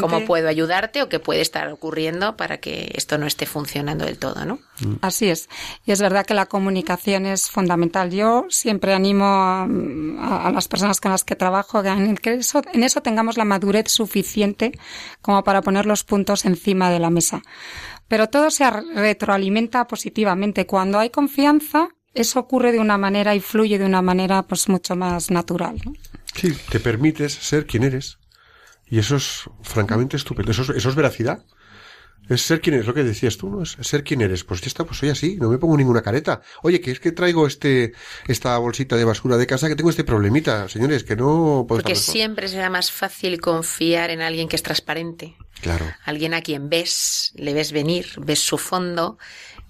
cómo 0.00 0.24
puedo 0.24 0.48
ayudarte 0.48 1.02
o 1.02 1.08
qué 1.08 1.20
puede 1.20 1.40
estar 1.40 1.68
ocurriendo 1.68 2.36
para 2.36 2.58
que 2.58 2.90
esto 2.94 3.18
no 3.18 3.26
esté 3.26 3.46
funcionando 3.46 4.04
del 4.04 4.18
todo, 4.18 4.44
¿no? 4.44 4.58
Así 5.00 5.28
es. 5.28 5.48
Y 5.84 5.92
es 5.92 6.00
verdad 6.00 6.26
que 6.26 6.34
la 6.34 6.46
comunicación 6.46 7.26
es 7.26 7.50
fundamental. 7.50 8.10
Yo 8.10 8.46
siempre 8.48 8.92
animo 8.94 9.24
a, 9.24 9.62
a, 9.62 10.46
a 10.48 10.50
las 10.50 10.68
personas 10.68 11.00
con 11.00 11.12
las 11.12 11.24
que 11.24 11.36
trabajo 11.36 11.84
en 11.84 12.16
que 12.16 12.34
eso, 12.34 12.62
en 12.72 12.82
eso 12.82 13.00
tengamos 13.00 13.36
la 13.36 13.44
madurez 13.44 13.90
suficiente 13.90 14.72
como 15.22 15.44
para 15.44 15.62
poner 15.62 15.86
los 15.86 16.04
puntos 16.04 16.44
encima 16.44 16.90
de 16.90 17.00
la 17.00 17.10
mesa. 17.10 17.42
Pero 18.08 18.28
todo 18.28 18.50
se 18.50 18.70
retroalimenta 18.70 19.86
positivamente. 19.86 20.66
Cuando 20.66 20.98
hay 20.98 21.10
confianza, 21.10 21.88
eso 22.16 22.40
ocurre 22.40 22.72
de 22.72 22.78
una 22.78 22.98
manera 22.98 23.34
y 23.34 23.40
fluye 23.40 23.78
de 23.78 23.84
una 23.84 24.02
manera 24.02 24.42
pues 24.42 24.68
mucho 24.68 24.96
más 24.96 25.30
natural. 25.30 25.80
¿no? 25.84 25.92
Sí, 26.34 26.56
te 26.70 26.80
permites 26.80 27.32
ser 27.32 27.66
quien 27.66 27.84
eres. 27.84 28.18
Y 28.88 28.98
eso 28.98 29.16
es 29.16 29.42
francamente 29.62 30.16
estupendo. 30.16 30.52
Eso 30.52 30.62
es, 30.62 30.70
eso 30.70 30.88
es 30.88 30.94
veracidad. 30.94 31.44
Es 32.28 32.42
ser 32.42 32.60
quien 32.60 32.74
eres, 32.74 32.86
lo 32.86 32.94
que 32.94 33.04
decías 33.04 33.36
tú, 33.36 33.48
¿no? 33.48 33.62
Es 33.62 33.76
ser 33.80 34.02
quien 34.02 34.20
eres. 34.20 34.42
Pues 34.42 34.60
ya 34.60 34.66
está, 34.66 34.84
pues 34.84 34.98
soy 34.98 35.10
así, 35.10 35.36
no 35.36 35.48
me 35.48 35.58
pongo 35.58 35.76
ninguna 35.76 36.02
careta. 36.02 36.40
Oye, 36.62 36.80
que 36.80 36.90
es 36.90 36.98
que 36.98 37.12
traigo 37.12 37.46
este, 37.46 37.92
esta 38.26 38.58
bolsita 38.58 38.96
de 38.96 39.04
basura 39.04 39.36
de 39.36 39.46
casa, 39.46 39.68
que 39.68 39.76
tengo 39.76 39.90
este 39.90 40.02
problemita, 40.02 40.68
señores, 40.68 41.04
que 41.04 41.14
no 41.14 41.64
puedo 41.68 41.82
Porque 41.82 41.94
siempre 41.94 42.48
será 42.48 42.68
más 42.68 42.90
fácil 42.90 43.40
confiar 43.40 44.10
en 44.10 44.22
alguien 44.22 44.48
que 44.48 44.56
es 44.56 44.62
transparente. 44.62 45.36
Claro. 45.60 45.86
Alguien 46.04 46.34
a 46.34 46.42
quien 46.42 46.68
ves, 46.68 47.32
le 47.36 47.54
ves 47.54 47.70
venir, 47.70 48.06
ves 48.18 48.40
su 48.40 48.58
fondo, 48.58 49.18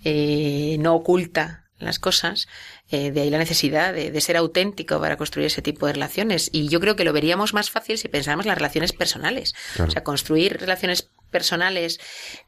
eh, 0.02 0.76
no 0.80 0.94
oculta 0.94 1.65
las 1.78 1.98
cosas, 1.98 2.48
eh, 2.90 3.10
de 3.10 3.20
ahí 3.22 3.30
la 3.30 3.38
necesidad 3.38 3.92
de, 3.92 4.10
de, 4.10 4.20
ser 4.20 4.36
auténtico 4.36 5.00
para 5.00 5.16
construir 5.16 5.46
ese 5.46 5.62
tipo 5.62 5.86
de 5.86 5.92
relaciones. 5.92 6.50
Y 6.52 6.68
yo 6.68 6.80
creo 6.80 6.96
que 6.96 7.04
lo 7.04 7.12
veríamos 7.12 7.54
más 7.54 7.70
fácil 7.70 7.98
si 7.98 8.08
pensáramos 8.08 8.46
en 8.46 8.50
las 8.50 8.58
relaciones 8.58 8.92
personales. 8.92 9.54
Claro. 9.74 9.88
O 9.88 9.92
sea, 9.92 10.02
construir 10.02 10.58
relaciones 10.58 11.10
personales 11.30 12.00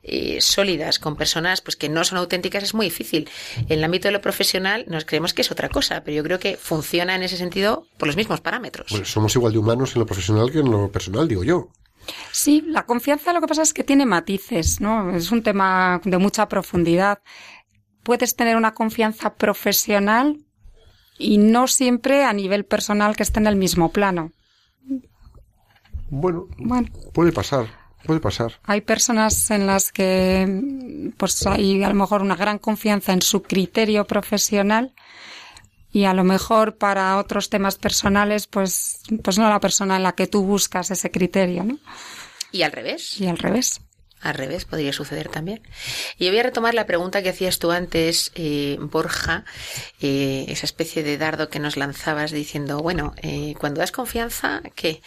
eh, 0.03 0.41
sólidas 0.41 0.99
con 0.99 1.17
personas 1.17 1.61
pues 1.61 1.77
que 1.77 1.89
no 1.89 2.05
son 2.05 2.19
auténticas 2.19 2.63
es 2.63 2.75
muy 2.75 2.87
difícil. 2.87 3.29
En 3.57 3.79
el 3.79 3.85
ámbito 3.85 4.09
de 4.09 4.13
lo 4.13 4.21
profesional 4.21 4.85
nos 4.89 5.05
creemos 5.05 5.35
que 5.35 5.43
es 5.43 5.51
otra 5.51 5.69
cosa, 5.69 6.03
pero 6.05 6.17
yo 6.17 6.23
creo 6.23 6.39
que 6.39 6.57
funciona 6.57 7.15
en 7.15 7.23
ese 7.23 7.37
sentido 7.37 7.87
por 7.99 8.07
los 8.07 8.17
mismos 8.17 8.41
parámetros. 8.41 8.87
Pues 8.91 9.11
somos 9.11 9.35
igual 9.35 9.53
de 9.53 9.59
humanos 9.59 9.95
en 9.95 10.01
lo 10.01 10.07
profesional 10.07 10.51
que 10.51 10.61
en 10.61 10.71
lo 10.71 10.91
personal, 10.91 11.29
digo 11.29 11.45
yo. 11.45 11.69
Sí, 12.33 12.65
la 12.67 12.87
confianza 12.87 13.35
lo 13.35 13.41
que 13.43 13.47
pasa 13.47 13.63
es 13.63 13.75
que 13.75 13.85
tiene 13.85 14.07
matices, 14.07 14.81
¿no? 14.81 15.15
Es 15.15 15.31
un 15.31 15.43
tema 15.43 16.01
de 16.05 16.17
mucha 16.17 16.49
profundidad 16.49 17.19
puedes 18.09 18.37
tener 18.37 18.57
una 18.57 18.73
confianza 18.73 19.35
profesional 19.35 20.39
y 21.19 21.37
no 21.37 21.69
siempre 21.69 22.25
a 22.25 22.33
nivel 22.33 22.65
personal 22.65 23.15
que 23.15 23.23
esté 23.23 23.39
en 23.39 23.47
el 23.47 23.57
mismo 23.57 23.93
plano. 23.93 24.33
Bueno, 26.09 26.47
bueno, 26.57 26.89
puede 27.13 27.33
pasar, 27.33 27.67
puede 28.07 28.19
pasar. 28.19 28.55
Hay 28.63 28.81
personas 28.81 29.51
en 29.51 29.67
las 29.67 29.93
que 29.93 31.13
pues 31.19 31.47
hay 31.47 31.85
a 31.85 31.91
lo 31.91 31.95
mejor 31.97 32.23
una 32.23 32.35
gran 32.35 32.59
confianza 32.59 33.13
en 33.13 33.21
su 33.21 33.43
criterio 33.43 34.07
profesional 34.07 34.95
y 35.93 36.05
a 36.05 36.15
lo 36.15 36.25
mejor 36.25 36.79
para 36.79 37.19
otros 37.19 37.51
temas 37.51 37.77
personales 37.77 38.47
pues 38.47 39.03
pues 39.23 39.37
no 39.37 39.51
la 39.51 39.61
persona 39.61 39.97
en 39.97 40.05
la 40.05 40.15
que 40.15 40.27
tú 40.27 40.45
buscas 40.45 40.91
ese 40.91 41.11
criterio, 41.11 41.63
¿no? 41.63 41.79
Y 42.53 42.63
al 42.63 42.73
revés. 42.73 43.21
Y 43.21 43.27
al 43.27 43.37
revés. 43.37 43.83
Al 44.21 44.35
revés, 44.35 44.65
podría 44.65 44.93
suceder 44.93 45.29
también. 45.29 45.63
Y 46.19 46.29
voy 46.29 46.39
a 46.39 46.43
retomar 46.43 46.75
la 46.75 46.87
pregunta 46.87 47.23
que 47.23 47.29
hacías 47.29 47.59
tú 47.59 47.71
antes, 47.71 48.33
eh, 48.35 48.77
Borja, 48.81 49.45
eh, 50.01 50.47
esa 50.49 50.67
especie 50.67 51.03
de 51.03 51.19
dardo 51.19 51.49
que 51.49 51.61
nos 51.61 51.77
lanzabas 51.77 52.33
diciendo, 52.33 52.81
bueno, 52.81 53.15
eh, 53.23 53.55
cuando 53.59 53.81
das 53.81 53.93
confianza, 53.93 54.63
¿qué? 54.75 55.03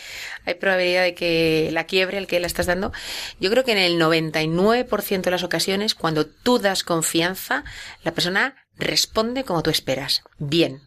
Hay 0.45 0.55
probabilidad 0.55 1.03
de 1.03 1.13
que 1.13 1.69
la 1.73 1.85
quiebre 1.85 2.17
el 2.17 2.27
que 2.27 2.39
la 2.39 2.47
estás 2.47 2.67
dando. 2.67 2.93
Yo 3.39 3.49
creo 3.51 3.63
que 3.65 3.73
en 3.73 3.77
el 3.79 3.99
99% 3.99 5.21
de 5.21 5.31
las 5.31 5.43
ocasiones, 5.43 5.93
cuando 5.93 6.25
tú 6.25 6.59
das 6.59 6.83
confianza, 6.83 7.63
la 8.03 8.13
persona 8.13 8.55
responde 8.77 9.43
como 9.43 9.61
tú 9.61 9.69
esperas. 9.69 10.23
Bien, 10.37 10.81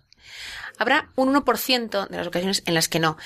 Habrá 0.79 1.11
un 1.17 1.35
1% 1.35 2.09
de 2.09 2.17
las 2.17 2.27
ocasiones 2.27 2.63
en 2.67 2.75
las 2.75 2.89
que 2.89 3.01
no, 3.01 3.17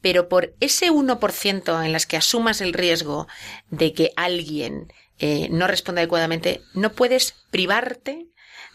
pero 0.00 0.28
por 0.28 0.54
ese 0.60 0.90
1% 0.90 1.84
en 1.84 1.92
las 1.92 2.06
que 2.06 2.16
asumas 2.16 2.60
el 2.60 2.72
riesgo 2.72 3.26
de 3.70 3.92
que 3.92 4.12
alguien 4.16 4.92
eh, 5.18 5.48
no 5.50 5.66
responda 5.66 6.00
adecuadamente, 6.00 6.62
no 6.74 6.92
puedes 6.92 7.34
privarte 7.50 8.26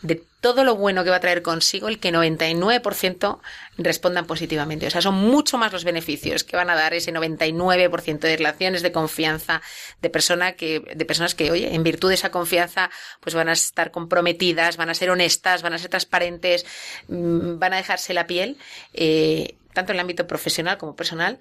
de 0.01 0.23
todo 0.47 0.63
lo 0.63 0.77
bueno 0.77 1.03
que 1.03 1.09
va 1.09 1.17
a 1.17 1.19
traer 1.19 1.41
consigo 1.41 1.89
el 1.89 1.99
que 1.99 2.09
99% 2.09 3.39
respondan 3.77 4.25
positivamente. 4.25 4.87
O 4.87 4.89
sea, 4.89 5.01
son 5.01 5.15
mucho 5.15 5.57
más 5.57 5.73
los 5.73 5.83
beneficios 5.83 6.45
que 6.45 6.55
van 6.55 6.69
a 6.69 6.75
dar 6.75 6.93
ese 6.93 7.11
99% 7.11 8.19
de 8.19 8.37
relaciones 8.37 8.81
de 8.81 8.93
confianza 8.93 9.61
de, 10.01 10.09
persona 10.09 10.53
que, 10.53 10.79
de 10.95 11.03
personas 11.03 11.35
que, 11.35 11.51
oye, 11.51 11.75
en 11.75 11.83
virtud 11.83 12.07
de 12.07 12.15
esa 12.15 12.31
confianza, 12.31 12.89
pues 13.19 13.35
van 13.35 13.49
a 13.49 13.51
estar 13.51 13.91
comprometidas, 13.91 14.77
van 14.77 14.89
a 14.89 14.93
ser 14.93 15.09
honestas, 15.09 15.63
van 15.63 15.73
a 15.73 15.79
ser 15.79 15.89
transparentes, 15.89 16.65
mm, 17.09 17.59
van 17.59 17.73
a 17.73 17.77
dejarse 17.77 18.13
la 18.13 18.25
piel, 18.25 18.57
eh, 18.93 19.57
tanto 19.73 19.91
en 19.91 19.97
el 19.97 19.99
ámbito 19.99 20.27
profesional 20.27 20.77
como 20.77 20.95
personal. 20.95 21.39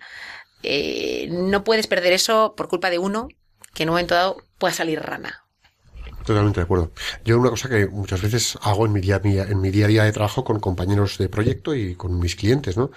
Eh, 0.65 1.29
no 1.31 1.63
puedes 1.63 1.87
perder 1.87 2.13
eso 2.13 2.55
por 2.57 2.67
culpa 2.67 2.91
de 2.91 2.99
uno 2.99 3.29
que 3.73 3.85
en 3.85 3.91
un 3.91 3.93
momento 3.93 4.17
dado 4.17 4.43
pueda 4.59 4.75
salir 4.75 5.01
rana 5.01 5.46
Totalmente 6.27 6.59
de 6.59 6.65
acuerdo. 6.65 6.91
Yo 7.25 7.39
una 7.39 7.51
cosa 7.51 7.69
que 7.69 7.87
muchas 7.87 8.21
veces 8.21 8.59
hago 8.63 8.85
en 8.85 8.93
mi 8.93 9.01
día, 9.01 9.21
en 9.23 9.61
mi 9.61 9.71
día 9.71 9.85
a 9.85 9.89
día 9.89 10.05
de 10.05 10.11
trabajo 10.13 10.43
con 10.43 10.59
compañeros 10.59 11.19
de 11.19 11.29
proyecto 11.29 11.73
y 11.73 11.95
con 11.95 12.19
mis 12.19 12.35
clientes, 12.35 12.77
¿no? 12.77 12.91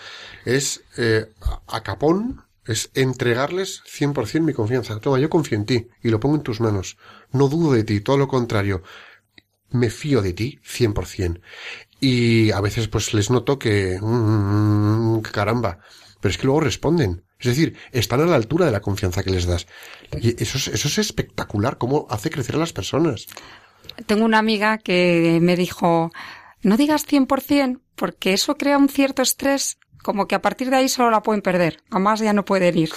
Es 0.46 0.84
eh, 0.98 1.28
a 1.68 1.84
capón, 1.84 2.44
es 2.66 2.90
entregarles 2.96 3.84
100% 3.86 4.42
mi 4.42 4.54
confianza. 4.54 5.00
Toma, 5.00 5.20
yo 5.20 5.30
confío 5.30 5.60
en 5.60 5.66
ti 5.68 5.88
y 6.02 6.10
lo 6.10 6.20
pongo 6.20 6.38
en 6.38 6.42
tus 6.44 6.60
manos. 6.60 6.98
No 7.32 7.50
dudo 7.50 7.74
de 7.74 7.84
ti, 7.84 8.02
todo 8.02 8.18
lo 8.18 8.28
contrario. 8.28 8.82
me 9.72 9.90
fío 9.92 10.22
de 10.24 10.34
ti 10.34 10.60
100%. 10.64 11.42
Y 12.00 12.52
a 12.52 12.62
veces 12.62 12.88
pues 12.88 13.14
les 13.14 13.30
noto 13.30 13.60
que, 13.60 14.00
mm, 14.02 15.22
caramba, 15.22 15.80
pero 16.20 16.32
es 16.32 16.38
que 16.40 16.46
luego 16.48 16.62
responden. 16.62 17.24
Es 17.40 17.48
decir, 17.48 17.78
están 17.92 18.22
a 18.22 18.26
la 18.26 18.36
altura 18.36 18.66
de 18.66 18.72
la 18.72 18.82
confianza 18.82 19.24
que 19.24 19.32
les 19.32 19.46
das. 19.46 19.68
Y 20.20 20.42
eso 20.42 20.58
es, 20.58 20.68
eso 20.68 20.88
es 20.88 20.98
espectacular, 20.98 21.78
cómo 21.78 22.06
hace 22.10 22.30
crecer 22.30 22.56
a 22.56 22.60
las 22.60 22.74
personas. 22.74 23.28
Tengo 24.06 24.26
una 24.26 24.40
amiga 24.40 24.78
que 24.78 25.40
me 25.42 25.56
dijo, 25.56 26.12
no 26.62 26.78
digas 26.78 27.08
100% 27.08 27.80
porque 27.96 28.34
eso 28.34 28.58
crea 28.58 28.78
un 28.78 28.90
cierto 28.90 29.22
estrés 29.22 29.78
como 30.02 30.28
que 30.28 30.36
a 30.36 30.42
partir 30.42 30.70
de 30.70 30.78
ahí 30.78 30.90
solo 30.90 31.12
la 31.12 31.22
pueden 31.22 31.42
perder, 31.42 31.84
a 31.90 32.00
más 32.00 32.20
ya 32.20 32.34
no 32.34 32.46
pueden 32.46 32.78
ir. 32.78 32.90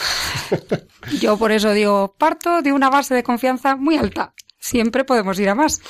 Yo 1.21 1.37
por 1.37 1.53
eso 1.53 1.73
digo, 1.73 2.15
parto 2.17 2.63
de 2.63 2.73
una 2.73 2.91
base 2.91 3.15
de 3.15 3.23
confianza 3.23 3.77
muy 3.77 3.97
alta. 3.97 4.35
Siempre 4.59 5.05
podemos 5.05 5.39
ir 5.41 5.49
a 5.49 5.57
más. 5.57 5.81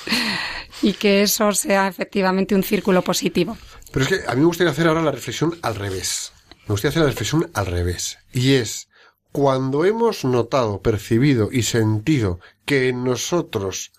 Y 0.81 0.95
que 0.95 1.23
eso 1.23 1.53
sea 1.53 1.89
efectivamente 1.89 2.55
un 2.55 2.63
círculo 2.63 3.03
positivo. 3.03 3.59
Pero 3.93 4.05
es 4.05 4.09
que 4.09 4.21
a 4.27 4.35
mí 4.35 4.41
me 4.41 4.47
gustaría 4.47 4.73
hacer 4.73 4.87
ahora 4.87 5.03
la 5.03 5.11
reflexión 5.11 5.59
al 5.61 5.75
revés. 5.75 6.33
Me 6.67 6.73
gustaría 6.73 6.91
hacer 6.91 7.03
la 7.03 7.09
reflexión 7.09 7.51
al 7.53 7.67
revés. 7.67 8.19
Y 8.33 8.55
es, 8.55 8.89
cuando 9.31 9.85
hemos 9.85 10.25
notado, 10.25 10.83
percibido 10.83 11.49
y 11.53 11.63
sentido 11.63 12.41
que 12.65 12.89
en 12.89 13.05
nosotros 13.05 13.93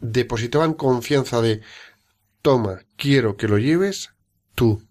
depositaban 0.00 0.74
confianza 0.74 1.40
de, 1.40 1.60
toma, 2.42 2.80
quiero 2.96 3.36
que 3.36 3.48
lo 3.48 3.58
lleves, 3.58 4.10
tú. 4.54 4.82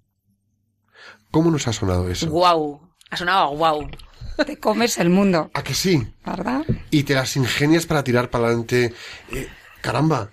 ¿Cómo 1.32 1.52
nos 1.52 1.68
ha 1.68 1.74
sonado 1.74 2.10
eso? 2.10 2.30
Guau. 2.30 2.82
Ha 3.10 3.18
sonado 3.18 3.46
a 3.46 3.56
guau. 3.56 3.90
Te 4.46 4.58
comes 4.58 4.98
el 5.00 5.10
mundo, 5.10 5.52
¿A 5.54 5.64
que 5.64 5.74
sí? 5.74 6.08
¿verdad? 6.26 6.66
Y 6.92 7.04
te 7.04 7.14
las 7.14 7.36
ingenias 7.36 7.86
para 7.86 8.04
tirar 8.04 8.30
para 8.30 8.46
adelante. 8.46 8.94
Eh, 9.32 9.48
caramba. 9.82 10.32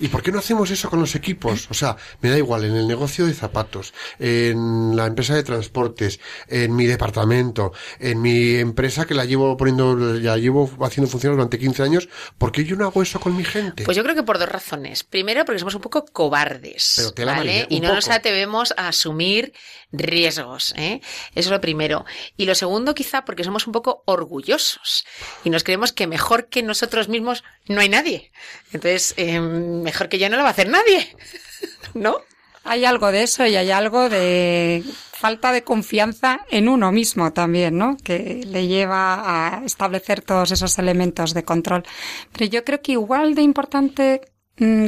¿Y 0.00 0.08
por 0.08 0.22
qué 0.22 0.32
no 0.32 0.38
hacemos 0.38 0.70
eso 0.70 0.88
con 0.88 1.00
los 1.00 1.14
equipos? 1.14 1.68
O 1.70 1.74
sea, 1.74 1.96
me 2.20 2.30
da 2.30 2.38
igual, 2.38 2.64
en 2.64 2.74
el 2.74 2.88
negocio 2.88 3.26
de 3.26 3.34
zapatos, 3.34 3.92
en 4.18 4.96
la 4.96 5.06
empresa 5.06 5.34
de 5.34 5.42
transportes, 5.42 6.20
en 6.48 6.74
mi 6.74 6.86
departamento, 6.86 7.72
en 7.98 8.20
mi 8.22 8.56
empresa 8.56 9.06
que 9.06 9.14
la 9.14 9.24
llevo 9.24 9.56
poniendo, 9.56 9.94
la 9.96 10.36
llevo 10.38 10.70
haciendo 10.80 11.10
funcionar 11.10 11.36
durante 11.36 11.58
15 11.58 11.82
años, 11.82 12.08
¿por 12.38 12.50
qué 12.50 12.64
yo 12.64 12.76
no 12.76 12.86
hago 12.86 13.02
eso 13.02 13.20
con 13.20 13.36
mi 13.36 13.44
gente? 13.44 13.84
Pues 13.84 13.96
yo 13.96 14.02
creo 14.02 14.14
que 14.14 14.22
por 14.22 14.38
dos 14.38 14.48
razones. 14.48 15.04
Primero, 15.04 15.44
porque 15.44 15.58
somos 15.58 15.74
un 15.74 15.82
poco 15.82 16.04
cobardes, 16.06 16.94
Pero 16.96 17.12
tela 17.12 17.32
¿vale? 17.32 17.50
amarilla, 17.62 17.66
Y 17.68 17.80
no 17.80 17.94
nos 17.94 18.08
atrevemos 18.08 18.72
a 18.76 18.88
asumir 18.88 19.52
riesgos, 19.92 20.74
¿eh? 20.76 21.00
Eso 21.34 21.48
es 21.48 21.50
lo 21.50 21.60
primero. 21.60 22.04
Y 22.36 22.46
lo 22.46 22.54
segundo, 22.54 22.94
quizá, 22.94 23.24
porque 23.24 23.44
somos 23.44 23.66
un 23.66 23.72
poco 23.72 24.02
orgullosos 24.06 25.04
y 25.44 25.50
nos 25.50 25.64
creemos 25.64 25.92
que 25.92 26.06
mejor 26.06 26.48
que 26.48 26.62
nosotros 26.62 27.08
mismos 27.08 27.44
no 27.66 27.80
hay 27.80 27.88
nadie. 27.88 28.32
Entonces, 28.72 29.14
eh, 29.16 29.40
mejor 29.40 30.08
que 30.08 30.18
yo 30.18 30.28
no 30.28 30.36
lo 30.36 30.42
va 30.42 30.48
a 30.48 30.52
hacer 30.52 30.68
nadie, 30.68 31.16
¿no? 31.94 32.18
Hay 32.64 32.84
algo 32.84 33.10
de 33.10 33.22
eso 33.22 33.46
y 33.46 33.56
hay 33.56 33.70
algo 33.70 34.08
de 34.08 34.84
falta 35.20 35.52
de 35.52 35.64
confianza 35.64 36.46
en 36.50 36.68
uno 36.68 36.92
mismo 36.92 37.32
también, 37.32 37.76
¿no? 37.76 37.96
Que 38.02 38.42
le 38.46 38.66
lleva 38.66 39.58
a 39.58 39.64
establecer 39.64 40.22
todos 40.22 40.50
esos 40.50 40.78
elementos 40.78 41.34
de 41.34 41.42
control. 41.42 41.84
Pero 42.32 42.46
yo 42.46 42.64
creo 42.64 42.80
que 42.80 42.92
igual 42.92 43.34
de 43.34 43.42
importante 43.42 44.20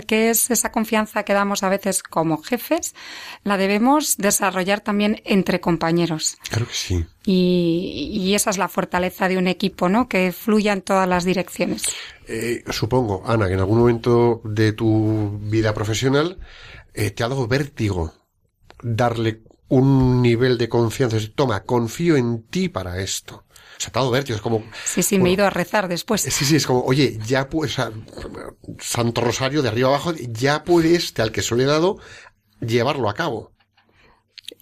que 0.06 0.30
es 0.30 0.50
esa 0.50 0.70
confianza 0.70 1.22
que 1.22 1.32
damos 1.32 1.62
a 1.62 1.68
veces 1.68 2.02
como 2.02 2.42
jefes, 2.42 2.94
la 3.42 3.56
debemos 3.56 4.16
desarrollar 4.16 4.80
también 4.80 5.20
entre 5.24 5.60
compañeros. 5.60 6.36
Claro 6.48 6.66
que 6.66 6.74
sí. 6.74 7.06
Y, 7.24 8.10
y 8.12 8.34
esa 8.34 8.50
es 8.50 8.58
la 8.58 8.68
fortaleza 8.68 9.28
de 9.28 9.38
un 9.38 9.48
equipo, 9.48 9.88
¿no? 9.88 10.08
Que 10.08 10.32
fluya 10.32 10.72
en 10.72 10.82
todas 10.82 11.08
las 11.08 11.24
direcciones. 11.24 11.84
Eh, 12.28 12.62
supongo, 12.70 13.22
Ana, 13.26 13.46
que 13.46 13.54
en 13.54 13.60
algún 13.60 13.78
momento 13.78 14.40
de 14.44 14.72
tu 14.72 15.38
vida 15.42 15.74
profesional 15.74 16.38
eh, 16.94 17.10
te 17.10 17.24
ha 17.24 17.28
dado 17.28 17.46
vértigo 17.48 18.12
darle 18.82 19.42
un 19.68 20.20
nivel 20.20 20.58
de 20.58 20.68
confianza. 20.68 21.16
Toma, 21.34 21.62
confío 21.64 22.16
en 22.16 22.42
ti 22.42 22.68
para 22.68 23.00
esto. 23.00 23.44
O 23.82 23.84
sea, 23.84 23.92
te 23.92 23.98
ha 23.98 24.02
dado 24.02 24.12
vértigo. 24.12 24.36
Es 24.36 24.42
como... 24.42 24.62
Sí, 24.84 25.02
sí, 25.02 25.18
me 25.18 25.30
he 25.30 25.32
ido 25.32 25.44
a 25.44 25.50
rezar 25.50 25.88
después. 25.88 26.20
Sí, 26.20 26.44
sí, 26.44 26.54
es 26.54 26.66
como, 26.66 26.84
oye, 26.84 27.18
ya 27.26 27.48
puedes, 27.48 27.74
sea, 27.74 27.90
Santo 28.78 29.20
Rosario 29.22 29.60
de 29.60 29.68
arriba 29.68 29.88
abajo, 29.88 30.12
ya 30.14 30.62
puede 30.62 30.94
este 30.94 31.20
al 31.20 31.32
que 31.32 31.42
se 31.42 31.56
lo 31.56 31.62
he 31.62 31.64
dado 31.64 31.98
llevarlo 32.60 33.08
a 33.08 33.14
cabo. 33.14 33.50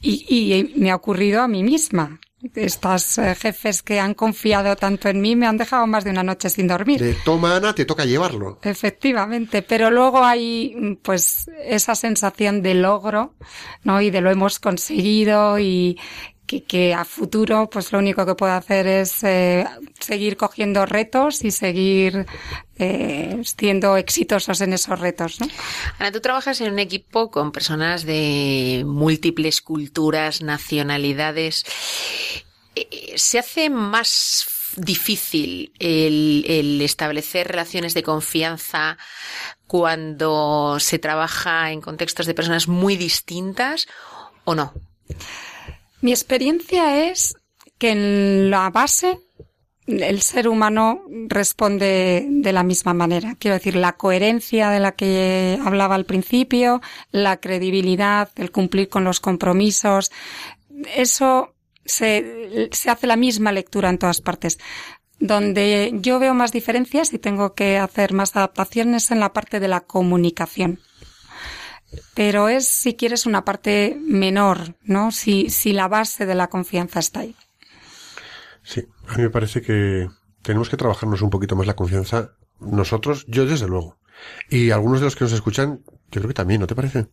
Y, 0.01 0.25
y 0.27 0.81
me 0.81 0.91
ha 0.91 0.97
ocurrido 0.97 1.43
a 1.43 1.49
mí 1.49 1.63
misma. 1.63 2.19
Estos 2.55 3.19
eh, 3.19 3.35
jefes 3.35 3.83
que 3.83 4.01
han 4.01 4.15
confiado 4.15 4.75
tanto 4.75 5.11
en 5.11 5.21
mí 5.21 5.37
me 5.37 5.47
han 5.47 5.59
dejado 5.59 5.87
más 5.87 6.05
de 6.05 6.11
una 6.11 6.23
noche 6.23 6.49
sin 6.49 6.67
dormir. 6.67 6.99
De 6.99 7.13
toma, 7.13 7.57
Ana, 7.57 7.75
te 7.75 7.85
toca 7.85 8.07
llevarlo. 8.07 8.59
Efectivamente, 8.63 9.61
pero 9.61 9.91
luego 9.91 10.25
hay 10.25 10.99
pues 11.03 11.51
esa 11.63 11.95
sensación 11.95 12.63
de 12.63 12.75
logro, 12.75 13.35
¿no? 13.85 14.01
Y 14.01 14.09
de 14.11 14.23
lo 14.23 14.31
hemos 14.31 14.59
conseguido 14.59 15.59
y 15.59 15.99
que, 16.59 16.95
a 16.95 17.05
futuro 17.05 17.71
pues 17.71 17.93
lo 17.93 17.99
único 17.99 18.27
que 18.27 18.35
puedo 18.35 18.53
hacer 18.53 18.87
es 18.87 19.23
eh, 19.23 19.65
seguir 19.99 20.37
cogiendo 20.37 20.85
retos 20.87 21.45
y 21.45 21.51
seguir 21.51 22.27
eh, 22.79 23.41
siendo 23.45 23.97
exitosos 23.97 24.61
en 24.61 24.73
esos 24.73 24.99
retos, 24.99 25.41
¿no? 25.41 25.47
Ana, 25.99 26.11
tú 26.11 26.21
trabajas 26.21 26.61
en 26.61 26.73
un 26.73 26.79
equipo 26.79 27.31
con 27.31 27.53
personas 27.53 28.05
de 28.05 28.83
múltiples 28.87 29.61
culturas, 29.63 30.43
nacionalidades. 30.43 31.65
Eh, 32.75 33.15
¿Se 33.17 33.39
hace 33.39 33.71
más 33.71 34.47
difícil 34.77 35.73
el 35.79 36.81
establecer 36.81 37.49
relaciones 37.49 37.95
de 37.95 38.03
confianza 38.03 38.99
cuando 39.67 40.79
se 40.81 40.99
trabaja 40.99 41.71
en 41.71 41.81
contextos 41.81 42.27
de 42.27 42.35
personas 42.35 42.67
muy 42.67 42.97
distintas 42.97 43.87
o 44.45 44.55
no? 44.55 44.73
Mi 46.01 46.13
experiencia 46.13 47.11
es 47.11 47.35
que 47.79 47.91
en 47.91 48.51
la 48.51 48.71
base 48.71 49.19
el 49.87 50.23
ser 50.23 50.49
humano 50.49 51.03
responde 51.29 52.27
de 52.29 52.53
la 52.53 52.63
misma 52.63 52.95
manera. 52.95 53.35
Quiero 53.39 53.57
decir, 53.57 53.77
la 53.77 53.95
coherencia 53.95 54.71
de 54.71 54.81
la 54.81 54.93
que 54.93 55.59
hablaba 55.65 55.95
al 55.95 56.05
principio, 56.05 56.81
la 57.11 57.39
credibilidad, 57.39 58.31
el 58.37 58.53
cumplir 58.53 58.89
con 58.89 59.05
los 59.05 59.21
compromisos, 59.21 60.11
eso 60.95 61.55
se, 61.85 62.69
se 62.73 62.91
hace 62.91 63.07
la 63.07 63.17
misma 63.17 63.53
lectura 63.53 63.91
en 63.91 63.99
todas 63.99 64.21
partes. 64.21 64.59
Donde 65.19 65.93
yo 66.01 66.19
veo 66.19 66.33
más 66.33 66.53
diferencias 66.53 67.13
y 67.13 67.19
tengo 67.19 67.55
que 67.55 67.77
hacer 67.77 68.15
más 68.15 68.37
adaptaciones 68.37 69.11
en 69.11 69.21
la 69.21 69.33
parte 69.33 69.61
de 69.61 69.69
la 69.69 69.81
comunicación 69.81 70.81
pero 72.15 72.49
es, 72.49 72.67
si 72.67 72.95
quieres, 72.95 73.27
una 73.27 73.45
parte 73.45 73.97
menor, 74.01 74.77
¿no? 74.83 75.11
Si, 75.13 75.51
si 75.51 75.73
la 75.73 75.89
base 75.89 76.27
de 76.27 76.35
la 76.35 76.49
confianza 76.49 77.01
está 77.01 77.21
ahí. 77.21 77.35
Sí, 78.63 78.87
a 79.09 79.17
mí 79.17 79.23
me 79.23 79.31
parece 79.31 79.63
que 79.63 80.09
tenemos 80.43 80.69
que 80.69 80.77
trabajarnos 80.77 81.23
un 81.23 81.31
poquito 81.31 81.57
más 81.57 81.67
la 81.67 81.77
confianza 81.77 82.33
nosotros, 82.61 83.25
yo 83.27 83.47
desde 83.47 83.67
luego. 83.67 83.99
Y 84.49 84.71
algunos 84.71 85.01
de 85.01 85.07
los 85.07 85.17
que 85.17 85.25
nos 85.25 85.33
escuchan, 85.33 85.83
yo 85.87 86.21
creo 86.21 86.29
que 86.29 86.35
también, 86.35 86.61
¿no 86.61 86.67
te 86.67 86.75
parece? 86.75 87.07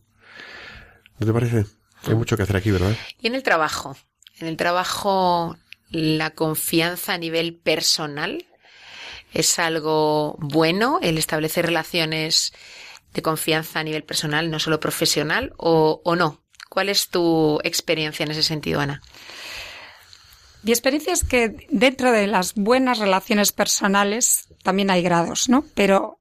¿No 1.18 1.26
te 1.26 1.32
parece? 1.32 1.64
Hay 2.04 2.14
mucho 2.14 2.36
que 2.36 2.42
hacer 2.42 2.56
aquí, 2.56 2.70
¿verdad? 2.70 2.94
Y 3.20 3.26
en 3.26 3.34
el 3.34 3.42
trabajo, 3.42 3.96
en 4.38 4.46
el 4.46 4.56
trabajo, 4.56 5.56
la 5.90 6.30
confianza 6.30 7.14
a 7.14 7.18
nivel 7.18 7.54
personal 7.56 8.46
es 9.32 9.58
algo 9.58 10.36
bueno, 10.38 10.98
el 11.02 11.18
establecer 11.18 11.66
relaciones 11.66 12.52
de 13.18 13.22
confianza 13.22 13.80
a 13.80 13.82
nivel 13.82 14.04
personal, 14.04 14.48
no 14.48 14.60
solo 14.60 14.78
profesional, 14.78 15.52
o, 15.56 16.00
o 16.04 16.14
no. 16.14 16.44
¿Cuál 16.70 16.88
es 16.88 17.08
tu 17.08 17.58
experiencia 17.64 18.22
en 18.22 18.30
ese 18.30 18.44
sentido, 18.44 18.78
Ana? 18.78 19.02
Mi 20.62 20.70
experiencia 20.70 21.12
es 21.12 21.24
que 21.24 21.66
dentro 21.68 22.12
de 22.12 22.28
las 22.28 22.54
buenas 22.54 22.98
relaciones 22.98 23.50
personales 23.50 24.46
también 24.62 24.90
hay 24.90 25.02
grados, 25.02 25.48
¿no? 25.48 25.64
Pero 25.74 26.20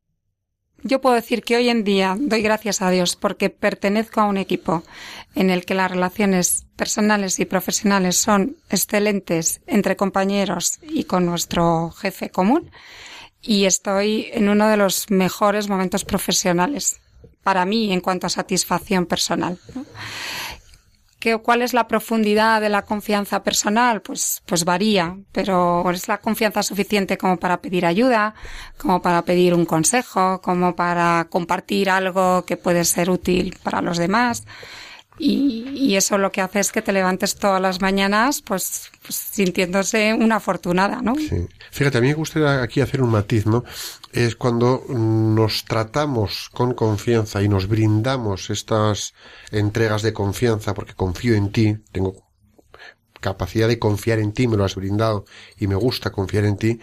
yo 0.82 1.02
puedo 1.02 1.16
decir 1.16 1.44
que 1.44 1.56
hoy 1.56 1.70
en 1.70 1.84
día 1.84 2.16
doy 2.20 2.42
gracias 2.42 2.82
a 2.82 2.90
Dios 2.90 3.16
porque 3.16 3.52
pertenezco 3.52 4.22
a 4.22 4.26
un 4.26 4.38
equipo 4.38 4.84
en 5.36 5.52
el 5.52 5.66
que 5.66 5.76
las 5.76 5.92
relaciones 5.92 6.66
personales 6.76 7.40
y 7.40 7.46
profesionales 7.46 8.16
son 8.18 8.58
excelentes 8.72 9.62
entre 9.68 9.96
compañeros 9.96 10.80
y 10.82 11.04
con 11.04 11.28
nuestro 11.28 11.92
jefe 11.92 12.32
común 12.32 12.72
y 13.42 13.66
estoy 13.66 14.30
en 14.34 14.50
uno 14.50 14.68
de 14.68 14.78
los 14.78 15.10
mejores 15.10 15.70
momentos 15.70 16.06
profesionales 16.06 17.00
para 17.44 17.66
mí 17.66 17.94
en 17.94 18.02
cuanto 18.02 18.28
a 18.28 18.30
satisfacción 18.30 19.06
personal. 19.06 19.58
¿Qué, 21.20 21.38
¿Cuál 21.38 21.62
es 21.62 21.74
la 21.74 21.88
profundidad 21.88 22.62
de 22.62 22.70
la 22.70 22.84
confianza 22.84 23.42
personal? 23.42 24.02
Pues, 24.02 24.44
pues 24.46 24.66
varía, 24.66 25.18
pero 25.32 25.90
es 25.90 26.08
la 26.08 26.20
confianza 26.20 26.62
suficiente 26.62 27.18
como 27.18 27.38
para 27.38 27.62
pedir 27.62 27.86
ayuda, 27.86 28.36
como 28.78 29.02
para 29.02 29.24
pedir 29.24 29.54
un 29.54 29.66
consejo, 29.66 30.42
como 30.42 30.76
para 30.76 31.28
compartir 31.30 31.90
algo 31.90 32.46
que 32.46 32.58
puede 32.58 32.86
ser 32.86 33.10
útil 33.10 33.58
para 33.64 33.82
los 33.82 33.98
demás. 33.98 34.44
Y, 35.20 35.96
eso 35.96 36.18
lo 36.18 36.32
que 36.32 36.42
hace 36.42 36.60
es 36.60 36.72
que 36.72 36.82
te 36.82 36.92
levantes 36.92 37.36
todas 37.36 37.62
las 37.62 37.82
mañanas 37.82 38.42
pues, 38.42 38.92
pues, 39.02 39.16
sintiéndose 39.16 40.14
una 40.14 40.36
afortunada, 40.36 41.02
¿no? 41.02 41.16
Sí. 41.16 41.48
Fíjate, 41.72 41.98
a 41.98 42.02
mí 42.02 42.10
me 42.10 42.14
gustaría 42.14 42.62
aquí 42.62 42.82
hacer 42.82 43.02
un 43.02 43.10
matiz, 43.10 43.46
¿no? 43.46 43.64
Es 44.12 44.36
cuando 44.36 44.84
nos 44.90 45.66
tratamos 45.66 46.50
con 46.54 46.74
confianza 46.74 47.42
y 47.42 47.50
nos 47.50 47.68
brindamos 47.68 48.50
estas 48.50 49.14
entregas 49.52 50.02
de 50.04 50.14
confianza 50.14 50.74
porque 50.74 50.94
confío 50.94 51.36
en 51.36 51.52
ti, 51.52 51.78
tengo 51.92 52.28
capacidad 53.20 53.68
de 53.68 53.80
confiar 53.80 54.20
en 54.20 54.34
ti, 54.34 54.48
me 54.48 54.58
lo 54.58 54.66
has 54.66 54.76
brindado 54.76 55.26
y 55.58 55.68
me 55.68 55.76
gusta 55.76 56.12
confiar 56.12 56.46
en 56.46 56.58
ti. 56.58 56.80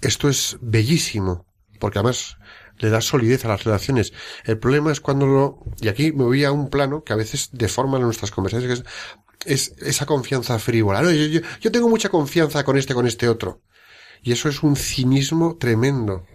Esto 0.00 0.28
es 0.28 0.58
bellísimo, 0.60 1.46
porque 1.78 1.98
además 1.98 2.36
le 2.78 2.90
da 2.90 3.00
solidez 3.00 3.44
a 3.44 3.48
las 3.48 3.64
relaciones. 3.64 4.12
El 4.44 4.58
problema 4.58 4.92
es 4.92 5.00
cuando 5.00 5.26
lo, 5.26 5.58
y 5.80 5.88
aquí 5.88 6.12
me 6.12 6.24
voy 6.24 6.44
a 6.44 6.52
un 6.52 6.70
plano 6.70 7.04
que 7.04 7.12
a 7.12 7.16
veces 7.16 7.50
deforma 7.52 7.98
nuestras 7.98 8.30
conversaciones, 8.30 8.82
que 8.82 9.52
es, 9.52 9.72
es 9.72 9.78
esa 9.78 10.06
confianza 10.06 10.58
frívola. 10.58 11.02
No, 11.02 11.10
yo, 11.10 11.40
yo, 11.60 11.72
tengo 11.72 11.88
mucha 11.88 12.08
confianza 12.08 12.64
con 12.64 12.76
este, 12.76 12.94
con 12.94 13.06
este 13.06 13.28
otro. 13.28 13.62
Y 14.22 14.32
eso 14.32 14.48
es 14.48 14.62
un 14.62 14.76
cinismo 14.76 15.56
tremendo. 15.56 16.26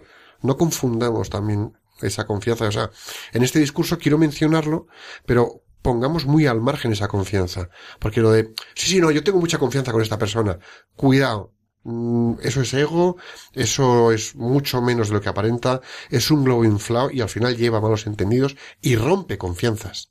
No 0.42 0.56
confundamos 0.56 1.28
también 1.28 1.72
esa 2.00 2.26
confianza. 2.26 2.66
O 2.68 2.72
sea, 2.72 2.90
en 3.32 3.42
este 3.42 3.58
discurso 3.58 3.98
quiero 3.98 4.16
mencionarlo, 4.16 4.86
pero 5.26 5.64
pongamos 5.82 6.26
muy 6.26 6.46
al 6.46 6.60
margen 6.60 6.92
esa 6.92 7.08
confianza. 7.08 7.68
Porque 7.98 8.20
lo 8.20 8.30
de, 8.30 8.54
sí, 8.74 8.88
sí, 8.88 9.00
no, 9.00 9.10
yo 9.10 9.24
tengo 9.24 9.40
mucha 9.40 9.58
confianza 9.58 9.92
con 9.92 10.02
esta 10.02 10.18
persona. 10.18 10.58
Cuidado. 10.94 11.52
Mm, 11.82 12.34
eso 12.42 12.60
es 12.60 12.74
ego, 12.74 13.16
eso 13.54 14.12
es 14.12 14.34
mucho 14.34 14.82
menos 14.82 15.08
de 15.08 15.14
lo 15.14 15.20
que 15.20 15.30
aparenta, 15.30 15.80
es 16.10 16.30
un 16.30 16.44
globo 16.44 16.64
inflado 16.64 17.10
y 17.10 17.20
al 17.22 17.28
final 17.28 17.56
lleva 17.56 17.80
malos 17.80 18.06
entendidos 18.06 18.56
y 18.82 18.96
rompe 18.96 19.38
confianzas. 19.38 20.10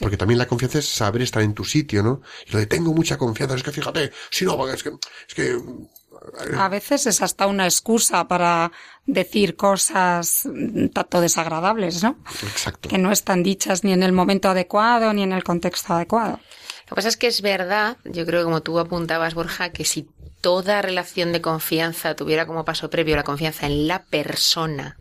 Porque 0.00 0.16
también 0.16 0.38
la 0.38 0.46
confianza 0.46 0.78
es 0.78 0.88
saber 0.88 1.22
estar 1.22 1.42
en 1.42 1.52
tu 1.54 1.64
sitio, 1.64 2.02
¿no? 2.02 2.22
Y 2.46 2.52
lo 2.52 2.58
de 2.58 2.66
tengo 2.66 2.94
mucha 2.94 3.18
confianza, 3.18 3.54
es 3.54 3.62
que 3.62 3.72
fíjate, 3.72 4.12
si 4.30 4.44
no, 4.44 4.68
es 4.68 4.82
que, 4.82 4.92
es 5.28 5.34
que... 5.34 5.52
Eh, 5.52 6.56
A 6.56 6.68
veces 6.68 7.06
es 7.06 7.20
hasta 7.20 7.46
una 7.46 7.66
excusa 7.66 8.26
para 8.26 8.72
decir 9.04 9.56
cosas 9.56 10.48
tanto 10.94 11.20
desagradables, 11.20 12.02
¿no? 12.02 12.16
Exacto. 12.42 12.88
Que 12.88 12.96
no 12.96 13.12
están 13.12 13.42
dichas 13.42 13.84
ni 13.84 13.92
en 13.92 14.02
el 14.02 14.12
momento 14.12 14.48
adecuado 14.48 15.12
ni 15.12 15.22
en 15.22 15.32
el 15.32 15.44
contexto 15.44 15.92
adecuado. 15.92 16.40
Lo 16.84 16.90
que 16.90 16.94
pasa 16.96 17.08
es 17.08 17.16
que 17.16 17.26
es 17.26 17.40
verdad, 17.42 17.96
yo 18.04 18.26
creo 18.26 18.40
que 18.40 18.44
como 18.44 18.62
tú 18.62 18.78
apuntabas, 18.78 19.34
Borja, 19.34 19.70
que 19.70 19.84
si 19.84 20.06
toda 20.44 20.82
relación 20.82 21.32
de 21.32 21.40
confianza 21.40 22.14
tuviera 22.14 22.46
como 22.46 22.66
paso 22.66 22.90
previo 22.90 23.16
la 23.16 23.22
confianza 23.22 23.64
en 23.64 23.88
la 23.88 24.04
persona, 24.04 24.98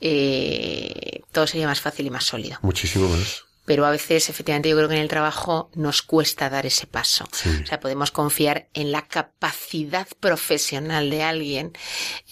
eh, 0.00 1.20
todo 1.30 1.46
sería 1.46 1.68
más 1.68 1.80
fácil 1.80 2.06
y 2.06 2.10
más 2.10 2.24
sólido. 2.24 2.58
Muchísimo 2.60 3.08
más. 3.08 3.44
Pero 3.64 3.86
a 3.86 3.92
veces, 3.92 4.28
efectivamente, 4.28 4.68
yo 4.68 4.76
creo 4.76 4.88
que 4.88 4.96
en 4.96 5.00
el 5.00 5.08
trabajo 5.08 5.70
nos 5.74 6.02
cuesta 6.02 6.50
dar 6.50 6.66
ese 6.66 6.88
paso. 6.88 7.22
O 7.62 7.66
sea, 7.66 7.78
podemos 7.78 8.10
confiar 8.10 8.68
en 8.74 8.90
la 8.90 9.06
capacidad 9.06 10.08
profesional 10.18 11.08
de 11.10 11.22
alguien, 11.22 11.72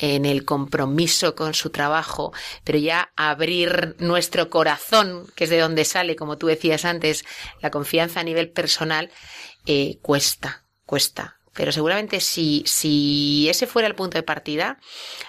en 0.00 0.24
el 0.24 0.44
compromiso 0.44 1.36
con 1.36 1.54
su 1.54 1.70
trabajo, 1.70 2.32
pero 2.64 2.80
ya 2.80 3.12
abrir 3.14 3.94
nuestro 4.00 4.50
corazón, 4.50 5.28
que 5.36 5.44
es 5.44 5.50
de 5.50 5.61
donde 5.61 5.84
sale, 5.84 6.16
como 6.16 6.38
tú 6.38 6.48
decías 6.48 6.84
antes, 6.84 7.24
la 7.62 7.70
confianza 7.70 8.18
a 8.18 8.24
nivel 8.24 8.50
personal, 8.50 9.12
eh, 9.64 10.00
cuesta, 10.02 10.64
cuesta. 10.84 11.39
Pero 11.55 11.72
seguramente 11.72 12.20
si, 12.20 12.62
si 12.66 13.48
ese 13.48 13.66
fuera 13.66 13.88
el 13.88 13.94
punto 13.94 14.16
de 14.16 14.22
partida, 14.22 14.78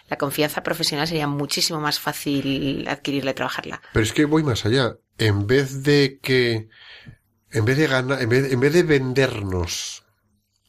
la 0.07 0.17
confianza 0.17 0.61
profesional 0.61 1.07
sería 1.07 1.27
muchísimo 1.27 1.79
más 1.79 1.99
fácil 1.99 2.87
adquirirla 2.87 3.31
y 3.31 3.33
trabajarla. 3.33 3.81
Pero 3.93 4.03
es 4.03 4.13
que 4.13 4.25
voy 4.25 4.43
más 4.43 4.65
allá. 4.65 4.97
En 5.17 5.47
vez 5.47 5.83
de 5.83 6.19
que, 6.21 6.69
en 7.51 7.65
vez 7.65 7.77
de 7.77 7.87
ganar, 7.87 8.21
en 8.21 8.29
vez, 8.29 8.51
en 8.51 8.59
vez 8.59 8.73
de 8.73 8.83
vendernos 8.83 10.05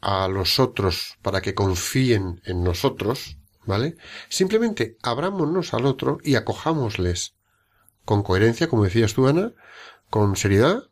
a 0.00 0.26
los 0.28 0.58
otros 0.58 1.18
para 1.22 1.42
que 1.42 1.54
confíen 1.54 2.40
en 2.44 2.64
nosotros, 2.64 3.38
¿vale? 3.66 3.96
Simplemente 4.28 4.96
abrámonos 5.02 5.74
al 5.74 5.86
otro 5.86 6.18
y 6.24 6.34
acojámosles 6.34 7.36
con 8.04 8.22
coherencia, 8.22 8.68
como 8.68 8.84
decías 8.84 9.14
tú, 9.14 9.28
Ana, 9.28 9.52
con 10.10 10.34
seriedad, 10.36 10.82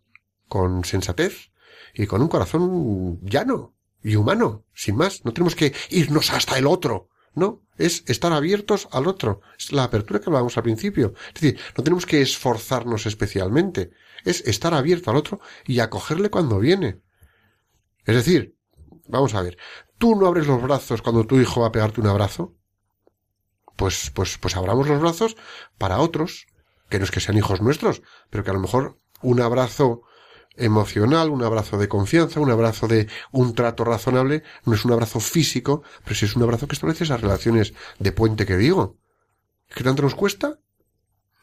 con 0.49 0.85
sensatez 0.85 1.51
y 1.95 2.07
con 2.07 2.23
un 2.23 2.29
corazón 2.29 3.21
llano 3.23 3.75
y 4.03 4.17
humano, 4.17 4.65
sin 4.75 4.97
más. 4.97 5.25
No 5.25 5.33
tenemos 5.33 5.55
que 5.55 5.75
irnos 5.91 6.31
hasta 6.31 6.59
el 6.59 6.67
otro. 6.67 7.09
No, 7.35 7.63
es 7.77 8.03
estar 8.07 8.33
abiertos 8.33 8.89
al 8.93 9.07
otro. 9.07 9.41
Es 9.59 9.73
la 9.73 9.85
apertura 9.85 10.21
que 10.21 10.27
hablábamos 10.27 10.57
al 10.57 10.65
principio. 10.65 11.15
Es 11.29 11.41
decir, 11.41 11.61
no 11.77 11.85
tenemos 11.85 12.07
que 12.07 12.21
esforzarnos 12.21 13.07
especialmente. 13.07 13.93
Es 14.25 14.41
estar 14.43 14.75
abierto 14.75 15.11
al 15.11 15.17
otro 15.17 15.41
y 15.65 15.81
acogerle 15.81 16.31
cuando 16.31 16.59
viene. 16.59 17.01
Es 18.05 18.15
decir, 18.17 18.57
vamos 19.07 19.35
a 19.35 19.43
ver, 19.43 19.57
tú 19.99 20.17
no 20.17 20.27
abres 20.27 20.47
los 20.47 20.61
brazos 20.63 21.03
cuando 21.03 21.27
tu 21.27 21.41
hijo 21.41 21.61
va 21.61 21.69
a 21.69 21.73
pegarte 21.73 22.01
un 22.01 22.09
abrazo. 22.09 22.57
Pues, 23.77 24.11
pues, 24.11 24.37
pues 24.39 24.57
abramos 24.57 24.89
los 24.89 25.01
brazos 25.01 25.37
para 25.79 26.01
otros, 26.01 26.47
que 26.89 26.99
no 26.99 27.05
es 27.05 27.11
que 27.11 27.21
sean 27.21 27.39
hijos 27.39 27.63
nuestros, 27.63 28.03
pero 28.29 28.45
que 28.45 28.51
a 28.51 28.55
lo 28.55 28.61
mejor 28.61 28.99
un 29.23 29.41
abrazo 29.41 30.03
emocional, 30.57 31.31
un 31.31 31.43
abrazo 31.43 31.79
de 31.79 31.89
confianza, 31.89 32.41
un 32.41 32.51
abrazo 32.51 32.87
de 32.89 33.09
un 33.33 33.55
trato 33.55 33.85
razonable, 33.85 34.43
no 34.65 34.75
es 34.75 34.85
un 34.85 34.93
abrazo 34.93 35.21
físico, 35.21 35.83
pero 36.05 36.15
sí 36.15 36.27
es 36.27 36.37
un 36.37 36.43
abrazo 36.43 36.67
que 36.67 36.75
establece 36.75 37.05
esas 37.05 37.21
relaciones 37.21 37.73
de 37.99 38.13
puente 38.13 38.47
que 38.47 38.57
digo. 38.57 38.99
¿Qué 39.75 39.85
tanto 39.85 40.03
nos 40.03 40.15
cuesta? 40.15 40.59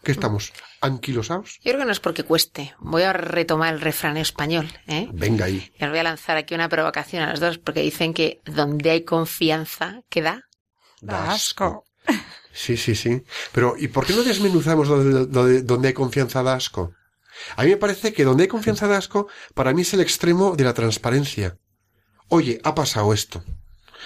¿Qué 0.04 0.12
estamos? 0.12 0.54
¿Anquilosados? 0.80 1.60
Yo 1.62 1.72
creo 1.72 1.80
que 1.80 1.86
no 1.86 1.92
es 1.92 2.00
porque 2.00 2.24
cueste. 2.24 2.74
Voy 2.80 3.04
a 3.04 3.14
retomar 3.14 3.74
el 3.74 3.82
refrán 3.82 4.18
español. 4.18 4.70
¿eh? 4.88 5.10
Venga 5.12 5.46
ahí. 5.46 5.72
Y 5.78 5.84
os 5.84 5.90
voy 5.90 6.00
a 6.00 6.04
lanzar 6.04 6.38
aquí 6.38 6.56
una 6.56 6.70
provocación 6.70 7.24
a 7.24 7.32
los 7.32 7.40
dos, 7.40 7.58
porque 7.58 7.82
dicen 7.82 8.14
que 8.14 8.42
donde 8.46 8.92
hay 8.92 9.04
confianza, 9.04 10.02
¿qué 10.10 10.22
da? 10.22 10.44
Da 11.02 11.32
asco. 11.32 11.84
Sí, 12.54 12.78
sí, 12.78 12.96
sí. 12.96 13.22
Pero, 13.52 13.76
¿y 13.78 13.88
por 13.88 14.06
qué 14.06 14.14
no 14.14 14.24
desmenuzamos 14.24 14.88
donde, 14.88 15.62
donde 15.62 15.88
hay 15.90 15.94
confianza 15.94 16.42
da 16.42 16.56
asco? 16.56 16.94
A 17.56 17.64
mí 17.64 17.70
me 17.70 17.78
parece 17.78 18.14
que 18.14 18.24
donde 18.24 18.44
hay 18.44 18.48
confianza 18.48 18.88
de 18.88 18.96
asco, 18.96 19.28
para 19.54 19.74
mí 19.74 19.82
es 19.82 19.94
el 19.94 20.02
extremo 20.02 20.56
de 20.56 20.64
la 20.64 20.74
transparencia. 20.74 21.58
Oye, 22.30 22.60
ha 22.64 22.76
pasado 22.76 23.14
esto. 23.14 23.44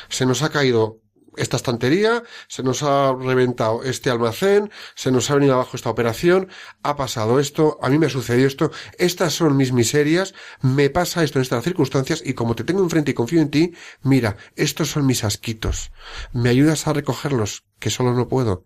Se 0.09 0.25
nos 0.25 0.41
ha 0.41 0.49
caído 0.49 1.01
esta 1.37 1.57
estantería, 1.57 2.23
se 2.47 2.63
nos 2.63 2.83
ha 2.83 3.13
reventado 3.13 3.83
este 3.83 4.09
almacén, 4.09 4.69
se 4.95 5.11
nos 5.11 5.29
ha 5.29 5.35
venido 5.35 5.53
abajo 5.53 5.77
esta 5.77 5.89
operación, 5.89 6.49
ha 6.83 6.95
pasado 6.95 7.39
esto, 7.39 7.79
a 7.81 7.89
mí 7.89 7.97
me 7.97 8.07
ha 8.07 8.09
sucedido 8.09 8.47
esto, 8.47 8.71
estas 8.97 9.33
son 9.33 9.55
mis 9.55 9.71
miserias, 9.71 10.33
me 10.61 10.89
pasa 10.89 11.23
esto 11.23 11.39
en 11.39 11.43
estas 11.43 11.63
circunstancias 11.63 12.21
y 12.25 12.33
como 12.33 12.55
te 12.55 12.63
tengo 12.63 12.83
enfrente 12.83 13.11
y 13.11 13.13
confío 13.13 13.41
en 13.41 13.49
ti, 13.49 13.73
mira, 14.01 14.37
estos 14.55 14.91
son 14.91 15.05
mis 15.05 15.23
asquitos. 15.23 15.91
¿Me 16.33 16.49
ayudas 16.49 16.87
a 16.87 16.93
recogerlos? 16.93 17.63
Que 17.79 17.89
solo 17.89 18.13
no 18.13 18.27
puedo. 18.27 18.65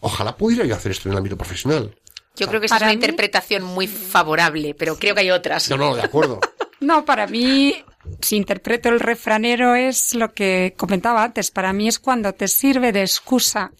Ojalá 0.00 0.36
pudiera 0.36 0.64
yo 0.64 0.74
hacer 0.74 0.92
esto 0.92 1.08
en 1.08 1.12
el 1.12 1.18
ámbito 1.18 1.38
profesional. 1.38 1.96
Yo 2.36 2.48
creo 2.48 2.60
que 2.60 2.66
esa 2.66 2.76
es 2.76 2.82
una 2.82 2.92
interpretación 2.92 3.62
muy 3.62 3.86
favorable, 3.86 4.74
pero 4.74 4.96
creo 4.96 5.14
que 5.14 5.20
hay 5.20 5.30
otras. 5.30 5.70
No, 5.70 5.76
no, 5.76 5.94
de 5.94 6.02
acuerdo. 6.02 6.40
no, 6.80 7.04
para 7.04 7.26
mí, 7.28 7.84
si 8.20 8.36
interpreto 8.36 8.88
el 8.88 8.98
refranero, 8.98 9.74
es 9.76 10.14
lo 10.14 10.32
que 10.32 10.74
comentaba 10.76 11.22
antes. 11.22 11.50
Para 11.50 11.72
mí 11.72 11.86
es 11.86 11.98
cuando 12.00 12.32
te 12.32 12.48
sirve 12.48 12.90
de 12.90 13.02
excusa 13.02 13.70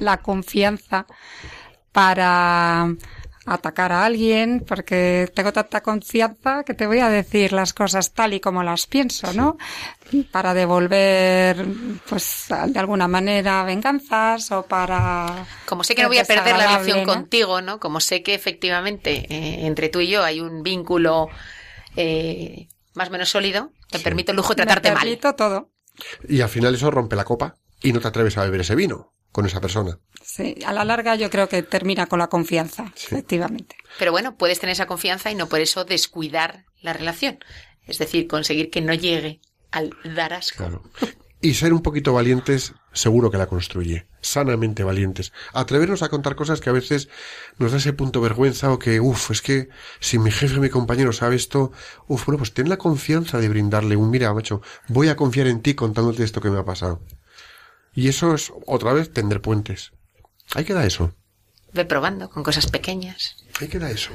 la 0.00 0.18
confianza 0.18 1.06
para 1.92 2.94
atacar 3.46 3.92
a 3.92 4.04
alguien 4.04 4.64
porque 4.66 5.30
tengo 5.34 5.52
tanta 5.52 5.82
confianza 5.82 6.64
que 6.64 6.74
te 6.74 6.86
voy 6.86 7.00
a 7.00 7.08
decir 7.08 7.52
las 7.52 7.72
cosas 7.72 8.12
tal 8.12 8.34
y 8.34 8.40
como 8.40 8.62
las 8.62 8.86
pienso, 8.86 9.32
¿no? 9.32 9.58
Para 10.30 10.54
devolver, 10.54 11.64
pues, 12.08 12.46
de 12.68 12.78
alguna 12.78 13.08
manera 13.08 13.62
venganzas 13.64 14.50
o 14.52 14.62
para... 14.62 15.46
Como 15.66 15.84
sé 15.84 15.94
que 15.94 16.02
no 16.02 16.08
voy 16.08 16.18
a 16.18 16.24
perder 16.24 16.56
la 16.56 16.66
relación 16.66 17.04
contigo, 17.04 17.60
¿no? 17.60 17.80
Como 17.80 18.00
sé 18.00 18.22
que 18.22 18.34
efectivamente 18.34 19.26
eh, 19.28 19.66
entre 19.66 19.88
tú 19.88 20.00
y 20.00 20.08
yo 20.08 20.22
hay 20.22 20.40
un 20.40 20.62
vínculo 20.62 21.28
eh, 21.96 22.68
más 22.94 23.08
o 23.08 23.12
menos 23.12 23.28
sólido, 23.28 23.72
te 23.90 23.98
permito 23.98 24.32
el 24.32 24.36
lujo 24.36 24.54
de 24.54 24.62
tratarte 24.62 24.90
Me 24.90 24.94
mal. 24.94 25.36
todo. 25.36 25.70
Y 26.28 26.40
al 26.40 26.48
final 26.48 26.74
eso 26.74 26.90
rompe 26.90 27.16
la 27.16 27.24
copa 27.24 27.56
y 27.82 27.92
no 27.92 28.00
te 28.00 28.08
atreves 28.08 28.36
a 28.38 28.44
beber 28.44 28.62
ese 28.62 28.74
vino 28.74 29.13
con 29.34 29.46
esa 29.46 29.60
persona. 29.60 29.98
Sí, 30.22 30.54
a 30.64 30.72
la 30.72 30.84
larga 30.84 31.16
yo 31.16 31.28
creo 31.28 31.48
que 31.48 31.64
termina 31.64 32.06
con 32.06 32.20
la 32.20 32.28
confianza, 32.28 32.92
efectivamente. 32.94 33.74
Pero 33.98 34.12
bueno, 34.12 34.36
puedes 34.36 34.60
tener 34.60 34.74
esa 34.74 34.86
confianza 34.86 35.28
y 35.32 35.34
no 35.34 35.48
por 35.48 35.58
eso 35.58 35.84
descuidar 35.84 36.66
la 36.80 36.92
relación. 36.92 37.40
Es 37.84 37.98
decir, 37.98 38.28
conseguir 38.28 38.70
que 38.70 38.80
no 38.80 38.94
llegue 38.94 39.40
al 39.72 39.90
dar 40.14 40.34
asco. 40.34 40.58
Claro. 40.58 40.82
Y 41.40 41.54
ser 41.54 41.72
un 41.72 41.82
poquito 41.82 42.12
valientes, 42.12 42.74
seguro 42.92 43.32
que 43.32 43.38
la 43.38 43.48
construye. 43.48 44.06
Sanamente 44.20 44.84
valientes. 44.84 45.32
Atrevernos 45.52 46.04
a 46.04 46.10
contar 46.10 46.36
cosas 46.36 46.60
que 46.60 46.70
a 46.70 46.72
veces 46.72 47.08
nos 47.58 47.72
da 47.72 47.78
ese 47.78 47.92
punto 47.92 48.20
de 48.20 48.28
vergüenza 48.28 48.72
o 48.72 48.78
que, 48.78 49.00
uff, 49.00 49.32
es 49.32 49.42
que 49.42 49.68
si 49.98 50.20
mi 50.20 50.30
jefe, 50.30 50.60
mi 50.60 50.70
compañero 50.70 51.12
sabe 51.12 51.34
esto, 51.34 51.72
uff, 52.06 52.24
bueno, 52.24 52.38
pues 52.38 52.54
ten 52.54 52.68
la 52.68 52.76
confianza 52.76 53.40
de 53.40 53.48
brindarle 53.48 53.96
un, 53.96 54.10
mira, 54.10 54.32
macho, 54.32 54.62
voy 54.86 55.08
a 55.08 55.16
confiar 55.16 55.48
en 55.48 55.60
ti 55.60 55.74
contándote 55.74 56.22
esto 56.22 56.40
que 56.40 56.50
me 56.50 56.60
ha 56.60 56.64
pasado. 56.64 57.02
Y 57.94 58.08
eso 58.08 58.34
es 58.34 58.52
otra 58.66 58.92
vez 58.92 59.12
tender 59.12 59.40
puentes. 59.40 59.92
Ahí 60.54 60.64
queda 60.64 60.84
eso. 60.84 61.12
Ve 61.72 61.84
probando 61.84 62.28
con 62.30 62.42
cosas 62.42 62.66
pequeñas. 62.66 63.36
Ahí 63.60 63.68
queda 63.68 63.90
eso. 63.90 64.10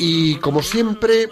Y 0.00 0.36
como 0.36 0.62
siempre, 0.62 1.28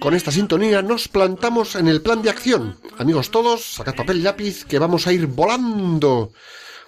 con 0.00 0.14
esta 0.14 0.30
sintonía 0.30 0.82
nos 0.82 1.08
plantamos 1.08 1.74
en 1.74 1.88
el 1.88 2.02
plan 2.02 2.22
de 2.22 2.30
acción. 2.30 2.80
Amigos 2.98 3.30
todos, 3.30 3.64
sacad 3.74 3.94
papel 3.94 4.18
y 4.18 4.22
lápiz 4.22 4.64
que 4.64 4.78
vamos 4.78 5.06
a 5.06 5.12
ir 5.12 5.26
volando, 5.26 6.32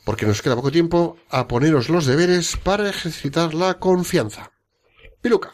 porque 0.04 0.26
nos 0.26 0.42
queda 0.42 0.56
poco 0.56 0.70
tiempo 0.70 1.18
a 1.28 1.48
poneros 1.48 1.88
los 1.88 2.06
deberes 2.06 2.56
para 2.56 2.88
ejercitar 2.88 3.54
la 3.54 3.78
confianza. 3.78 4.52
Piluca. 5.20 5.52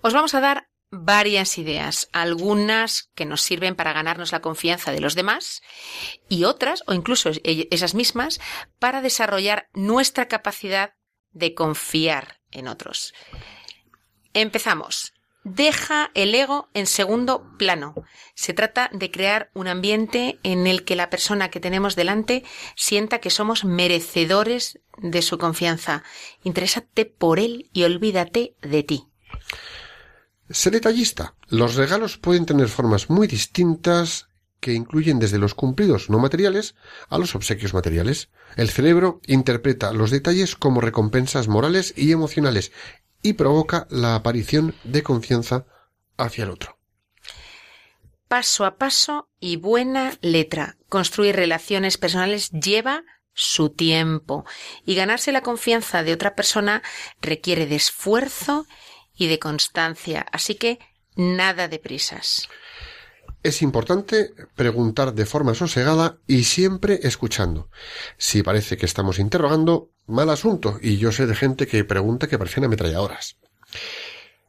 Os 0.00 0.12
vamos 0.12 0.34
a 0.34 0.40
dar 0.40 0.68
varias 0.90 1.58
ideas, 1.58 2.08
algunas 2.12 3.10
que 3.14 3.26
nos 3.26 3.42
sirven 3.42 3.74
para 3.74 3.92
ganarnos 3.92 4.32
la 4.32 4.40
confianza 4.40 4.90
de 4.92 5.00
los 5.00 5.14
demás 5.14 5.60
y 6.28 6.44
otras, 6.44 6.82
o 6.86 6.94
incluso 6.94 7.30
esas 7.44 7.94
mismas, 7.94 8.40
para 8.78 9.02
desarrollar 9.02 9.68
nuestra 9.74 10.28
capacidad 10.28 10.94
de 11.32 11.54
confiar 11.54 12.40
en 12.50 12.68
otros. 12.68 13.12
Empezamos. 14.32 15.12
Deja 15.54 16.10
el 16.12 16.34
ego 16.34 16.68
en 16.74 16.86
segundo 16.86 17.56
plano. 17.56 17.94
Se 18.34 18.52
trata 18.52 18.90
de 18.92 19.10
crear 19.10 19.50
un 19.54 19.66
ambiente 19.66 20.38
en 20.42 20.66
el 20.66 20.84
que 20.84 20.94
la 20.94 21.08
persona 21.08 21.50
que 21.50 21.58
tenemos 21.58 21.96
delante 21.96 22.44
sienta 22.76 23.20
que 23.20 23.30
somos 23.30 23.64
merecedores 23.64 24.78
de 24.98 25.22
su 25.22 25.38
confianza. 25.38 26.02
Interésate 26.42 27.06
por 27.06 27.38
él 27.38 27.70
y 27.72 27.84
olvídate 27.84 28.56
de 28.60 28.82
ti. 28.82 29.08
Sé 30.50 30.70
detallista. 30.70 31.34
Los 31.48 31.76
regalos 31.76 32.18
pueden 32.18 32.44
tener 32.44 32.68
formas 32.68 33.08
muy 33.08 33.26
distintas 33.26 34.28
que 34.60 34.74
incluyen 34.74 35.18
desde 35.18 35.38
los 35.38 35.54
cumplidos 35.54 36.10
no 36.10 36.18
materiales 36.18 36.74
a 37.08 37.18
los 37.18 37.34
obsequios 37.34 37.74
materiales. 37.74 38.28
El 38.56 38.68
cerebro 38.68 39.20
interpreta 39.26 39.92
los 39.92 40.10
detalles 40.10 40.56
como 40.56 40.80
recompensas 40.80 41.48
morales 41.48 41.94
y 41.96 42.12
emocionales 42.12 42.72
y 43.22 43.34
provoca 43.34 43.86
la 43.90 44.14
aparición 44.14 44.74
de 44.84 45.02
confianza 45.02 45.66
hacia 46.16 46.44
el 46.44 46.50
otro. 46.50 46.78
Paso 48.28 48.64
a 48.64 48.76
paso 48.76 49.28
y 49.40 49.56
buena 49.56 50.18
letra. 50.20 50.76
Construir 50.88 51.36
relaciones 51.36 51.96
personales 51.96 52.50
lleva 52.50 53.04
su 53.32 53.70
tiempo 53.70 54.44
y 54.84 54.94
ganarse 54.94 55.32
la 55.32 55.42
confianza 55.42 56.02
de 56.02 56.12
otra 56.12 56.34
persona 56.34 56.82
requiere 57.22 57.66
de 57.66 57.76
esfuerzo 57.76 58.66
y 59.14 59.28
de 59.28 59.38
constancia, 59.38 60.26
así 60.32 60.56
que 60.56 60.78
nada 61.14 61.68
de 61.68 61.78
prisas. 61.78 62.48
Es 63.42 63.62
importante 63.62 64.34
preguntar 64.56 65.14
de 65.14 65.24
forma 65.24 65.54
sosegada 65.54 66.18
y 66.26 66.44
siempre 66.44 67.00
escuchando. 67.04 67.70
Si 68.16 68.42
parece 68.42 68.76
que 68.76 68.86
estamos 68.86 69.18
interrogando, 69.18 69.90
mal 70.06 70.28
asunto, 70.30 70.78
y 70.82 70.96
yo 70.96 71.12
sé 71.12 71.26
de 71.26 71.36
gente 71.36 71.66
que 71.66 71.84
pregunta 71.84 72.26
que 72.26 72.38
parecen 72.38 72.64
ametralladoras. 72.64 73.36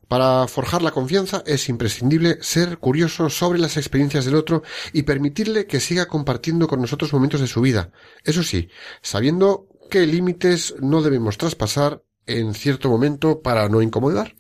Para 0.07 0.47
forjar 0.47 0.81
la 0.81 0.89
confianza 0.89 1.43
es 1.45 1.69
imprescindible 1.69 2.39
ser 2.41 2.79
curioso 2.79 3.29
sobre 3.29 3.59
las 3.59 3.77
experiencias 3.77 4.25
del 4.25 4.33
otro 4.33 4.63
y 4.91 5.03
permitirle 5.03 5.67
que 5.67 5.79
siga 5.79 6.07
compartiendo 6.07 6.67
con 6.67 6.81
nosotros 6.81 7.13
momentos 7.13 7.41
de 7.41 7.47
su 7.47 7.61
vida. 7.61 7.91
Eso 8.23 8.41
sí, 8.41 8.69
sabiendo 9.03 9.67
qué 9.91 10.07
límites 10.07 10.73
no 10.79 11.03
debemos 11.03 11.37
traspasar 11.37 12.01
en 12.25 12.55
cierto 12.55 12.89
momento 12.89 13.41
para 13.41 13.69
no 13.69 13.83
incomodar. 13.83 14.35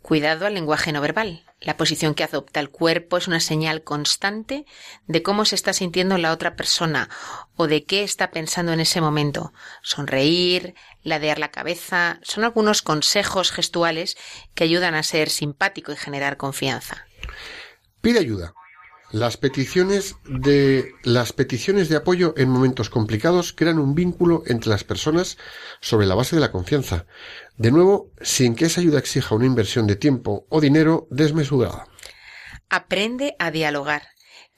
Cuidado 0.00 0.46
al 0.46 0.54
lenguaje 0.54 0.92
no 0.92 1.02
verbal. 1.02 1.44
La 1.64 1.76
posición 1.76 2.14
que 2.14 2.24
adopta 2.24 2.60
el 2.60 2.70
cuerpo 2.70 3.16
es 3.16 3.26
una 3.26 3.40
señal 3.40 3.82
constante 3.82 4.66
de 5.06 5.22
cómo 5.22 5.44
se 5.44 5.54
está 5.54 5.72
sintiendo 5.72 6.18
la 6.18 6.32
otra 6.32 6.56
persona 6.56 7.08
o 7.56 7.66
de 7.66 7.84
qué 7.84 8.02
está 8.02 8.30
pensando 8.30 8.72
en 8.72 8.80
ese 8.80 9.00
momento. 9.00 9.52
Sonreír, 9.82 10.74
ladear 11.02 11.38
la 11.38 11.50
cabeza, 11.50 12.20
son 12.22 12.44
algunos 12.44 12.82
consejos 12.82 13.50
gestuales 13.50 14.16
que 14.54 14.64
ayudan 14.64 14.94
a 14.94 15.02
ser 15.02 15.30
simpático 15.30 15.90
y 15.90 15.96
generar 15.96 16.36
confianza. 16.36 17.06
Pide 18.02 18.18
ayuda. 18.18 18.52
Las 19.14 19.36
peticiones 19.36 20.16
de 20.24 20.92
las 21.04 21.32
peticiones 21.32 21.88
de 21.88 21.94
apoyo 21.94 22.34
en 22.36 22.48
momentos 22.48 22.90
complicados 22.90 23.52
crean 23.52 23.78
un 23.78 23.94
vínculo 23.94 24.42
entre 24.46 24.70
las 24.70 24.82
personas 24.82 25.38
sobre 25.80 26.04
la 26.04 26.16
base 26.16 26.34
de 26.34 26.40
la 26.40 26.50
confianza, 26.50 27.06
de 27.56 27.70
nuevo 27.70 28.10
sin 28.20 28.56
que 28.56 28.64
esa 28.64 28.80
ayuda 28.80 28.98
exija 28.98 29.36
una 29.36 29.46
inversión 29.46 29.86
de 29.86 29.94
tiempo 29.94 30.48
o 30.48 30.60
dinero 30.60 31.06
desmesurada. 31.12 31.86
Aprende 32.68 33.36
a 33.38 33.52
dialogar. 33.52 34.02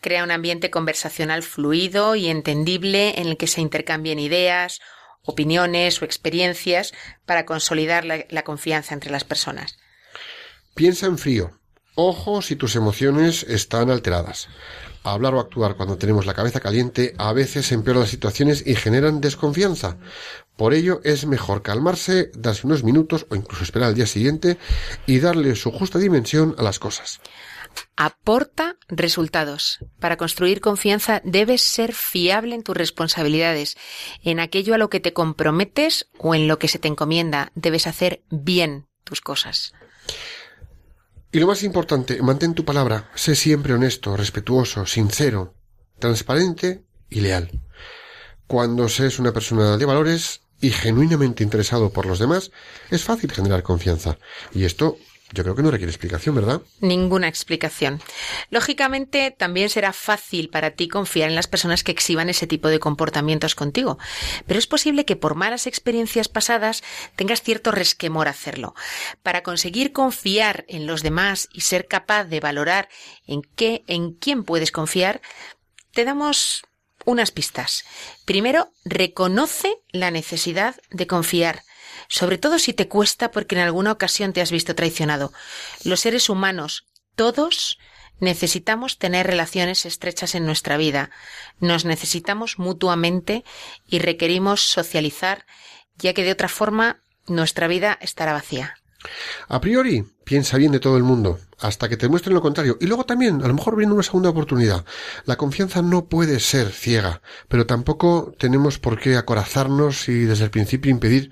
Crea 0.00 0.24
un 0.24 0.30
ambiente 0.30 0.70
conversacional 0.70 1.42
fluido 1.42 2.16
y 2.16 2.28
entendible 2.28 3.20
en 3.20 3.26
el 3.26 3.36
que 3.36 3.48
se 3.48 3.60
intercambien 3.60 4.18
ideas, 4.18 4.80
opiniones 5.20 6.00
o 6.00 6.06
experiencias 6.06 6.94
para 7.26 7.44
consolidar 7.44 8.06
la, 8.06 8.24
la 8.30 8.42
confianza 8.42 8.94
entre 8.94 9.10
las 9.10 9.24
personas. 9.24 9.76
Piensa 10.74 11.04
en 11.04 11.18
frío, 11.18 11.60
Ojo 11.98 12.42
si 12.42 12.56
tus 12.56 12.76
emociones 12.76 13.42
están 13.44 13.90
alteradas. 13.90 14.48
Hablar 15.02 15.34
o 15.34 15.40
actuar 15.40 15.76
cuando 15.76 15.96
tenemos 15.96 16.26
la 16.26 16.34
cabeza 16.34 16.60
caliente 16.60 17.14
a 17.16 17.32
veces 17.32 17.72
empeora 17.72 18.00
las 18.00 18.10
situaciones 18.10 18.66
y 18.66 18.74
generan 18.74 19.22
desconfianza. 19.22 19.96
Por 20.58 20.74
ello 20.74 21.00
es 21.04 21.24
mejor 21.24 21.62
calmarse, 21.62 22.30
darse 22.34 22.66
unos 22.66 22.84
minutos 22.84 23.26
o 23.30 23.34
incluso 23.34 23.64
esperar 23.64 23.88
al 23.88 23.94
día 23.94 24.04
siguiente 24.04 24.58
y 25.06 25.20
darle 25.20 25.56
su 25.56 25.72
justa 25.72 25.98
dimensión 25.98 26.54
a 26.58 26.62
las 26.62 26.78
cosas. 26.78 27.20
Aporta 27.96 28.76
resultados. 28.88 29.78
Para 29.98 30.18
construir 30.18 30.60
confianza 30.60 31.22
debes 31.24 31.62
ser 31.62 31.94
fiable 31.94 32.54
en 32.54 32.62
tus 32.62 32.76
responsabilidades, 32.76 33.78
en 34.22 34.38
aquello 34.38 34.74
a 34.74 34.78
lo 34.78 34.90
que 34.90 35.00
te 35.00 35.14
comprometes 35.14 36.10
o 36.18 36.34
en 36.34 36.46
lo 36.46 36.58
que 36.58 36.68
se 36.68 36.78
te 36.78 36.88
encomienda. 36.88 37.52
Debes 37.54 37.86
hacer 37.86 38.22
bien 38.28 38.86
tus 39.04 39.22
cosas. 39.22 39.72
Y 41.36 41.38
lo 41.38 41.48
más 41.48 41.62
importante, 41.64 42.22
mantén 42.22 42.54
tu 42.54 42.64
palabra, 42.64 43.10
sé 43.14 43.34
siempre 43.34 43.74
honesto, 43.74 44.16
respetuoso, 44.16 44.86
sincero, 44.86 45.52
transparente 45.98 46.86
y 47.10 47.20
leal. 47.20 47.50
Cuando 48.46 48.88
seas 48.88 49.18
una 49.18 49.34
persona 49.34 49.76
de 49.76 49.84
valores 49.84 50.40
y 50.62 50.70
genuinamente 50.70 51.44
interesado 51.44 51.90
por 51.90 52.06
los 52.06 52.18
demás, 52.18 52.52
es 52.90 53.04
fácil 53.04 53.30
generar 53.32 53.62
confianza. 53.62 54.16
Y 54.54 54.64
esto 54.64 54.96
yo 55.32 55.42
creo 55.42 55.56
que 55.56 55.62
no 55.62 55.70
requiere 55.70 55.90
explicación, 55.90 56.34
¿verdad? 56.34 56.62
Ninguna 56.80 57.26
explicación. 57.28 58.00
Lógicamente, 58.50 59.32
también 59.36 59.68
será 59.68 59.92
fácil 59.92 60.48
para 60.48 60.70
ti 60.72 60.88
confiar 60.88 61.28
en 61.28 61.34
las 61.34 61.48
personas 61.48 61.82
que 61.82 61.92
exhiban 61.92 62.28
ese 62.28 62.46
tipo 62.46 62.68
de 62.68 62.78
comportamientos 62.78 63.54
contigo. 63.54 63.98
Pero 64.46 64.58
es 64.58 64.66
posible 64.66 65.04
que 65.04 65.16
por 65.16 65.34
malas 65.34 65.66
experiencias 65.66 66.28
pasadas 66.28 66.82
tengas 67.16 67.42
cierto 67.42 67.72
resquemor 67.72 68.28
a 68.28 68.30
hacerlo. 68.30 68.74
Para 69.22 69.42
conseguir 69.42 69.92
confiar 69.92 70.64
en 70.68 70.86
los 70.86 71.02
demás 71.02 71.48
y 71.52 71.62
ser 71.62 71.86
capaz 71.86 72.24
de 72.24 72.40
valorar 72.40 72.88
en 73.26 73.42
qué, 73.42 73.82
en 73.88 74.12
quién 74.12 74.44
puedes 74.44 74.70
confiar, 74.70 75.20
te 75.92 76.04
damos 76.04 76.62
unas 77.04 77.30
pistas. 77.30 77.84
Primero, 78.24 78.70
reconoce 78.84 79.78
la 79.90 80.10
necesidad 80.10 80.76
de 80.90 81.06
confiar 81.06 81.62
sobre 82.08 82.38
todo 82.38 82.58
si 82.58 82.72
te 82.72 82.88
cuesta 82.88 83.30
porque 83.30 83.54
en 83.54 83.62
alguna 83.62 83.92
ocasión 83.92 84.32
te 84.32 84.40
has 84.40 84.50
visto 84.50 84.74
traicionado. 84.74 85.32
Los 85.84 86.00
seres 86.00 86.28
humanos, 86.28 86.86
todos, 87.14 87.78
necesitamos 88.20 88.98
tener 88.98 89.26
relaciones 89.26 89.86
estrechas 89.86 90.34
en 90.34 90.46
nuestra 90.46 90.76
vida, 90.76 91.10
nos 91.60 91.84
necesitamos 91.84 92.58
mutuamente 92.58 93.44
y 93.86 93.98
requerimos 93.98 94.62
socializar, 94.62 95.46
ya 95.96 96.14
que 96.14 96.24
de 96.24 96.32
otra 96.32 96.48
forma 96.48 97.02
nuestra 97.26 97.66
vida 97.66 97.98
estará 98.00 98.32
vacía. 98.32 98.76
A 99.48 99.60
priori, 99.60 100.04
piensa 100.24 100.56
bien 100.56 100.72
de 100.72 100.80
todo 100.80 100.96
el 100.96 101.02
mundo, 101.02 101.38
hasta 101.60 101.88
que 101.88 101.96
te 101.96 102.08
muestren 102.08 102.34
lo 102.34 102.42
contrario. 102.42 102.76
Y 102.80 102.86
luego 102.86 103.04
también, 103.04 103.42
a 103.42 103.48
lo 103.48 103.54
mejor 103.54 103.76
viene 103.76 103.92
una 103.92 104.02
segunda 104.02 104.30
oportunidad. 104.30 104.84
La 105.24 105.36
confianza 105.36 105.82
no 105.82 106.06
puede 106.06 106.40
ser 106.40 106.70
ciega, 106.70 107.22
pero 107.48 107.66
tampoco 107.66 108.34
tenemos 108.38 108.78
por 108.78 108.98
qué 108.98 109.16
acorazarnos 109.16 110.08
y 110.08 110.24
desde 110.24 110.44
el 110.44 110.50
principio 110.50 110.90
impedir 110.90 111.30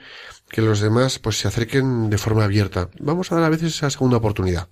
que 0.54 0.62
los 0.62 0.78
demás 0.78 1.18
pues 1.18 1.36
se 1.38 1.48
acerquen 1.48 2.10
de 2.10 2.16
forma 2.16 2.44
abierta. 2.44 2.88
Vamos 3.00 3.32
a 3.32 3.34
dar 3.34 3.42
a 3.42 3.48
veces 3.48 3.74
esa 3.74 3.90
segunda 3.90 4.18
oportunidad. 4.18 4.68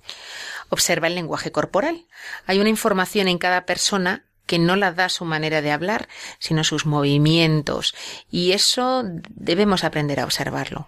Observa 0.68 1.09
el 1.09 1.16
lenguaje 1.16 1.51
corporal. 1.51 2.07
Hay 2.47 2.61
una 2.61 2.68
información 2.68 3.26
en 3.26 3.39
cada 3.39 3.66
persona 3.66 4.24
que 4.47 4.61
no 4.61 4.76
la 4.76 4.93
da 4.93 5.09
su 5.09 5.24
manera 5.24 5.61
de 5.61 5.72
hablar, 5.72 6.09
sino 6.39 6.62
sus 6.62 6.87
movimientos, 6.87 7.97
y 8.30 8.53
eso 8.53 9.03
debemos 9.30 9.83
aprender 9.83 10.20
a 10.20 10.24
observarlo. 10.24 10.87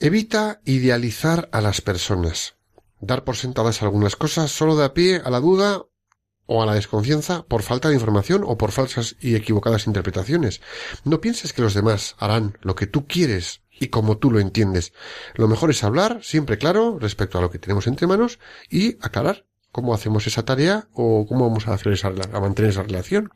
Evita 0.00 0.60
idealizar 0.64 1.48
a 1.52 1.60
las 1.60 1.80
personas. 1.82 2.56
Dar 2.98 3.22
por 3.22 3.36
sentadas 3.36 3.80
algunas 3.82 4.16
cosas 4.16 4.50
solo 4.50 4.74
da 4.74 4.92
pie 4.92 5.22
a 5.24 5.30
la 5.30 5.38
duda 5.38 5.84
o 6.46 6.62
a 6.62 6.66
la 6.66 6.74
desconfianza 6.74 7.44
por 7.46 7.62
falta 7.62 7.88
de 7.88 7.94
información 7.94 8.42
o 8.44 8.58
por 8.58 8.72
falsas 8.72 9.16
y 9.20 9.34
equivocadas 9.34 9.86
interpretaciones. 9.86 10.60
No 11.04 11.20
pienses 11.20 11.52
que 11.52 11.62
los 11.62 11.74
demás 11.74 12.16
harán 12.18 12.58
lo 12.62 12.74
que 12.74 12.86
tú 12.86 13.06
quieres 13.06 13.62
y 13.70 13.88
como 13.88 14.18
tú 14.18 14.30
lo 14.30 14.40
entiendes. 14.40 14.92
Lo 15.34 15.48
mejor 15.48 15.70
es 15.70 15.82
hablar 15.84 16.20
siempre 16.22 16.58
claro 16.58 16.98
respecto 16.98 17.38
a 17.38 17.40
lo 17.40 17.50
que 17.50 17.58
tenemos 17.58 17.86
entre 17.86 18.06
manos 18.06 18.38
y 18.70 18.96
aclarar 19.00 19.46
cómo 19.72 19.92
hacemos 19.92 20.26
esa 20.26 20.44
tarea 20.44 20.86
o 20.92 21.26
cómo 21.26 21.48
vamos 21.48 21.66
a 21.66 21.74
hacer 21.74 21.92
esa, 21.92 22.08
a 22.08 22.40
mantener 22.40 22.70
esa 22.70 22.84
relación. 22.84 23.32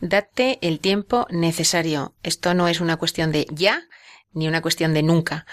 Date 0.00 0.58
el 0.62 0.78
tiempo 0.78 1.26
necesario. 1.30 2.14
Esto 2.22 2.54
no 2.54 2.68
es 2.68 2.80
una 2.80 2.96
cuestión 2.96 3.32
de 3.32 3.46
ya 3.50 3.82
ni 4.32 4.48
una 4.48 4.62
cuestión 4.62 4.94
de 4.94 5.02
nunca. 5.02 5.44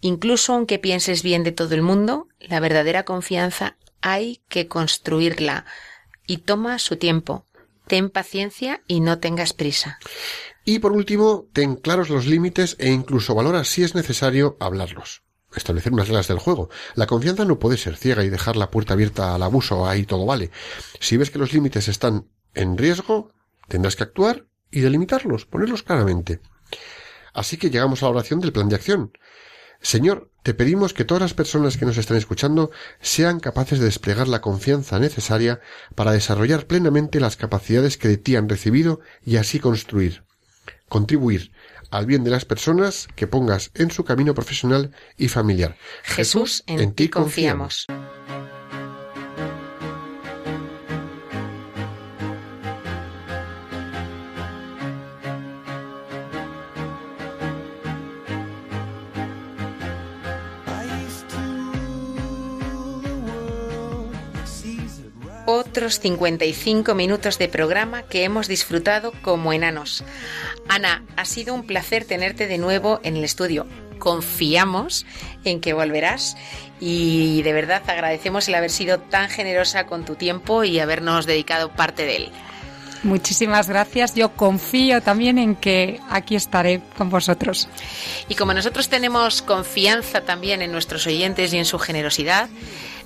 Incluso 0.00 0.54
aunque 0.54 0.78
pienses 0.78 1.22
bien 1.22 1.44
de 1.44 1.52
todo 1.52 1.74
el 1.74 1.82
mundo, 1.82 2.28
la 2.40 2.60
verdadera 2.60 3.04
confianza 3.04 3.76
hay 4.00 4.42
que 4.48 4.68
construirla 4.68 5.66
y 6.26 6.38
toma 6.38 6.78
su 6.78 6.96
tiempo. 6.96 7.46
Ten 7.86 8.10
paciencia 8.10 8.82
y 8.86 9.00
no 9.00 9.18
tengas 9.18 9.52
prisa. 9.52 9.98
Y 10.64 10.78
por 10.78 10.92
último, 10.92 11.46
ten 11.52 11.76
claros 11.76 12.08
los 12.08 12.26
límites 12.26 12.76
e 12.78 12.90
incluso 12.90 13.34
valora 13.34 13.64
si 13.64 13.82
es 13.82 13.94
necesario 13.94 14.56
hablarlos. 14.60 15.22
Establecer 15.54 15.92
unas 15.92 16.08
reglas 16.08 16.28
del 16.28 16.38
juego. 16.38 16.70
La 16.94 17.06
confianza 17.06 17.44
no 17.44 17.58
puede 17.58 17.76
ser 17.76 17.96
ciega 17.96 18.24
y 18.24 18.30
dejar 18.30 18.56
la 18.56 18.70
puerta 18.70 18.94
abierta 18.94 19.34
al 19.34 19.42
abuso, 19.42 19.86
ahí 19.86 20.04
todo 20.04 20.26
vale. 20.26 20.50
Si 21.00 21.16
ves 21.16 21.30
que 21.30 21.38
los 21.38 21.52
límites 21.52 21.88
están 21.88 22.28
en 22.54 22.78
riesgo, 22.78 23.30
tendrás 23.68 23.96
que 23.96 24.02
actuar 24.02 24.46
y 24.70 24.80
delimitarlos, 24.80 25.46
ponerlos 25.46 25.82
claramente. 25.82 26.40
Así 27.32 27.56
que 27.56 27.70
llegamos 27.70 28.02
a 28.02 28.06
la 28.06 28.12
oración 28.12 28.40
del 28.40 28.52
plan 28.52 28.68
de 28.68 28.76
acción. 28.76 29.12
Señor, 29.80 30.30
te 30.44 30.52
pedimos 30.52 30.92
que 30.92 31.06
todas 31.06 31.22
las 31.22 31.32
personas 31.32 31.78
que 31.78 31.86
nos 31.86 31.96
están 31.96 32.18
escuchando 32.18 32.70
sean 33.00 33.40
capaces 33.40 33.78
de 33.78 33.86
desplegar 33.86 34.28
la 34.28 34.42
confianza 34.42 34.98
necesaria 34.98 35.60
para 35.94 36.12
desarrollar 36.12 36.66
plenamente 36.66 37.18
las 37.18 37.36
capacidades 37.36 37.96
que 37.96 38.08
de 38.08 38.18
ti 38.18 38.36
han 38.36 38.50
recibido 38.50 39.00
y 39.24 39.38
así 39.38 39.58
construir, 39.58 40.22
contribuir 40.90 41.50
al 41.90 42.04
bien 42.04 42.24
de 42.24 42.30
las 42.30 42.44
personas 42.44 43.08
que 43.16 43.26
pongas 43.26 43.70
en 43.74 43.90
su 43.90 44.04
camino 44.04 44.34
profesional 44.34 44.90
y 45.16 45.28
familiar. 45.28 45.78
Jesús, 46.02 46.62
en, 46.66 46.92
ti 46.92 47.08
confiamos. 47.08 47.86
Otros 65.84 66.00
55 66.00 66.94
minutos 66.94 67.36
de 67.36 67.46
programa 67.46 68.04
que 68.04 68.24
hemos 68.24 68.48
disfrutado 68.48 69.12
como 69.20 69.52
enanos. 69.52 70.02
Ana, 70.66 71.04
ha 71.18 71.26
sido 71.26 71.52
un 71.52 71.66
placer 71.66 72.06
tenerte 72.06 72.46
de 72.46 72.56
nuevo 72.56 73.00
en 73.02 73.18
el 73.18 73.24
estudio. 73.24 73.66
Confiamos 73.98 75.04
en 75.44 75.60
que 75.60 75.74
volverás 75.74 76.38
y 76.80 77.42
de 77.42 77.52
verdad 77.52 77.82
agradecemos 77.86 78.48
el 78.48 78.54
haber 78.54 78.70
sido 78.70 78.98
tan 78.98 79.28
generosa 79.28 79.84
con 79.84 80.06
tu 80.06 80.14
tiempo 80.14 80.64
y 80.64 80.78
habernos 80.78 81.26
dedicado 81.26 81.70
parte 81.70 82.06
de 82.06 82.16
él. 82.16 82.32
Muchísimas 83.04 83.68
gracias. 83.68 84.14
Yo 84.14 84.30
confío 84.30 85.02
también 85.02 85.38
en 85.38 85.56
que 85.56 86.00
aquí 86.08 86.36
estaré 86.36 86.80
con 86.96 87.10
vosotros. 87.10 87.68
Y 88.28 88.34
como 88.34 88.54
nosotros 88.54 88.88
tenemos 88.88 89.42
confianza 89.42 90.22
también 90.22 90.62
en 90.62 90.72
nuestros 90.72 91.06
oyentes 91.06 91.52
y 91.52 91.58
en 91.58 91.66
su 91.66 91.78
generosidad, 91.78 92.48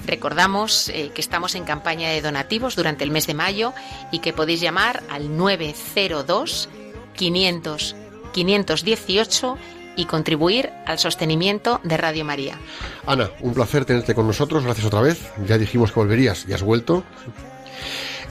recordamos 0.06 0.88
eh, 0.88 1.10
que 1.12 1.20
estamos 1.20 1.56
en 1.56 1.64
campaña 1.64 2.10
de 2.10 2.22
donativos 2.22 2.76
durante 2.76 3.02
el 3.02 3.10
mes 3.10 3.26
de 3.26 3.34
mayo 3.34 3.74
y 4.12 4.20
que 4.20 4.32
podéis 4.32 4.60
llamar 4.60 5.02
al 5.10 5.36
902 5.36 6.68
500 7.14 7.96
518 8.32 9.58
y 9.96 10.04
contribuir 10.04 10.70
al 10.86 11.00
sostenimiento 11.00 11.80
de 11.82 11.96
Radio 11.96 12.24
María. 12.24 12.56
Ana, 13.04 13.30
un 13.40 13.52
placer 13.52 13.84
tenerte 13.84 14.14
con 14.14 14.28
nosotros. 14.28 14.62
Gracias 14.62 14.86
otra 14.86 15.00
vez. 15.00 15.32
Ya 15.44 15.58
dijimos 15.58 15.90
que 15.90 15.98
volverías 15.98 16.46
y 16.48 16.52
has 16.52 16.62
vuelto. 16.62 17.02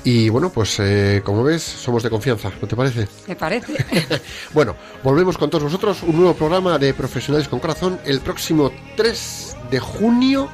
Y 0.10 0.30
bueno, 0.30 0.50
pues 0.50 0.80
eh, 0.80 1.22
como 1.22 1.44
ves, 1.44 1.62
somos 1.62 2.02
de 2.02 2.10
confianza, 2.10 2.50
¿no 2.62 2.66
te 2.66 2.78
parece? 2.78 3.10
Me 3.28 3.36
parece. 3.36 3.74
bueno, 4.54 4.74
volvemos 5.04 5.38
con 5.38 5.50
todos 5.50 5.66
vosotros, 5.66 6.02
un 6.04 6.16
nuevo 6.16 6.34
programa 6.34 6.80
de 6.80 6.94
Profesionales 6.94 7.50
con 7.50 7.60
Corazón 7.60 8.00
el 8.06 8.22
próximo 8.22 8.72
3 8.96 9.58
de 9.70 9.80
junio 9.82 10.48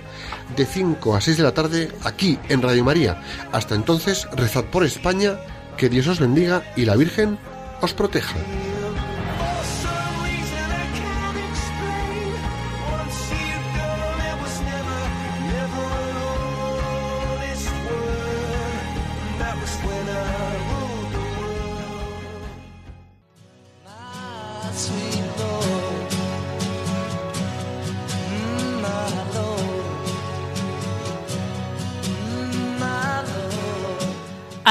de 0.58 0.66
5 0.66 1.16
a 1.16 1.22
6 1.22 1.38
de 1.38 1.44
la 1.44 1.54
tarde 1.54 1.92
aquí 2.04 2.40
en 2.50 2.64
Radio 2.64 2.84
María. 2.84 3.22
Hasta 3.52 3.76
entonces, 3.76 4.28
rezad 4.36 4.64
por 4.66 4.86
España, 4.86 5.38
que 5.78 5.88
Dios 5.88 6.08
os 6.08 6.20
bendiga 6.20 6.64
y 6.76 6.86
la 6.86 6.96
Virgen 6.96 7.38
os 7.80 7.94
proteja. 7.94 8.36